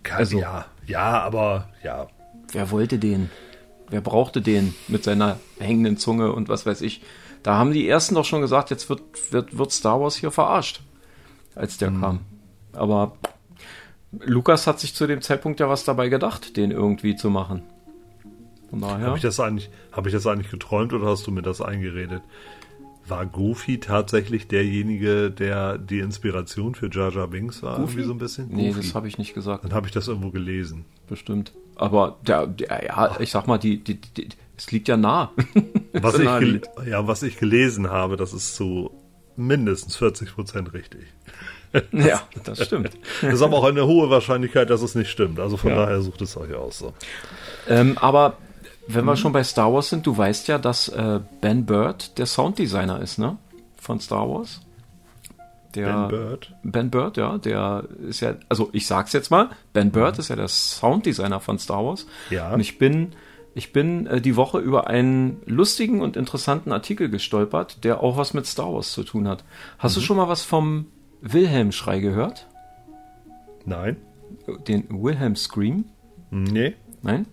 kann, 0.04 0.18
also, 0.18 0.38
ja, 0.38 0.66
ja, 0.86 1.22
aber 1.22 1.70
ja. 1.84 2.08
Wer 2.52 2.72
wollte 2.72 3.00
den? 3.00 3.30
Wer 3.90 4.02
brauchte 4.02 4.42
den 4.42 4.76
mit 4.88 5.04
seiner 5.04 5.40
hängenden 5.60 5.98
Zunge 5.98 6.32
und 6.32 6.50
was 6.50 6.66
weiß 6.66 6.82
ich? 6.82 7.02
Da 7.44 7.56
haben 7.56 7.74
die 7.74 7.88
ersten 7.88 8.16
doch 8.16 8.26
schon 8.26 8.42
gesagt, 8.42 8.70
jetzt 8.70 8.90
wird, 8.90 9.02
wird, 9.32 9.58
wird 9.58 9.72
Star 9.72 10.00
Wars 10.00 10.16
hier 10.16 10.32
verarscht, 10.32 10.82
als 11.56 11.78
der 11.78 11.92
mhm. 11.92 12.02
kam. 12.02 12.20
Aber 12.72 13.18
Lukas 14.20 14.68
hat 14.68 14.80
sich 14.80 14.94
zu 14.94 15.08
dem 15.08 15.22
Zeitpunkt 15.22 15.60
ja 15.60 15.70
was 15.70 15.84
dabei 15.86 16.10
gedacht, 16.10 16.58
den 16.58 16.72
irgendwie 16.72 17.16
zu 17.16 17.30
machen. 17.30 17.64
Von 18.70 18.82
daher. 18.82 19.08
Habe 19.08 19.18
ich 19.18 19.24
das 19.24 19.40
eigentlich, 19.40 19.70
habe 19.92 20.10
ich 20.10 20.14
das 20.14 20.28
eigentlich 20.28 20.52
geträumt 20.52 20.94
oder 20.94 21.08
hast 21.08 21.28
du 21.28 21.32
mir 21.32 21.42
das 21.42 21.62
eingeredet? 21.62 22.22
War 23.06 23.26
Goofy 23.26 23.80
tatsächlich 23.80 24.48
derjenige, 24.48 25.30
der 25.30 25.78
die 25.78 26.00
Inspiration 26.00 26.74
für 26.74 26.90
Jar 26.90 27.12
Jar 27.12 27.28
Binks 27.28 27.62
war? 27.62 27.78
Goofy? 27.78 27.94
Irgendwie 27.94 28.04
so 28.08 28.14
ein 28.14 28.18
bisschen? 28.18 28.50
Goofy. 28.50 28.62
Nee, 28.62 28.74
das 28.74 28.96
habe 28.96 29.08
ich 29.08 29.18
nicht 29.18 29.34
gesagt. 29.34 29.66
Dann 29.66 29.74
habe 29.74 29.88
ich 29.88 29.94
das 29.94 30.08
irgendwo 30.08 30.32
gelesen. 30.32 30.86
Bestimmt. 31.08 31.54
Aber 31.76 32.18
der, 32.26 32.48
der 32.48 32.86
ja, 32.86 33.20
ich 33.20 33.32
sag 33.32 33.48
mal, 33.48 33.58
die, 33.58 33.84
die, 33.84 34.00
die, 34.00 34.30
es 34.56 34.72
liegt 34.72 34.88
ja 34.88 34.96
nah. 34.96 35.32
Was 35.94 36.18
ich, 36.18 36.62
ja, 36.88 37.08
was 37.08 37.22
ich 37.22 37.38
gelesen 37.38 37.92
habe, 37.92 38.18
das 38.18 38.34
ist 38.34 38.56
zu 38.56 38.90
mindestens 39.36 39.96
40 39.96 40.34
Prozent 40.34 40.74
richtig. 40.74 41.02
Ja, 41.92 42.22
das 42.44 42.66
stimmt. 42.66 42.92
Das 43.22 43.34
ist 43.34 43.42
aber 43.42 43.58
auch 43.58 43.64
eine 43.64 43.86
hohe 43.86 44.10
Wahrscheinlichkeit, 44.10 44.70
dass 44.70 44.82
es 44.82 44.96
nicht 44.96 45.10
stimmt. 45.10 45.40
Also 45.40 45.58
von 45.58 45.72
ja. 45.72 45.78
daher 45.78 46.02
sucht 46.02 46.22
es 46.22 46.38
euch 46.38 46.54
aus. 46.54 46.80
So. 46.80 46.94
Ähm, 47.68 47.98
aber 48.00 48.38
wenn 48.88 49.06
wir 49.06 49.12
mhm. 49.14 49.18
schon 49.18 49.32
bei 49.32 49.44
Star 49.44 49.74
Wars 49.74 49.90
sind, 49.90 50.06
du 50.06 50.16
weißt 50.16 50.48
ja, 50.48 50.58
dass 50.58 50.90
äh, 50.90 51.20
Ben 51.42 51.66
Bird 51.66 52.18
der 52.18 52.26
Sounddesigner 52.26 53.02
ist, 53.02 53.18
ne? 53.18 53.38
Von 53.78 54.00
Star 54.00 54.30
Wars. 54.30 54.62
Der, 55.76 55.86
ben 55.86 56.08
Bird? 56.10 56.54
Ben 56.64 56.90
Bird, 56.92 57.18
ja, 57.18 57.38
der 57.38 57.86
ist 58.08 58.20
ja, 58.20 58.36
also 58.50 58.70
ich 58.74 58.86
sag's 58.86 59.14
jetzt 59.14 59.32
mal, 59.32 59.50
Ben 59.74 59.92
Bird 59.92 60.16
mhm. 60.16 60.20
ist 60.20 60.30
ja 60.30 60.36
der 60.36 60.48
Sounddesigner 60.48 61.40
von 61.40 61.58
Star 61.58 61.84
Wars. 61.84 62.06
Ja. 62.30 62.54
Und 62.54 62.60
ich 62.60 62.78
bin 62.78 63.14
ich 63.56 63.72
bin 63.72 64.08
äh, 64.08 64.22
die 64.22 64.36
Woche 64.36 64.60
über 64.60 64.88
einen 64.88 65.42
lustigen 65.46 66.02
und 66.02 66.18
interessanten 66.18 66.72
Artikel 66.72 67.10
gestolpert, 67.10 67.84
der 67.84 68.02
auch 68.02 68.18
was 68.18 68.34
mit 68.34 68.46
Star 68.46 68.74
Wars 68.74 68.92
zu 68.92 69.04
tun 69.04 69.28
hat. 69.28 69.44
Hast 69.78 69.96
mhm. 69.96 70.02
du 70.02 70.06
schon 70.06 70.18
mal 70.18 70.28
was 70.28 70.44
vom 70.44 70.88
Wilhelm-Schrei 71.24 72.00
gehört? 72.00 72.48
Nein. 73.66 73.98
Den 74.68 74.86
Wilhelm 74.90 75.36
Scream? 75.36 75.86
Nee. 76.30 76.76
Nein? 77.02 77.26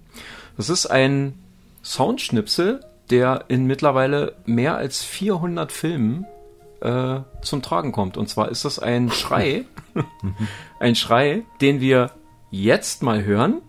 Das 0.56 0.70
ist 0.70 0.86
ein 0.86 1.34
Soundschnipsel, 1.82 2.80
der 3.10 3.44
in 3.48 3.66
mittlerweile 3.66 4.36
mehr 4.46 4.76
als 4.76 5.02
400 5.02 5.72
Filmen 5.72 6.26
äh, 6.80 7.20
zum 7.42 7.62
Tragen 7.62 7.92
kommt. 7.92 8.16
Und 8.16 8.28
zwar 8.28 8.48
ist 8.48 8.64
das 8.64 8.78
ein 8.78 9.10
Schrei, 9.10 9.64
ein 10.80 10.94
Schrei, 10.94 11.42
den 11.60 11.80
wir 11.80 12.12
jetzt 12.50 13.02
mal 13.02 13.24
hören 13.24 13.60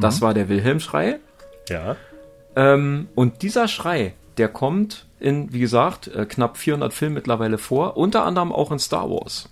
das 0.00 0.20
mhm. 0.20 0.24
war 0.24 0.34
der 0.34 0.48
Wilhelm-Schrei. 0.48 1.18
Ja. 1.68 1.96
Ähm, 2.56 3.08
und 3.14 3.42
dieser 3.42 3.68
Schrei, 3.68 4.14
der 4.36 4.48
kommt 4.48 5.06
in, 5.20 5.52
wie 5.52 5.60
gesagt, 5.60 6.08
äh, 6.08 6.26
knapp 6.26 6.56
400 6.56 6.92
Filmen 6.92 7.14
mittlerweile 7.14 7.58
vor, 7.58 7.96
unter 7.96 8.24
anderem 8.24 8.52
auch 8.52 8.70
in 8.72 8.78
Star 8.78 9.10
Wars. 9.10 9.48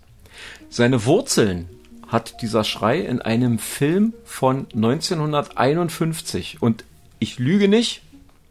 Seine 0.69 1.05
Wurzeln 1.05 1.69
hat 2.09 2.41
dieser 2.43 2.65
Schrei 2.65 3.01
in 3.01 3.21
einem 3.21 3.59
Film 3.59 4.15
von 4.25 4.67
1951. 4.75 6.59
Und 6.61 6.85
ich 7.19 7.39
lüge 7.39 7.69
nicht, 7.69 8.03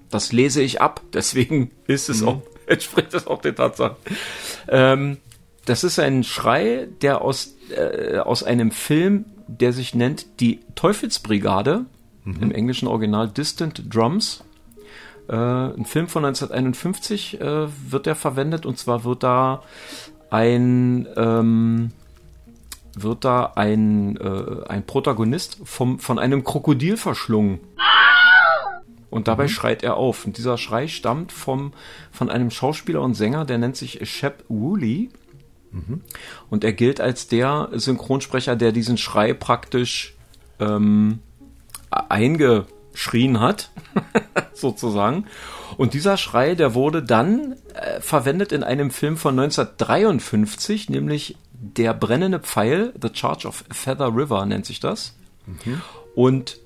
das 0.10 0.32
lese 0.32 0.62
ich 0.62 0.82
ab, 0.82 1.02
deswegen 1.14 1.72
ist 1.88 2.10
es 2.10 2.22
mhm. 2.22 2.28
auch, 2.28 2.42
entspricht 2.68 3.14
es 3.14 3.28
auch 3.28 3.42
den 3.42 3.56
Tatsachen. 3.56 3.96
Ähm, 4.68 5.18
das 5.66 5.84
ist 5.84 6.00
ein 6.00 6.24
Schrei, 6.24 6.88
der 7.02 7.22
aus, 7.22 7.56
äh, 7.76 8.18
aus 8.18 8.44
einem 8.44 8.72
Film 8.72 9.26
der 9.48 9.74
sich 9.74 9.94
nennt 9.94 10.40
die 10.40 10.60
Teufelsbrigade, 10.76 11.86
mhm. 12.24 12.42
im 12.42 12.52
englischen 12.52 12.88
Original 12.88 13.30
Distant 13.30 13.84
Drums. 13.94 14.44
Äh, 15.28 15.36
ein 15.36 15.86
Film 15.86 16.08
von 16.08 16.26
1951 16.26 17.42
äh, 17.42 17.68
wird 17.92 18.06
der 18.06 18.16
verwendet 18.16 18.66
und 18.66 18.78
zwar 18.78 19.04
wird 19.04 19.24
da 19.24 19.64
ein 20.30 21.08
ähm, 21.16 21.92
wird 22.96 23.26
da 23.26 23.54
ein, 23.56 24.18
äh, 24.18 24.68
ein 24.68 24.86
Protagonist 24.86 25.60
vom, 25.64 26.00
von 26.00 26.18
einem 26.18 26.44
Krokodil 26.44 26.98
verschlungen. 26.98 27.60
Und 29.10 29.28
dabei 29.28 29.44
mhm. 29.44 29.50
schreit 29.50 29.84
er 29.84 29.96
auf. 29.98 30.26
Und 30.26 30.38
dieser 30.38 30.58
Schrei 30.58 30.88
stammt 30.88 31.32
vom, 31.32 31.74
von 32.12 32.30
einem 32.30 32.52
Schauspieler 32.52 33.02
und 33.02 33.14
Sänger, 33.14 33.46
der 33.46 33.58
nennt 33.58 33.78
sich 33.78 34.10
Shep 34.10 34.44
Woolley. 34.50 35.10
Mhm. 35.72 36.02
Und 36.50 36.64
er 36.64 36.74
gilt 36.74 37.00
als 37.00 37.28
der 37.28 37.70
Synchronsprecher, 37.74 38.56
der 38.56 38.72
diesen 38.72 38.98
Schrei 38.98 39.34
praktisch 39.34 40.16
ähm, 40.60 41.20
eingeschrien 42.96 43.40
hat, 43.40 43.70
sozusagen. 44.54 45.26
Und 45.78 45.94
dieser 45.94 46.18
Schrei, 46.18 46.56
der 46.56 46.74
wurde 46.74 47.04
dann 47.04 47.56
äh, 47.74 48.00
verwendet 48.00 48.52
in 48.52 48.64
einem 48.64 48.92
Film 48.92 49.18
von 49.18 49.38
1953, 49.38 50.90
nämlich 50.90 51.38
Der 51.58 51.94
brennende 51.94 52.40
Pfeil, 52.40 52.94
The 53.02 53.10
Charge 53.14 53.48
of 53.48 53.64
Feather 53.72 54.16
River 54.16 54.46
nennt 54.46 54.66
sich 54.66 54.80
das. 54.80 55.16
Mhm. 55.46 55.82
Und 56.14 56.60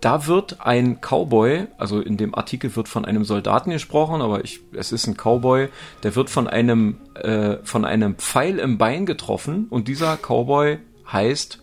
da 0.00 0.26
wird 0.26 0.60
ein 0.60 1.00
Cowboy, 1.00 1.66
also 1.78 2.00
in 2.00 2.16
dem 2.16 2.34
Artikel 2.34 2.76
wird 2.76 2.86
von 2.88 3.04
einem 3.04 3.24
Soldaten 3.24 3.70
gesprochen, 3.70 4.20
aber 4.20 4.44
ich, 4.44 4.60
es 4.72 4.92
ist 4.92 5.06
ein 5.06 5.16
Cowboy, 5.16 5.68
der 6.02 6.14
wird 6.14 6.30
von 6.30 6.46
einem, 6.46 6.98
äh, 7.14 7.56
von 7.64 7.84
einem 7.84 8.16
Pfeil 8.16 8.58
im 8.58 8.78
Bein 8.78 9.06
getroffen 9.06 9.66
und 9.70 9.88
dieser 9.88 10.16
Cowboy 10.16 10.78
heißt, 11.10 11.62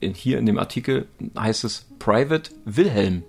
in, 0.00 0.14
hier 0.14 0.38
in 0.38 0.46
dem 0.46 0.58
Artikel 0.58 1.06
heißt 1.38 1.64
es 1.64 1.86
Private 1.98 2.50
Wilhelm. 2.64 3.22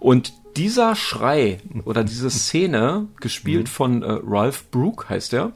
Und 0.00 0.32
dieser 0.56 0.96
Schrei 0.96 1.60
oder 1.84 2.02
diese 2.02 2.30
Szene, 2.30 3.06
gespielt 3.20 3.64
mhm. 3.64 3.70
von 3.70 4.02
äh, 4.02 4.18
Ralph 4.24 4.70
Brook 4.70 5.08
heißt 5.08 5.34
er, 5.34 5.52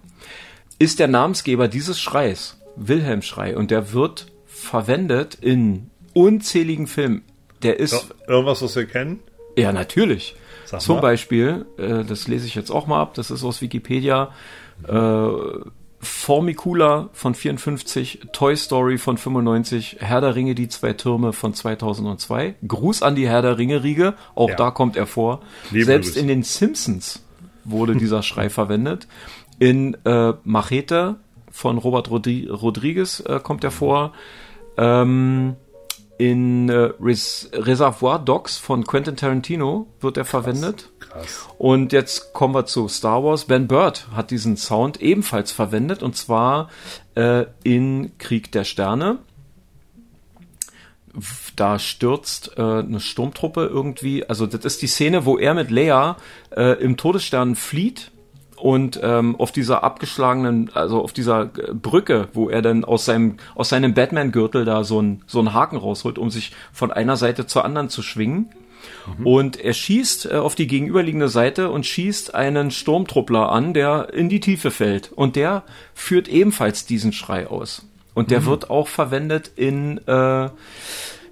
ist 0.78 1.00
der 1.00 1.08
Namensgeber 1.08 1.66
dieses 1.66 2.00
Schreis, 2.00 2.60
Wilhelm 2.76 3.22
Schrei, 3.22 3.56
und 3.56 3.70
der 3.70 3.92
wird 3.92 4.26
verwendet 4.46 5.34
in 5.34 5.90
unzähligen 6.12 6.86
Filmen. 6.86 7.22
Der 7.62 7.80
ist. 7.80 8.14
Irgendwas, 8.28 8.62
was 8.62 8.76
wir 8.76 8.86
kennen? 8.86 9.20
Ja, 9.56 9.72
natürlich. 9.72 10.36
Zum. 10.78 11.00
Beispiel, 11.00 11.66
äh, 11.78 12.04
das 12.04 12.26
lese 12.26 12.46
ich 12.46 12.54
jetzt 12.54 12.70
auch 12.70 12.86
mal 12.86 13.00
ab, 13.00 13.14
das 13.14 13.30
ist 13.30 13.44
aus 13.44 13.60
Wikipedia. 13.62 14.32
Äh, 14.88 15.28
Formicula 16.04 17.08
von 17.12 17.34
54, 17.34 18.28
Toy 18.32 18.56
Story 18.56 18.98
von 18.98 19.16
95, 19.16 19.96
Herr 20.00 20.20
der 20.20 20.34
Ringe, 20.34 20.54
die 20.54 20.68
zwei 20.68 20.92
Türme 20.92 21.32
von 21.32 21.54
2002, 21.54 22.54
Gruß 22.66 23.02
an 23.02 23.16
die 23.16 23.28
Herr 23.28 23.42
der 23.42 23.58
Ringe 23.58 23.82
Riege, 23.82 24.14
auch 24.34 24.50
ja. 24.50 24.56
da 24.56 24.70
kommt 24.70 24.96
er 24.96 25.06
vor. 25.06 25.40
Liebe 25.70 25.86
Selbst 25.86 26.10
Grüße. 26.10 26.20
in 26.20 26.28
den 26.28 26.42
Simpsons 26.42 27.20
wurde 27.64 27.96
dieser 27.96 28.22
Schrei 28.22 28.50
verwendet. 28.50 29.08
In 29.58 29.96
äh, 30.04 30.34
Machete 30.44 31.16
von 31.50 31.78
Robert 31.78 32.10
Rodri 32.10 32.48
Rodriguez 32.48 33.20
äh, 33.26 33.40
kommt 33.40 33.64
er 33.64 33.70
vor. 33.70 34.12
Ähm, 34.76 35.56
in 36.18 36.68
äh, 36.68 36.90
Res 37.00 37.50
Reservoir 37.52 38.18
Dogs 38.18 38.56
von 38.56 38.84
Quentin 38.84 39.16
Tarantino 39.16 39.86
wird 40.00 40.16
er 40.16 40.24
verwendet. 40.24 40.90
Krass. 41.00 41.48
Und 41.58 41.92
jetzt 41.92 42.32
kommen 42.32 42.54
wir 42.54 42.66
zu 42.66 42.88
Star 42.88 43.24
Wars. 43.24 43.46
Ben 43.46 43.66
Bird 43.66 44.08
hat 44.14 44.30
diesen 44.30 44.56
Sound 44.56 45.00
ebenfalls 45.00 45.52
verwendet 45.52 46.02
und 46.02 46.16
zwar 46.16 46.70
äh, 47.14 47.46
in 47.62 48.16
Krieg 48.18 48.52
der 48.52 48.64
Sterne. 48.64 49.18
Da 51.54 51.78
stürzt 51.78 52.52
äh, 52.56 52.60
eine 52.60 52.98
Sturmtruppe 52.98 53.66
irgendwie. 53.66 54.28
Also 54.28 54.46
das 54.46 54.64
ist 54.64 54.82
die 54.82 54.88
Szene, 54.88 55.24
wo 55.24 55.38
er 55.38 55.54
mit 55.54 55.70
Leia 55.70 56.16
äh, 56.56 56.80
im 56.82 56.96
Todesstern 56.96 57.54
flieht 57.54 58.10
und 58.64 58.98
ähm, 59.02 59.36
auf 59.38 59.52
dieser 59.52 59.84
abgeschlagenen, 59.84 60.70
also 60.72 61.02
auf 61.02 61.12
dieser 61.12 61.44
Brücke, 61.44 62.28
wo 62.32 62.48
er 62.48 62.62
dann 62.62 62.82
aus 62.82 63.04
seinem 63.04 63.36
aus 63.54 63.68
seinem 63.68 63.92
Batman-Gürtel 63.92 64.64
da 64.64 64.84
so 64.84 65.02
ein 65.02 65.20
so 65.26 65.38
einen 65.40 65.52
Haken 65.52 65.76
rausholt, 65.76 66.16
um 66.16 66.30
sich 66.30 66.52
von 66.72 66.90
einer 66.90 67.18
Seite 67.18 67.46
zur 67.46 67.66
anderen 67.66 67.90
zu 67.90 68.00
schwingen. 68.00 68.48
Mhm. 69.18 69.26
Und 69.26 69.60
er 69.60 69.74
schießt 69.74 70.32
äh, 70.32 70.36
auf 70.36 70.54
die 70.54 70.66
gegenüberliegende 70.66 71.28
Seite 71.28 71.70
und 71.70 71.84
schießt 71.84 72.34
einen 72.34 72.70
Sturmtruppler 72.70 73.52
an, 73.52 73.74
der 73.74 74.14
in 74.14 74.30
die 74.30 74.40
Tiefe 74.40 74.70
fällt. 74.70 75.12
Und 75.12 75.36
der 75.36 75.64
führt 75.92 76.26
ebenfalls 76.26 76.86
diesen 76.86 77.12
Schrei 77.12 77.46
aus. 77.46 77.86
Und 78.14 78.30
der 78.30 78.40
mhm. 78.40 78.46
wird 78.46 78.70
auch 78.70 78.88
verwendet 78.88 79.50
in 79.56 79.98
äh, 80.08 80.48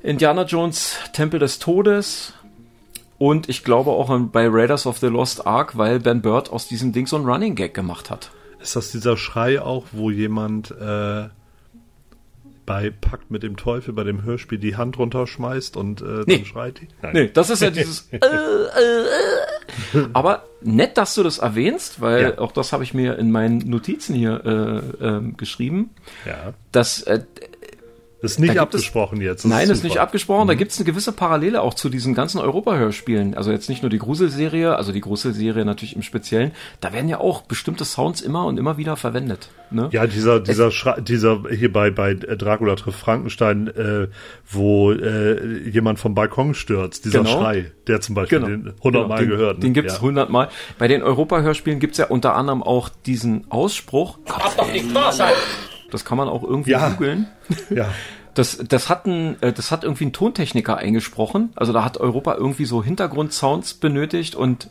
Indiana 0.02 0.42
Jones 0.42 0.98
Tempel 1.14 1.40
des 1.40 1.60
Todes, 1.60 2.34
und 3.22 3.48
ich 3.48 3.62
glaube 3.62 3.92
auch 3.92 4.10
bei 4.32 4.48
Raiders 4.48 4.84
of 4.84 4.98
the 4.98 5.06
Lost 5.06 5.46
Ark, 5.46 5.78
weil 5.78 6.00
Ben 6.00 6.22
Bird 6.22 6.50
aus 6.50 6.66
diesem 6.66 6.90
Ding 6.90 7.06
so 7.06 7.14
ein 7.14 7.24
Running 7.24 7.54
Gag 7.54 7.72
gemacht 7.72 8.10
hat. 8.10 8.32
Ist 8.60 8.74
das 8.74 8.90
dieser 8.90 9.16
Schrei 9.16 9.62
auch, 9.62 9.84
wo 9.92 10.10
jemand 10.10 10.72
äh, 10.72 11.28
bei 12.66 12.90
Pakt 12.90 13.30
mit 13.30 13.44
dem 13.44 13.56
Teufel 13.56 13.94
bei 13.94 14.02
dem 14.02 14.24
Hörspiel 14.24 14.58
die 14.58 14.74
Hand 14.74 14.98
runterschmeißt 14.98 15.76
und 15.76 16.02
äh, 16.02 16.24
nee. 16.26 16.38
dann 16.38 16.46
schreit 16.46 16.80
die? 16.80 16.88
Nein. 17.00 17.12
Nee, 17.14 17.30
das 17.32 17.50
ist 17.50 17.62
ja 17.62 17.70
dieses. 17.70 18.08
äh, 18.10 18.16
äh, 18.16 19.98
äh. 19.98 20.06
Aber 20.14 20.42
nett, 20.60 20.98
dass 20.98 21.14
du 21.14 21.22
das 21.22 21.38
erwähnst, 21.38 22.00
weil 22.00 22.22
ja. 22.22 22.38
auch 22.38 22.50
das 22.50 22.72
habe 22.72 22.82
ich 22.82 22.92
mir 22.92 23.20
in 23.20 23.30
meinen 23.30 23.58
Notizen 23.58 24.16
hier 24.16 24.44
äh, 25.00 25.06
ähm, 25.06 25.36
geschrieben. 25.36 25.90
Ja. 26.26 26.54
Dass 26.72 27.02
äh, 27.02 27.22
das 28.22 28.32
ist 28.32 28.38
nicht 28.38 28.58
abgesprochen 28.58 29.18
es, 29.18 29.24
jetzt. 29.24 29.44
Das 29.44 29.50
nein, 29.50 29.64
ist, 29.64 29.78
ist 29.78 29.84
nicht 29.84 29.98
abgesprochen. 29.98 30.44
Mhm. 30.44 30.48
Da 30.48 30.54
gibt 30.54 30.70
es 30.70 30.78
eine 30.78 30.86
gewisse 30.86 31.10
Parallele 31.10 31.60
auch 31.60 31.74
zu 31.74 31.88
diesen 31.88 32.14
ganzen 32.14 32.38
Europa-Hörspielen. 32.38 33.34
Also 33.34 33.50
jetzt 33.50 33.68
nicht 33.68 33.82
nur 33.82 33.90
die 33.90 33.98
Gruselserie, 33.98 34.76
also 34.76 34.92
die 34.92 35.00
Gruselserie 35.00 35.64
natürlich 35.64 35.96
im 35.96 36.02
Speziellen. 36.02 36.52
Da 36.80 36.92
werden 36.92 37.08
ja 37.08 37.18
auch 37.18 37.42
bestimmte 37.42 37.84
Sounds 37.84 38.20
immer 38.20 38.46
und 38.46 38.58
immer 38.58 38.78
wieder 38.78 38.96
verwendet. 38.96 39.48
Ne? 39.72 39.88
Ja, 39.90 40.06
dieser, 40.06 40.38
dieser, 40.38 40.70
dieser 41.00 41.42
hier 41.50 41.72
bei, 41.72 41.90
bei 41.90 42.14
Dracula 42.14 42.76
trifft 42.76 43.00
Frankenstein, 43.00 43.66
äh, 43.66 44.06
wo 44.48 44.92
äh, 44.92 45.68
jemand 45.68 45.98
vom 45.98 46.14
Balkon 46.14 46.54
stürzt, 46.54 47.04
dieser 47.04 47.24
genau. 47.24 47.40
Schrei, 47.40 47.72
der 47.88 48.00
zum 48.00 48.14
Beispiel 48.14 48.38
genau. 48.38 48.50
den 48.50 48.72
hundertmal 48.84 49.24
genau. 49.24 49.36
gehört. 49.36 49.58
Ne? 49.58 49.64
Den 49.64 49.74
gibt's 49.74 50.00
hundertmal. 50.00 50.46
Ja. 50.46 50.52
Bei 50.78 50.86
den 50.86 51.02
Europa-Hörspielen 51.02 51.80
gibt's 51.80 51.98
ja 51.98 52.06
unter 52.06 52.36
anderem 52.36 52.62
auch 52.62 52.88
diesen 52.88 53.50
Ausspruch. 53.50 54.18
Kann 54.26 54.52
doch 54.56 54.72
nicht 54.72 54.94
wahr 54.94 55.12
sein. 55.12 55.32
Das 55.92 56.04
kann 56.04 56.18
man 56.18 56.28
auch 56.28 56.42
irgendwie 56.42 56.70
ja. 56.72 56.90
googeln. 56.90 57.28
Ja. 57.70 57.92
Das, 58.34 58.58
das, 58.66 58.88
hat 58.88 59.06
ein, 59.06 59.40
äh, 59.42 59.52
das 59.52 59.70
hat 59.70 59.84
irgendwie 59.84 60.06
ein 60.06 60.12
Tontechniker 60.14 60.78
eingesprochen. 60.78 61.52
Also 61.54 61.74
da 61.74 61.84
hat 61.84 61.98
Europa 61.98 62.34
irgendwie 62.34 62.64
so 62.64 62.82
Hintergrundsounds 62.82 63.74
benötigt 63.74 64.34
und 64.34 64.70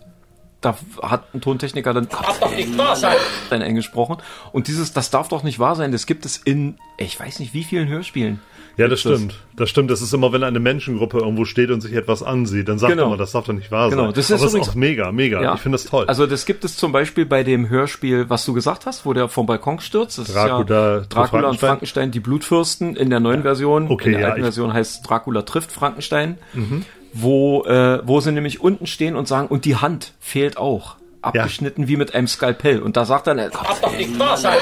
da 0.61 0.75
hat 1.01 1.33
ein 1.35 1.41
Tontechniker 1.41 1.93
dann, 1.93 2.07
darf 2.09 2.39
doch 2.39 2.55
nicht 2.55 2.75
wahr 2.77 2.95
sein. 2.95 3.17
dann 3.49 3.61
eingesprochen. 3.61 4.17
Und 4.51 4.67
dieses, 4.67 4.93
das 4.93 5.09
darf 5.11 5.27
doch 5.27 5.43
nicht 5.43 5.59
wahr 5.59 5.75
sein, 5.75 5.91
das 5.91 6.07
gibt 6.07 6.25
es 6.25 6.37
in, 6.37 6.77
ich 6.97 7.19
weiß 7.19 7.39
nicht 7.39 7.53
wie 7.53 7.63
vielen 7.63 7.87
Hörspielen. 7.87 8.39
Ja, 8.81 8.87
das 8.87 8.99
stimmt. 9.01 9.31
Das? 9.31 9.39
das 9.55 9.69
stimmt. 9.69 9.91
Das 9.91 10.01
ist 10.01 10.13
immer, 10.13 10.33
wenn 10.33 10.43
eine 10.43 10.59
Menschengruppe 10.59 11.19
irgendwo 11.19 11.45
steht 11.45 11.71
und 11.71 11.81
sich 11.81 11.93
etwas 11.93 12.23
ansieht, 12.23 12.67
dann 12.67 12.79
sagt 12.79 12.93
genau. 12.93 13.09
man, 13.09 13.17
das 13.17 13.31
darf 13.31 13.45
doch 13.45 13.53
nicht 13.53 13.71
wahr 13.71 13.89
sein. 13.89 13.99
Genau, 13.99 14.11
das 14.11 14.29
ist, 14.29 14.41
Aber 14.41 14.49
übrigens, 14.49 14.67
ist 14.67 14.71
auch 14.71 14.75
mega, 14.75 15.11
mega. 15.11 15.41
Ja. 15.41 15.53
Ich 15.53 15.61
finde 15.61 15.77
das 15.77 15.85
toll. 15.85 16.05
Also 16.07 16.25
das 16.25 16.45
gibt 16.45 16.65
es 16.65 16.77
zum 16.77 16.91
Beispiel 16.91 17.25
bei 17.25 17.43
dem 17.43 17.69
Hörspiel, 17.69 18.29
was 18.29 18.45
du 18.45 18.53
gesagt 18.53 18.85
hast, 18.85 19.05
wo 19.05 19.13
der 19.13 19.29
vom 19.29 19.45
Balkon 19.45 19.79
stürzt. 19.79 20.17
Das 20.17 20.33
Dracula, 20.33 20.61
ist 20.61 20.69
ja 20.69 20.99
Dracula 21.01 21.27
Frankenstein. 21.27 21.49
und 21.49 21.59
Frankenstein, 21.59 22.11
die 22.11 22.19
Blutfürsten 22.19 22.95
in 22.95 23.09
der 23.09 23.19
neuen. 23.19 23.41
Version. 23.41 23.89
Okay, 23.89 24.07
in 24.07 24.11
der 24.13 24.21
ja, 24.21 24.27
alten 24.29 24.41
Version 24.41 24.73
heißt 24.73 25.09
Dracula 25.09 25.41
trifft 25.43 25.71
Frankenstein. 25.71 26.37
Mhm. 26.53 26.85
Wo, 27.13 27.63
äh, 27.65 27.99
wo 28.05 28.21
sie 28.21 28.31
nämlich 28.31 28.61
unten 28.61 28.87
stehen 28.87 29.15
und 29.15 29.27
sagen, 29.27 29.47
und 29.47 29.65
die 29.65 29.75
Hand 29.75 30.13
fehlt 30.19 30.57
auch. 30.57 30.95
Abgeschnitten 31.21 31.83
ja. 31.83 31.87
wie 31.87 31.97
mit 31.97 32.15
einem 32.15 32.27
Skalpell. 32.27 32.81
Und 32.81 32.97
da 32.97 33.05
sagt 33.05 33.27
dann, 33.27 33.37
er, 33.37 33.49
kann 33.49 33.75
doch 33.81 33.95
nicht 33.95 34.17
wahr 34.17 34.37
sein. 34.37 34.57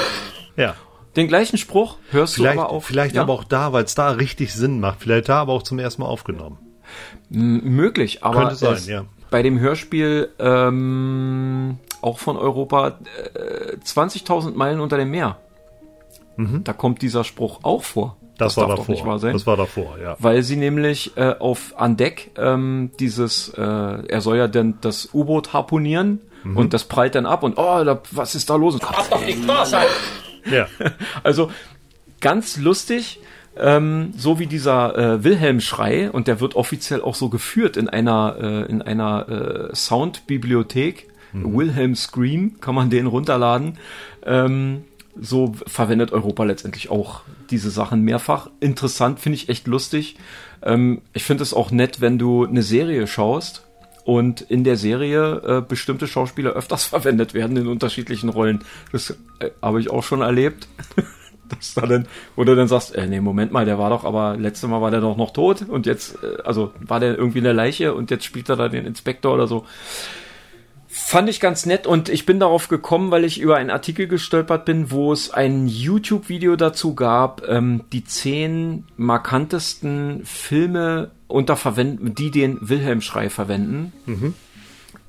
Ja. 0.56 0.74
Den 1.16 1.28
gleichen 1.28 1.58
Spruch 1.58 1.96
hörst 2.10 2.34
vielleicht, 2.34 2.56
du 2.56 2.60
aber 2.60 2.70
auch. 2.70 2.82
Vielleicht 2.82 3.16
ja? 3.16 3.22
aber 3.22 3.32
auch 3.32 3.44
da, 3.44 3.72
weil 3.72 3.84
es 3.84 3.94
da 3.94 4.10
richtig 4.10 4.54
Sinn 4.54 4.80
macht. 4.80 5.00
Vielleicht 5.00 5.28
da 5.28 5.40
aber 5.40 5.52
auch 5.52 5.62
zum 5.62 5.78
ersten 5.78 6.02
Mal 6.02 6.08
aufgenommen. 6.08 6.58
M 7.32 7.60
möglich, 7.64 8.24
aber 8.24 8.40
Könnte 8.40 8.54
sein, 8.56 8.78
ja. 8.86 9.04
bei 9.30 9.42
dem 9.42 9.58
Hörspiel 9.58 10.30
ähm, 10.38 11.78
auch 12.02 12.18
von 12.18 12.36
Europa 12.36 12.98
äh, 13.34 13.76
20.000 13.76 14.54
Meilen 14.54 14.80
unter 14.80 14.96
dem 14.96 15.10
Meer. 15.10 15.38
Mhm. 16.36 16.64
Da 16.64 16.72
kommt 16.72 17.02
dieser 17.02 17.24
Spruch 17.24 17.60
auch 17.62 17.82
vor. 17.82 18.16
Das, 18.38 18.54
das 18.54 18.62
war 18.62 18.74
davor. 18.74 18.94
Nicht 18.94 19.04
wahr 19.04 19.18
sein, 19.18 19.34
das 19.34 19.46
war 19.46 19.58
davor, 19.58 19.98
ja. 20.02 20.16
Weil 20.18 20.42
sie 20.42 20.56
nämlich 20.56 21.14
äh, 21.16 21.34
auf 21.38 21.74
an 21.76 21.98
Deck 21.98 22.30
ähm, 22.38 22.90
dieses, 22.98 23.50
äh, 23.50 23.60
er 23.60 24.20
soll 24.22 24.38
ja 24.38 24.48
denn 24.48 24.78
das 24.80 25.10
U-Boot 25.12 25.52
harponieren 25.52 26.20
mhm. 26.42 26.56
und 26.56 26.72
das 26.72 26.84
prallt 26.84 27.14
dann 27.14 27.26
ab 27.26 27.42
und 27.42 27.58
oh, 27.58 27.84
da, 27.84 28.00
was 28.12 28.34
ist 28.34 28.48
da 28.48 28.56
los? 28.56 28.78
Kann 28.78 28.94
doch 29.10 29.46
wahr 29.46 29.66
sein. 29.66 29.86
Ja. 30.50 30.66
Also 31.22 31.50
ganz 32.20 32.56
lustig. 32.56 33.20
Ähm, 33.56 34.12
so 34.16 34.38
wie 34.38 34.46
dieser 34.46 34.96
äh, 34.96 35.24
Wilhelm-Schrei 35.24 36.10
und 36.10 36.28
der 36.28 36.40
wird 36.40 36.54
offiziell 36.54 37.02
auch 37.02 37.14
so 37.14 37.28
geführt 37.28 37.76
in 37.76 37.88
einer 37.88 38.36
äh, 38.40 38.70
in 38.70 38.80
einer 38.80 39.28
äh, 39.28 39.74
Soundbibliothek. 39.74 41.08
Mhm. 41.32 41.56
Wilhelm 41.56 41.94
Scream 41.96 42.60
kann 42.60 42.74
man 42.74 42.90
den 42.90 43.06
runterladen. 43.06 43.78
Ähm, 44.24 44.84
so 45.20 45.54
verwendet 45.66 46.12
Europa 46.12 46.44
letztendlich 46.44 46.90
auch 46.90 47.22
diese 47.50 47.70
Sachen 47.70 48.02
mehrfach. 48.02 48.48
Interessant, 48.60 49.18
finde 49.20 49.36
ich 49.36 49.48
echt 49.48 49.66
lustig. 49.66 50.16
Ähm, 50.62 51.02
ich 51.12 51.24
finde 51.24 51.42
es 51.42 51.52
auch 51.52 51.70
nett, 51.70 52.00
wenn 52.00 52.18
du 52.18 52.46
eine 52.46 52.62
Serie 52.62 53.06
schaust 53.06 53.66
und 54.10 54.40
in 54.40 54.64
der 54.64 54.76
Serie 54.76 55.40
äh, 55.46 55.60
bestimmte 55.60 56.08
Schauspieler 56.08 56.50
öfters 56.50 56.84
verwendet 56.94 57.32
werden 57.32 57.56
in 57.56 57.68
unterschiedlichen 57.68 58.28
Rollen. 58.28 58.64
Das 58.90 59.10
äh, 59.38 59.50
habe 59.62 59.78
ich 59.80 59.88
auch 59.88 60.02
schon 60.02 60.20
erlebt. 60.20 60.66
Das 61.58 61.74
da 61.74 61.84
dann, 61.84 62.06
wo 62.36 62.44
du 62.44 62.54
dann 62.54 62.68
sagst, 62.68 62.94
äh, 62.94 63.08
nee, 63.08 63.20
Moment 63.20 63.50
mal, 63.50 63.64
der 63.64 63.76
war 63.76 63.90
doch, 63.90 64.04
aber 64.04 64.36
letztes 64.36 64.70
Mal 64.70 64.80
war 64.80 64.92
der 64.92 65.00
doch 65.00 65.16
noch 65.16 65.32
tot 65.32 65.62
und 65.68 65.84
jetzt, 65.84 66.22
äh, 66.22 66.40
also 66.44 66.72
war 66.78 67.00
der 67.00 67.18
irgendwie 67.18 67.40
eine 67.40 67.52
Leiche 67.52 67.92
und 67.92 68.12
jetzt 68.12 68.24
spielt 68.24 68.48
er 68.48 68.54
da 68.54 68.68
den 68.68 68.86
Inspektor 68.86 69.34
oder 69.34 69.48
so. 69.48 69.66
Fand 70.86 71.28
ich 71.28 71.40
ganz 71.40 71.66
nett 71.66 71.88
und 71.88 72.08
ich 72.08 72.24
bin 72.24 72.38
darauf 72.38 72.68
gekommen, 72.68 73.10
weil 73.10 73.24
ich 73.24 73.40
über 73.40 73.56
einen 73.56 73.70
Artikel 73.70 74.06
gestolpert 74.06 74.64
bin, 74.64 74.92
wo 74.92 75.12
es 75.12 75.32
ein 75.32 75.66
YouTube-Video 75.66 76.54
dazu 76.54 76.94
gab, 76.94 77.42
ähm, 77.48 77.82
die 77.92 78.04
zehn 78.04 78.84
markantesten 78.96 80.24
Filme 80.24 81.10
unter 81.30 81.56
Verwenden, 81.56 82.14
die 82.14 82.30
den 82.30 82.58
Wilhelm-Schrei 82.60 83.30
verwenden. 83.30 83.92
Mhm. 84.06 84.34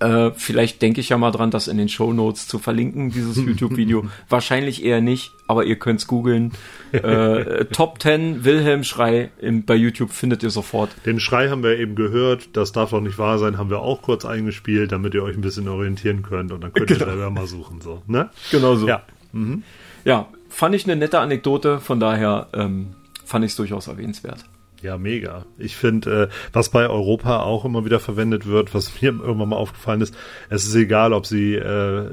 Äh, 0.02 0.32
vielleicht 0.36 0.82
denke 0.82 1.00
ich 1.00 1.10
ja 1.10 1.18
mal 1.20 1.30
dran, 1.30 1.52
das 1.52 1.68
in 1.68 1.78
den 1.78 1.88
Show 1.88 2.12
Notes 2.12 2.48
zu 2.48 2.58
verlinken, 2.58 3.12
dieses 3.12 3.38
YouTube-Video. 3.46 4.06
Wahrscheinlich 4.30 4.84
eher 4.84 5.00
nicht, 5.00 5.32
aber 5.48 5.66
ihr 5.66 5.78
könnt's 5.78 6.08
googeln. 6.08 6.52
Äh, 6.92 7.66
Top 7.72 8.02
10 8.02 8.44
Wilhelm 8.44 8.84
Schrei 8.84 9.32
im, 9.40 9.64
bei 9.64 9.76
YouTube 9.76 10.12
findet 10.12 10.44
ihr 10.44 10.50
sofort. 10.50 10.90
Den 11.06 11.22
Schrei 11.22 11.48
haben 11.48 11.64
wir 11.64 11.80
eben 11.80 11.96
gehört, 11.96 12.50
das 12.58 12.74
darf 12.74 12.90
doch 12.90 13.00
nicht 13.00 13.18
wahr 13.18 13.40
sein, 13.40 13.58
haben 13.58 13.70
wir 13.70 13.80
auch 13.80 14.02
kurz 14.02 14.26
eingespielt, 14.26 14.92
damit 14.92 15.14
ihr 15.14 15.24
euch 15.24 15.38
ein 15.38 15.42
bisschen 15.42 15.70
orientieren 15.70 16.22
könnt 16.22 16.52
und 16.52 16.62
dann 16.62 16.74
könnt 16.74 16.90
genau. 16.90 17.06
ihr 17.06 17.12
selber 17.12 17.30
mal 17.30 17.48
suchen. 17.48 17.80
So, 17.80 18.02
ne? 18.08 18.30
Genau 18.52 18.76
so. 18.76 18.90
Ja. 18.90 19.04
Mhm. 19.32 19.64
ja, 20.04 20.28
fand 20.50 20.76
ich 20.76 20.84
eine 20.84 20.98
nette 20.98 21.20
Anekdote, 21.20 21.80
von 21.80 22.02
daher 22.02 22.50
ähm, 22.54 22.88
fand 23.24 23.46
ich 23.46 23.52
es 23.52 23.56
durchaus 23.56 23.88
erwähnenswert. 23.88 24.44
Ja, 24.82 24.98
mega. 24.98 25.46
Ich 25.58 25.76
finde, 25.76 26.24
äh, 26.24 26.28
was 26.54 26.70
bei 26.70 26.90
Europa 26.90 27.42
auch 27.42 27.66
immer 27.66 27.86
wieder 27.86 28.00
verwendet 28.00 28.48
wird, 28.48 28.74
was 28.74 29.02
mir 29.02 29.10
irgendwann 29.10 29.50
mal 29.50 29.56
aufgefallen 29.56 30.02
ist, 30.02 30.16
es 30.50 30.66
ist 30.66 30.74
egal, 30.74 31.14
ob 31.14 31.28
sie 31.28 31.54
äh, 31.54 32.08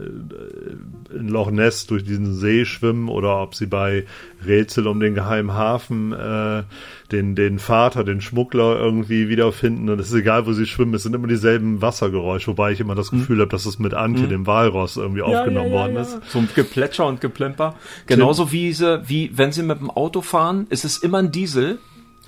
in 1.14 1.28
Loch 1.28 1.50
Ness 1.50 1.86
durch 1.86 2.04
diesen 2.04 2.34
See 2.34 2.66
schwimmen 2.66 3.08
oder 3.08 3.40
ob 3.40 3.54
sie 3.54 3.66
bei 3.66 4.04
Rätsel 4.46 4.86
um 4.86 5.00
den 5.00 5.14
geheimen 5.14 5.54
Hafen 5.54 6.12
äh, 6.12 6.62
den, 7.10 7.34
den 7.34 7.58
Vater, 7.58 8.04
den 8.04 8.20
Schmuggler 8.20 8.78
irgendwie 8.78 9.28
wiederfinden. 9.28 9.88
Und 9.88 9.98
es 9.98 10.08
ist 10.08 10.14
egal, 10.14 10.46
wo 10.46 10.52
sie 10.52 10.66
schwimmen, 10.66 10.94
es 10.94 11.04
sind 11.04 11.14
immer 11.14 11.26
dieselben 11.26 11.80
Wassergeräusche, 11.80 12.48
wobei 12.48 12.72
ich 12.72 12.80
immer 12.80 12.94
das 12.94 13.10
Gefühl 13.10 13.36
hm. 13.36 13.42
habe, 13.42 13.50
dass 13.50 13.64
es 13.64 13.78
mit 13.78 13.94
Antje, 13.94 14.24
hm. 14.24 14.30
dem 14.30 14.46
Walross, 14.46 14.98
irgendwie 14.98 15.20
ja, 15.20 15.26
aufgenommen 15.26 15.72
ja, 15.72 15.74
ja, 15.74 15.80
worden 15.80 15.96
ist. 15.96 16.20
So 16.28 16.38
ein 16.38 16.48
Geplätscher 16.54 17.06
und 17.06 17.20
Geplemper. 17.22 17.76
Genauso 18.06 18.52
wie 18.52 18.72
sie, 18.72 19.08
wie 19.08 19.30
wenn 19.34 19.52
sie 19.52 19.62
mit 19.62 19.80
dem 19.80 19.90
Auto 19.90 20.20
fahren, 20.20 20.66
ist 20.68 20.84
es 20.84 20.98
immer 20.98 21.18
ein 21.18 21.32
Diesel 21.32 21.78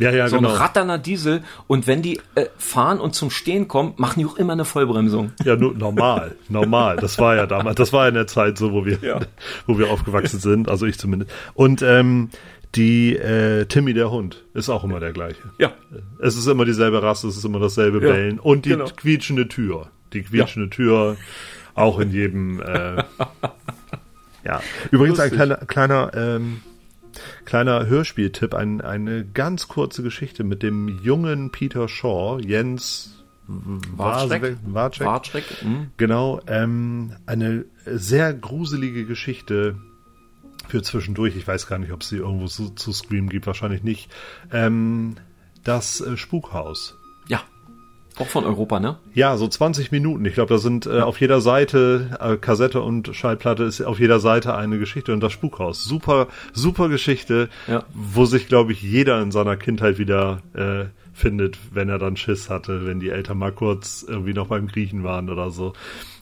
ja, 0.00 0.10
ja, 0.10 0.28
so 0.28 0.36
genau. 0.36 0.50
ein 0.50 0.56
ratterner 0.56 0.98
Diesel. 0.98 1.42
Und 1.66 1.86
wenn 1.86 2.02
die 2.02 2.20
äh, 2.34 2.46
fahren 2.56 2.98
und 3.00 3.14
zum 3.14 3.30
Stehen 3.30 3.68
kommen, 3.68 3.94
machen 3.96 4.20
die 4.20 4.26
auch 4.26 4.36
immer 4.36 4.54
eine 4.54 4.64
Vollbremsung. 4.64 5.32
Ja, 5.44 5.56
nur 5.56 5.74
normal, 5.74 6.36
normal. 6.48 6.96
Das 6.96 7.18
war 7.18 7.36
ja 7.36 7.46
damals, 7.46 7.76
das 7.76 7.92
war 7.92 8.08
in 8.08 8.14
der 8.14 8.26
Zeit 8.26 8.58
so, 8.58 8.72
wo 8.72 8.84
wir, 8.84 8.98
ja. 9.02 9.20
wo 9.66 9.78
wir 9.78 9.90
aufgewachsen 9.90 10.40
sind. 10.40 10.68
Also 10.68 10.86
ich 10.86 10.98
zumindest. 10.98 11.30
Und 11.54 11.82
ähm, 11.82 12.30
die 12.74 13.16
äh, 13.16 13.66
Timmy 13.66 13.94
der 13.94 14.10
Hund 14.10 14.44
ist 14.54 14.68
auch 14.68 14.84
immer 14.84 15.00
der 15.00 15.12
gleiche. 15.12 15.42
Ja. 15.58 15.72
Es 16.20 16.36
ist 16.36 16.46
immer 16.46 16.64
dieselbe 16.64 17.02
Rasse, 17.02 17.28
es 17.28 17.36
ist 17.36 17.44
immer 17.44 17.58
dasselbe 17.58 18.00
ja, 18.04 18.12
Bellen. 18.12 18.38
Und 18.38 18.64
die 18.64 18.70
genau. 18.70 18.86
quietschende 18.96 19.48
Tür. 19.48 19.88
Die 20.12 20.22
quietschende 20.22 20.68
ja. 20.68 20.70
Tür 20.70 21.16
auch 21.74 21.98
in 21.98 22.10
jedem. 22.10 22.60
Äh, 22.60 22.96
ja. 24.44 24.62
Übrigens 24.90 25.18
Lustig. 25.18 25.32
ein 25.32 25.36
kleiner, 25.36 25.56
kleiner 25.66 26.10
ähm, 26.14 26.62
Kleiner 27.44 27.86
Hörspieltipp, 27.86 28.54
ein, 28.54 28.80
eine 28.80 29.24
ganz 29.24 29.68
kurze 29.68 30.02
Geschichte 30.02 30.44
mit 30.44 30.62
dem 30.62 30.88
jungen 31.02 31.50
Peter 31.50 31.88
Shaw, 31.88 32.40
Jens 32.40 33.16
Warczek. 33.96 34.58
Warczek. 35.06 35.44
Mhm. 35.62 35.90
Genau, 35.96 36.40
ähm, 36.46 37.16
eine 37.26 37.64
sehr 37.84 38.32
gruselige 38.32 39.04
Geschichte 39.06 39.76
für 40.68 40.82
zwischendurch. 40.82 41.36
Ich 41.36 41.46
weiß 41.46 41.66
gar 41.66 41.78
nicht, 41.78 41.92
ob 41.92 42.02
es 42.02 42.08
sie 42.08 42.18
irgendwo 42.18 42.46
zu, 42.46 42.70
zu 42.70 42.92
Scream 42.92 43.28
gibt, 43.28 43.46
wahrscheinlich 43.46 43.82
nicht. 43.82 44.10
Ähm, 44.52 45.16
das 45.64 46.00
äh, 46.00 46.16
Spukhaus. 46.16 46.96
Auch 48.20 48.28
von 48.28 48.44
Europa, 48.44 48.80
ne? 48.80 48.98
Ja, 49.14 49.38
so 49.38 49.48
20 49.48 49.92
Minuten. 49.92 50.26
Ich 50.26 50.34
glaube, 50.34 50.52
da 50.52 50.58
sind 50.58 50.84
äh, 50.84 51.00
auf 51.00 51.20
jeder 51.22 51.40
Seite, 51.40 52.18
äh, 52.20 52.36
Kassette 52.36 52.82
und 52.82 53.16
Schallplatte 53.16 53.64
ist 53.64 53.80
auf 53.80 53.98
jeder 53.98 54.20
Seite 54.20 54.54
eine 54.54 54.78
Geschichte 54.78 55.14
und 55.14 55.20
das 55.20 55.32
Spukhaus. 55.32 55.82
Super, 55.84 56.28
super 56.52 56.90
Geschichte, 56.90 57.48
ja. 57.66 57.82
wo 57.94 58.26
sich, 58.26 58.46
glaube 58.46 58.72
ich, 58.72 58.82
jeder 58.82 59.22
in 59.22 59.30
seiner 59.30 59.56
Kindheit 59.56 59.98
wieder 59.98 60.42
äh, 60.52 60.84
findet, 61.14 61.56
wenn 61.72 61.88
er 61.88 61.98
dann 61.98 62.18
Schiss 62.18 62.50
hatte, 62.50 62.86
wenn 62.86 63.00
die 63.00 63.08
Eltern 63.08 63.38
mal 63.38 63.52
kurz 63.52 64.04
irgendwie 64.06 64.34
noch 64.34 64.48
beim 64.48 64.66
Griechen 64.66 65.02
waren 65.02 65.30
oder 65.30 65.50
so. 65.50 65.72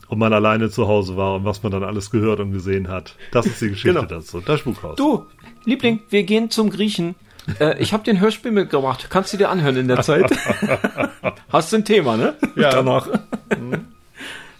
Und 0.06 0.20
man 0.20 0.32
alleine 0.32 0.70
zu 0.70 0.86
Hause 0.86 1.16
war 1.16 1.34
und 1.34 1.44
was 1.44 1.64
man 1.64 1.72
dann 1.72 1.82
alles 1.82 2.12
gehört 2.12 2.38
und 2.38 2.52
gesehen 2.52 2.86
hat. 2.86 3.16
Das 3.32 3.44
ist 3.44 3.60
die 3.60 3.70
Geschichte 3.70 3.98
genau. 3.98 4.06
dazu. 4.06 4.40
Das 4.40 4.60
Spukhaus. 4.60 4.94
Du, 4.96 5.26
Liebling, 5.64 5.98
wir 6.10 6.22
gehen 6.22 6.48
zum 6.48 6.70
Griechen. 6.70 7.16
Äh, 7.60 7.80
ich 7.80 7.92
habe 7.92 8.04
den 8.04 8.20
Hörspiel 8.20 8.52
mitgebracht. 8.52 9.08
Kannst 9.10 9.32
du 9.32 9.36
dir 9.36 9.48
anhören 9.48 9.76
in 9.76 9.88
der 9.88 10.02
Zeit? 10.02 10.30
Hast 11.48 11.72
du 11.72 11.76
ein 11.76 11.84
Thema, 11.84 12.16
ne? 12.16 12.34
Ja. 12.56 12.70
Danach. 12.70 13.08
Mhm. 13.58 13.86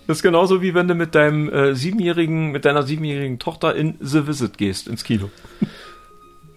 Das 0.06 0.18
ist 0.18 0.22
genauso 0.22 0.62
wie 0.62 0.74
wenn 0.74 0.88
du 0.88 0.94
mit 0.94 1.14
deinem 1.14 1.50
äh, 1.50 1.74
siebenjährigen, 1.74 2.50
mit 2.50 2.64
deiner 2.64 2.82
siebenjährigen 2.82 3.38
Tochter 3.38 3.74
in 3.74 3.96
The 4.00 4.26
Visit 4.26 4.56
gehst, 4.56 4.88
ins 4.88 5.04
Kino. 5.04 5.30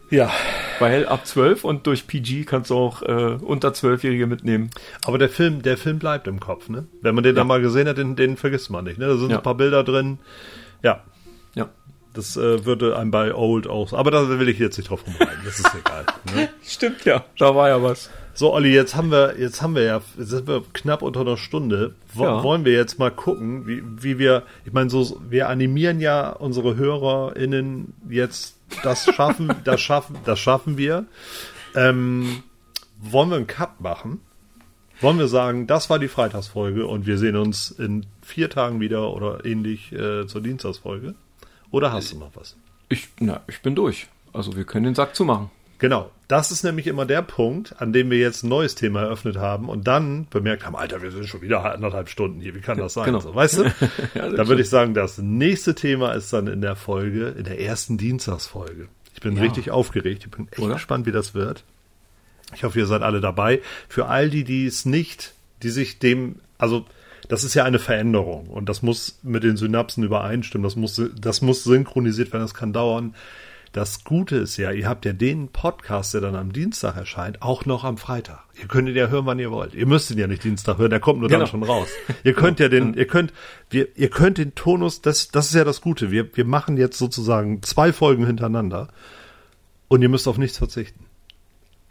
Ja. 0.10 0.32
Weil 0.80 1.08
ab 1.08 1.26
zwölf 1.26 1.64
und 1.64 1.86
durch 1.88 2.08
PG 2.08 2.46
kannst 2.46 2.70
du 2.70 2.76
auch 2.76 3.02
äh, 3.02 3.38
unter 3.42 3.74
zwölfjährige 3.74 4.28
mitnehmen. 4.28 4.70
Aber 5.06 5.18
der 5.18 5.30
Film, 5.30 5.62
der 5.62 5.78
Film 5.78 6.00
bleibt 6.00 6.28
im 6.28 6.40
Kopf, 6.40 6.70
ne? 6.70 6.88
Wenn 7.02 7.16
man 7.16 7.24
den 7.24 7.36
ja. 7.36 7.42
dann 7.42 7.48
mal 7.48 7.62
gesehen 7.62 7.88
hat, 7.88 7.98
den, 7.98 8.16
den 8.16 8.38
vergisst 8.38 8.70
man 8.70 8.86
nicht, 8.86 8.98
ne? 8.98 9.08
Da 9.08 9.18
sind 9.18 9.32
ja. 9.32 9.38
ein 9.38 9.44
paar 9.44 9.56
Bilder 9.56 9.84
drin. 9.84 10.20
Ja. 10.84 11.04
Das 12.14 12.36
äh, 12.36 12.66
würde 12.66 12.98
einem 12.98 13.12
bei 13.12 13.34
Old 13.34 13.68
auch. 13.68 13.94
Aber 13.94 14.12
da 14.12 14.28
will 14.28 14.50
ich 14.50 14.60
jetzt 14.60 14.78
nicht 14.78 14.90
drauf 14.90 15.06
rumreiten. 15.06 15.42
Das 15.46 15.60
ist 15.60 15.72
egal. 15.74 16.06
Ne? 16.36 16.50
Stimmt 16.64 17.06
ja. 17.06 17.24
Da 17.38 17.56
war 17.56 17.70
ja 17.70 17.82
was. 17.82 18.10
So, 18.34 18.54
Olli, 18.54 18.74
jetzt 18.74 18.96
haben 18.96 19.12
wir, 19.12 19.40
jetzt 19.40 19.62
haben 19.62 19.76
wir 19.76 19.84
ja, 19.84 20.02
jetzt 20.18 20.30
sind 20.30 20.48
wir 20.48 20.64
knapp 20.74 21.02
unter 21.02 21.22
einer 21.22 21.38
Stunde. 21.38 21.96
Wo, 22.14 22.24
ja. 22.24 22.44
Wollen 22.44 22.66
wir 22.66 22.74
jetzt 22.74 23.00
mal 23.00 23.12
gucken, 23.12 23.68
wie, 23.68 23.84
wie 23.86 24.20
wir, 24.20 24.44
ich 24.66 24.74
meine, 24.74 24.90
so, 24.90 25.22
wir 25.30 25.50
animieren 25.50 26.00
ja 26.00 26.30
unsere 26.30 26.76
HörerInnen 26.76 27.94
jetzt, 28.10 28.58
das 28.84 29.06
schaffen, 29.06 29.54
das 29.64 29.82
schaffen, 29.82 30.18
das 30.26 30.40
schaffen 30.40 30.78
wir. 30.78 31.06
Ähm, 31.76 32.44
wollen 33.00 33.30
wir 33.30 33.38
einen 33.38 33.48
Cut 33.48 33.82
machen? 33.82 34.22
Wollen 35.02 35.18
wir 35.18 35.28
sagen, 35.28 35.66
das 35.66 35.90
war 35.90 35.98
die 35.98 36.08
Freitagsfolge 36.08 36.86
und 36.86 37.08
wir 37.08 37.18
sehen 37.18 37.36
uns 37.36 37.72
in 37.72 38.06
vier 38.22 38.50
Tagen 38.50 38.80
wieder 38.80 39.14
oder 39.14 39.46
ähnlich 39.46 39.92
äh, 39.92 40.28
zur 40.28 40.42
Dienstagsfolge? 40.42 41.16
Oder 41.72 41.92
hast 41.92 42.12
du 42.12 42.18
noch 42.18 42.32
was? 42.36 42.56
Ich, 42.90 43.10
na, 43.20 43.42
ich 43.48 43.62
bin 43.62 43.76
durch. 43.76 44.08
Also 44.34 44.56
wir 44.56 44.66
können 44.66 44.86
den 44.86 44.96
Sack 44.96 45.16
zumachen. 45.16 45.50
Genau. 45.80 46.12
Das 46.28 46.52
ist 46.52 46.64
nämlich 46.64 46.88
immer 46.88 47.06
der 47.06 47.24
Punkt, 47.24 47.82
an 47.82 47.92
dem 47.92 48.12
wir 48.12 48.20
jetzt 48.20 48.44
ein 48.44 48.50
neues 48.50 48.76
Thema 48.76 49.02
eröffnet 49.02 49.38
haben 49.38 49.68
und 49.68 49.88
dann 49.88 50.28
bemerkt 50.30 50.66
haben, 50.66 50.76
Alter, 50.76 51.02
wir 51.02 51.12
sind 51.12 51.26
schon 51.26 51.42
wieder 51.42 51.74
anderthalb 51.74 52.08
Stunden 52.08 52.40
hier. 52.40 52.54
Wie 52.54 52.62
kann 52.62 52.78
das 52.78 52.94
sein? 52.94 53.06
Genau. 53.06 53.20
So, 53.20 53.34
weißt 53.34 53.58
du? 53.58 53.64
ja, 54.14 54.30
dann 54.30 54.48
würde 54.48 54.62
ich 54.62 54.70
sagen, 54.70 54.94
das 54.94 55.18
nächste 55.18 55.74
Thema 55.74 56.14
ist 56.14 56.32
dann 56.32 56.48
in 56.48 56.62
der 56.62 56.76
Folge, 56.76 57.30
in 57.30 57.46
der 57.46 57.60
ersten 57.60 57.98
Dienstagsfolge. 57.98 58.88
Ich 59.16 59.22
bin 59.22 59.36
ja. 59.36 59.42
richtig 59.42 59.72
aufgeregt. 59.72 60.24
Ich 60.26 60.32
bin 60.32 60.48
echt 60.52 60.60
Oder? 60.60 60.76
gespannt, 60.76 61.06
wie 61.06 61.12
das 61.12 61.34
wird. 61.34 61.64
Ich 62.54 62.64
hoffe, 62.64 62.80
ihr 62.80 62.86
seid 62.86 63.02
alle 63.02 63.20
dabei. 63.20 63.62
Für 63.90 64.06
all 64.06 64.30
die, 64.30 64.44
die 64.44 64.68
es 64.68 64.86
nicht, 64.86 65.34
die 65.64 65.70
sich 65.70 66.00
dem, 66.00 66.36
also 66.58 66.86
das 67.28 67.44
ist 67.44 67.54
ja 67.54 67.64
eine 67.64 67.80
Veränderung 67.80 68.48
und 68.48 68.68
das 68.68 68.82
muss 68.82 69.20
mit 69.24 69.44
den 69.44 69.58
Synapsen 69.58 70.04
übereinstimmen. 70.04 70.64
Das 70.64 70.76
muss, 70.76 71.02
das 71.20 71.42
muss 71.42 71.64
synchronisiert 71.64 72.32
werden. 72.34 72.44
Das 72.44 72.54
kann 72.54 72.74
dauern. 72.74 73.16
Das 73.72 74.04
Gute 74.04 74.36
ist 74.36 74.58
ja, 74.58 74.72
ihr 74.72 74.90
habt 74.90 75.06
ja 75.06 75.14
den 75.14 75.48
Podcast, 75.48 76.14
der 76.14 76.20
dann 76.20 76.36
am 76.36 76.52
Dienstag 76.52 76.98
erscheint, 76.98 77.42
auch 77.42 77.66
noch 77.66 77.86
am 77.86 77.98
Freitag. 77.98 78.44
Ihr 78.60 78.68
könnt 78.68 78.90
ihn 78.90 78.96
ja 78.96 79.08
hören, 79.08 79.26
wann 79.26 79.40
ihr 79.40 79.50
wollt. 79.50 79.74
Ihr 79.74 79.86
müsst 79.86 80.12
ihn 80.12 80.18
ja 80.18 80.28
nicht 80.28 80.44
Dienstag 80.44 80.78
hören, 80.78 80.90
der 80.90 81.00
kommt 81.00 81.22
nur 81.22 81.30
genau. 81.30 81.40
dann 81.40 81.48
schon 81.48 81.64
raus. 81.64 81.88
Ihr 82.26 82.34
könnt 82.34 82.60
ja 82.60 82.68
den, 82.68 82.96
ihr 82.96 83.08
könnt, 83.08 83.32
wir, 83.70 83.88
ihr 83.96 84.10
könnt 84.10 84.38
den 84.40 84.56
Tonus, 84.56 85.02
das, 85.02 85.30
das 85.30 85.48
ist 85.48 85.56
ja 85.56 85.64
das 85.64 85.80
Gute. 85.80 86.12
Wir, 86.12 86.36
wir 86.36 86.44
machen 86.44 86.76
jetzt 86.76 86.98
sozusagen 86.98 87.64
zwei 87.64 87.94
Folgen 87.94 88.26
hintereinander 88.26 88.90
und 89.88 90.02
ihr 90.02 90.10
müsst 90.10 90.28
auf 90.28 90.38
nichts 90.38 90.58
verzichten. 90.58 91.06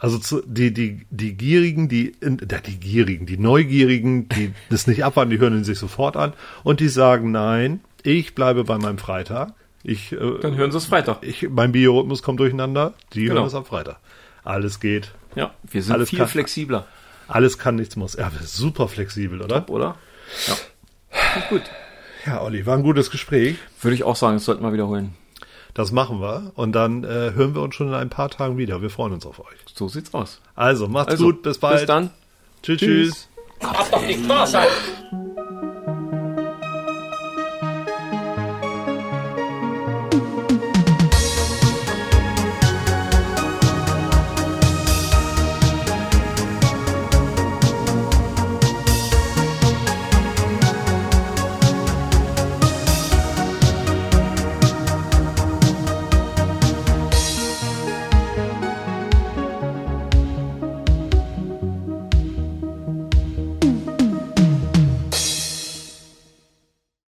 Also 0.01 0.19
zu, 0.19 0.43
die, 0.47 0.73
die, 0.73 1.07
die 1.11 1.35
Gierigen, 1.37 1.91
die, 1.91 2.15
die 2.23 2.81
Gierigen, 2.81 3.27
die 3.27 3.37
Neugierigen, 3.37 4.31
die 4.31 4.53
das 4.71 4.87
nicht 4.87 5.05
abwarten, 5.05 5.31
die 5.31 5.39
hören 5.39 5.59
ihn 5.59 5.65
sich 5.65 5.79
sofort 5.79 6.17
an 6.17 6.33
und 6.65 6.81
die 6.81 6.89
sagen, 6.89 7.31
nein, 7.31 7.81
ich 8.03 8.35
bleibe 8.35 8.65
bei 8.65 8.79
meinem 8.79 8.97
Freitag. 8.97 9.53
Ich, 9.83 10.13
äh, 10.13 10.39
Dann 10.41 10.57
hören 10.57 10.73
sie 10.73 10.79
es 10.79 10.87
Freitag. 10.87 11.19
Ich, 11.23 11.49
mein 11.51 11.73
Biorhythmus 11.73 12.23
kommt 12.23 12.41
durcheinander, 12.41 12.95
die 13.13 13.25
genau. 13.25 13.37
hören 13.37 13.47
es 13.47 13.55
am 13.55 13.67
Freitag. 13.67 13.99
Alles 14.43 14.81
geht. 14.81 15.13
Ja, 15.35 15.53
wir 15.63 15.83
sind 15.83 15.93
alles 15.93 16.09
viel 16.09 16.19
kann, 16.19 16.29
flexibler. 16.29 16.87
Alles 17.29 17.59
kann, 17.59 17.77
nichts 17.77 17.95
muss. 17.97 18.15
Ja, 18.15 18.31
super 18.43 18.89
flexibel, 18.89 19.43
oder? 19.43 19.67
Top, 19.67 19.71
oder? 19.71 19.97
Ja. 20.47 21.43
gut. 21.51 21.63
Ja, 22.27 22.43
Olli, 22.43 22.65
war 22.65 22.77
ein 22.77 22.83
gutes 22.83 23.11
Gespräch. 23.11 23.57
Würde 23.81 23.95
ich 23.95 24.05
auch 24.05 24.17
sagen, 24.17 24.37
das 24.37 24.45
sollten 24.47 24.63
wir 24.63 24.73
wiederholen. 24.73 25.15
Das 25.75 25.93
machen 25.93 26.21
wir 26.21 26.53
und 26.55 26.73
dann 26.73 27.05
äh, 27.05 27.33
hören 27.35 27.55
wir 27.55 27.63
uns 27.63 27.75
schon 27.75 27.89
in 27.89 27.95
ein 27.95 28.11
paar 28.11 28.31
Tagen 28.31 28.59
wieder. 28.59 28.83
Wir 28.83 28.91
freuen 28.91 29.13
uns 29.13 29.27
auf 29.27 29.41
euch. 29.41 29.59
So 29.75 29.89
sieht's 29.89 30.13
aus. 30.15 30.41
Also, 30.55 30.89
macht's 30.89 31.13
also, 31.13 31.27
gut, 31.27 31.43
bis 31.43 31.59
bald. 31.59 31.79
Bis 31.79 31.87
dann. 31.87 32.11
Tschüss, 32.63 32.79
tschüss. 32.79 33.09
tschüss. 33.09 33.29
Darf 33.61 33.91
doch 33.91 34.03
nicht 34.03 34.21
sein. 34.47 34.67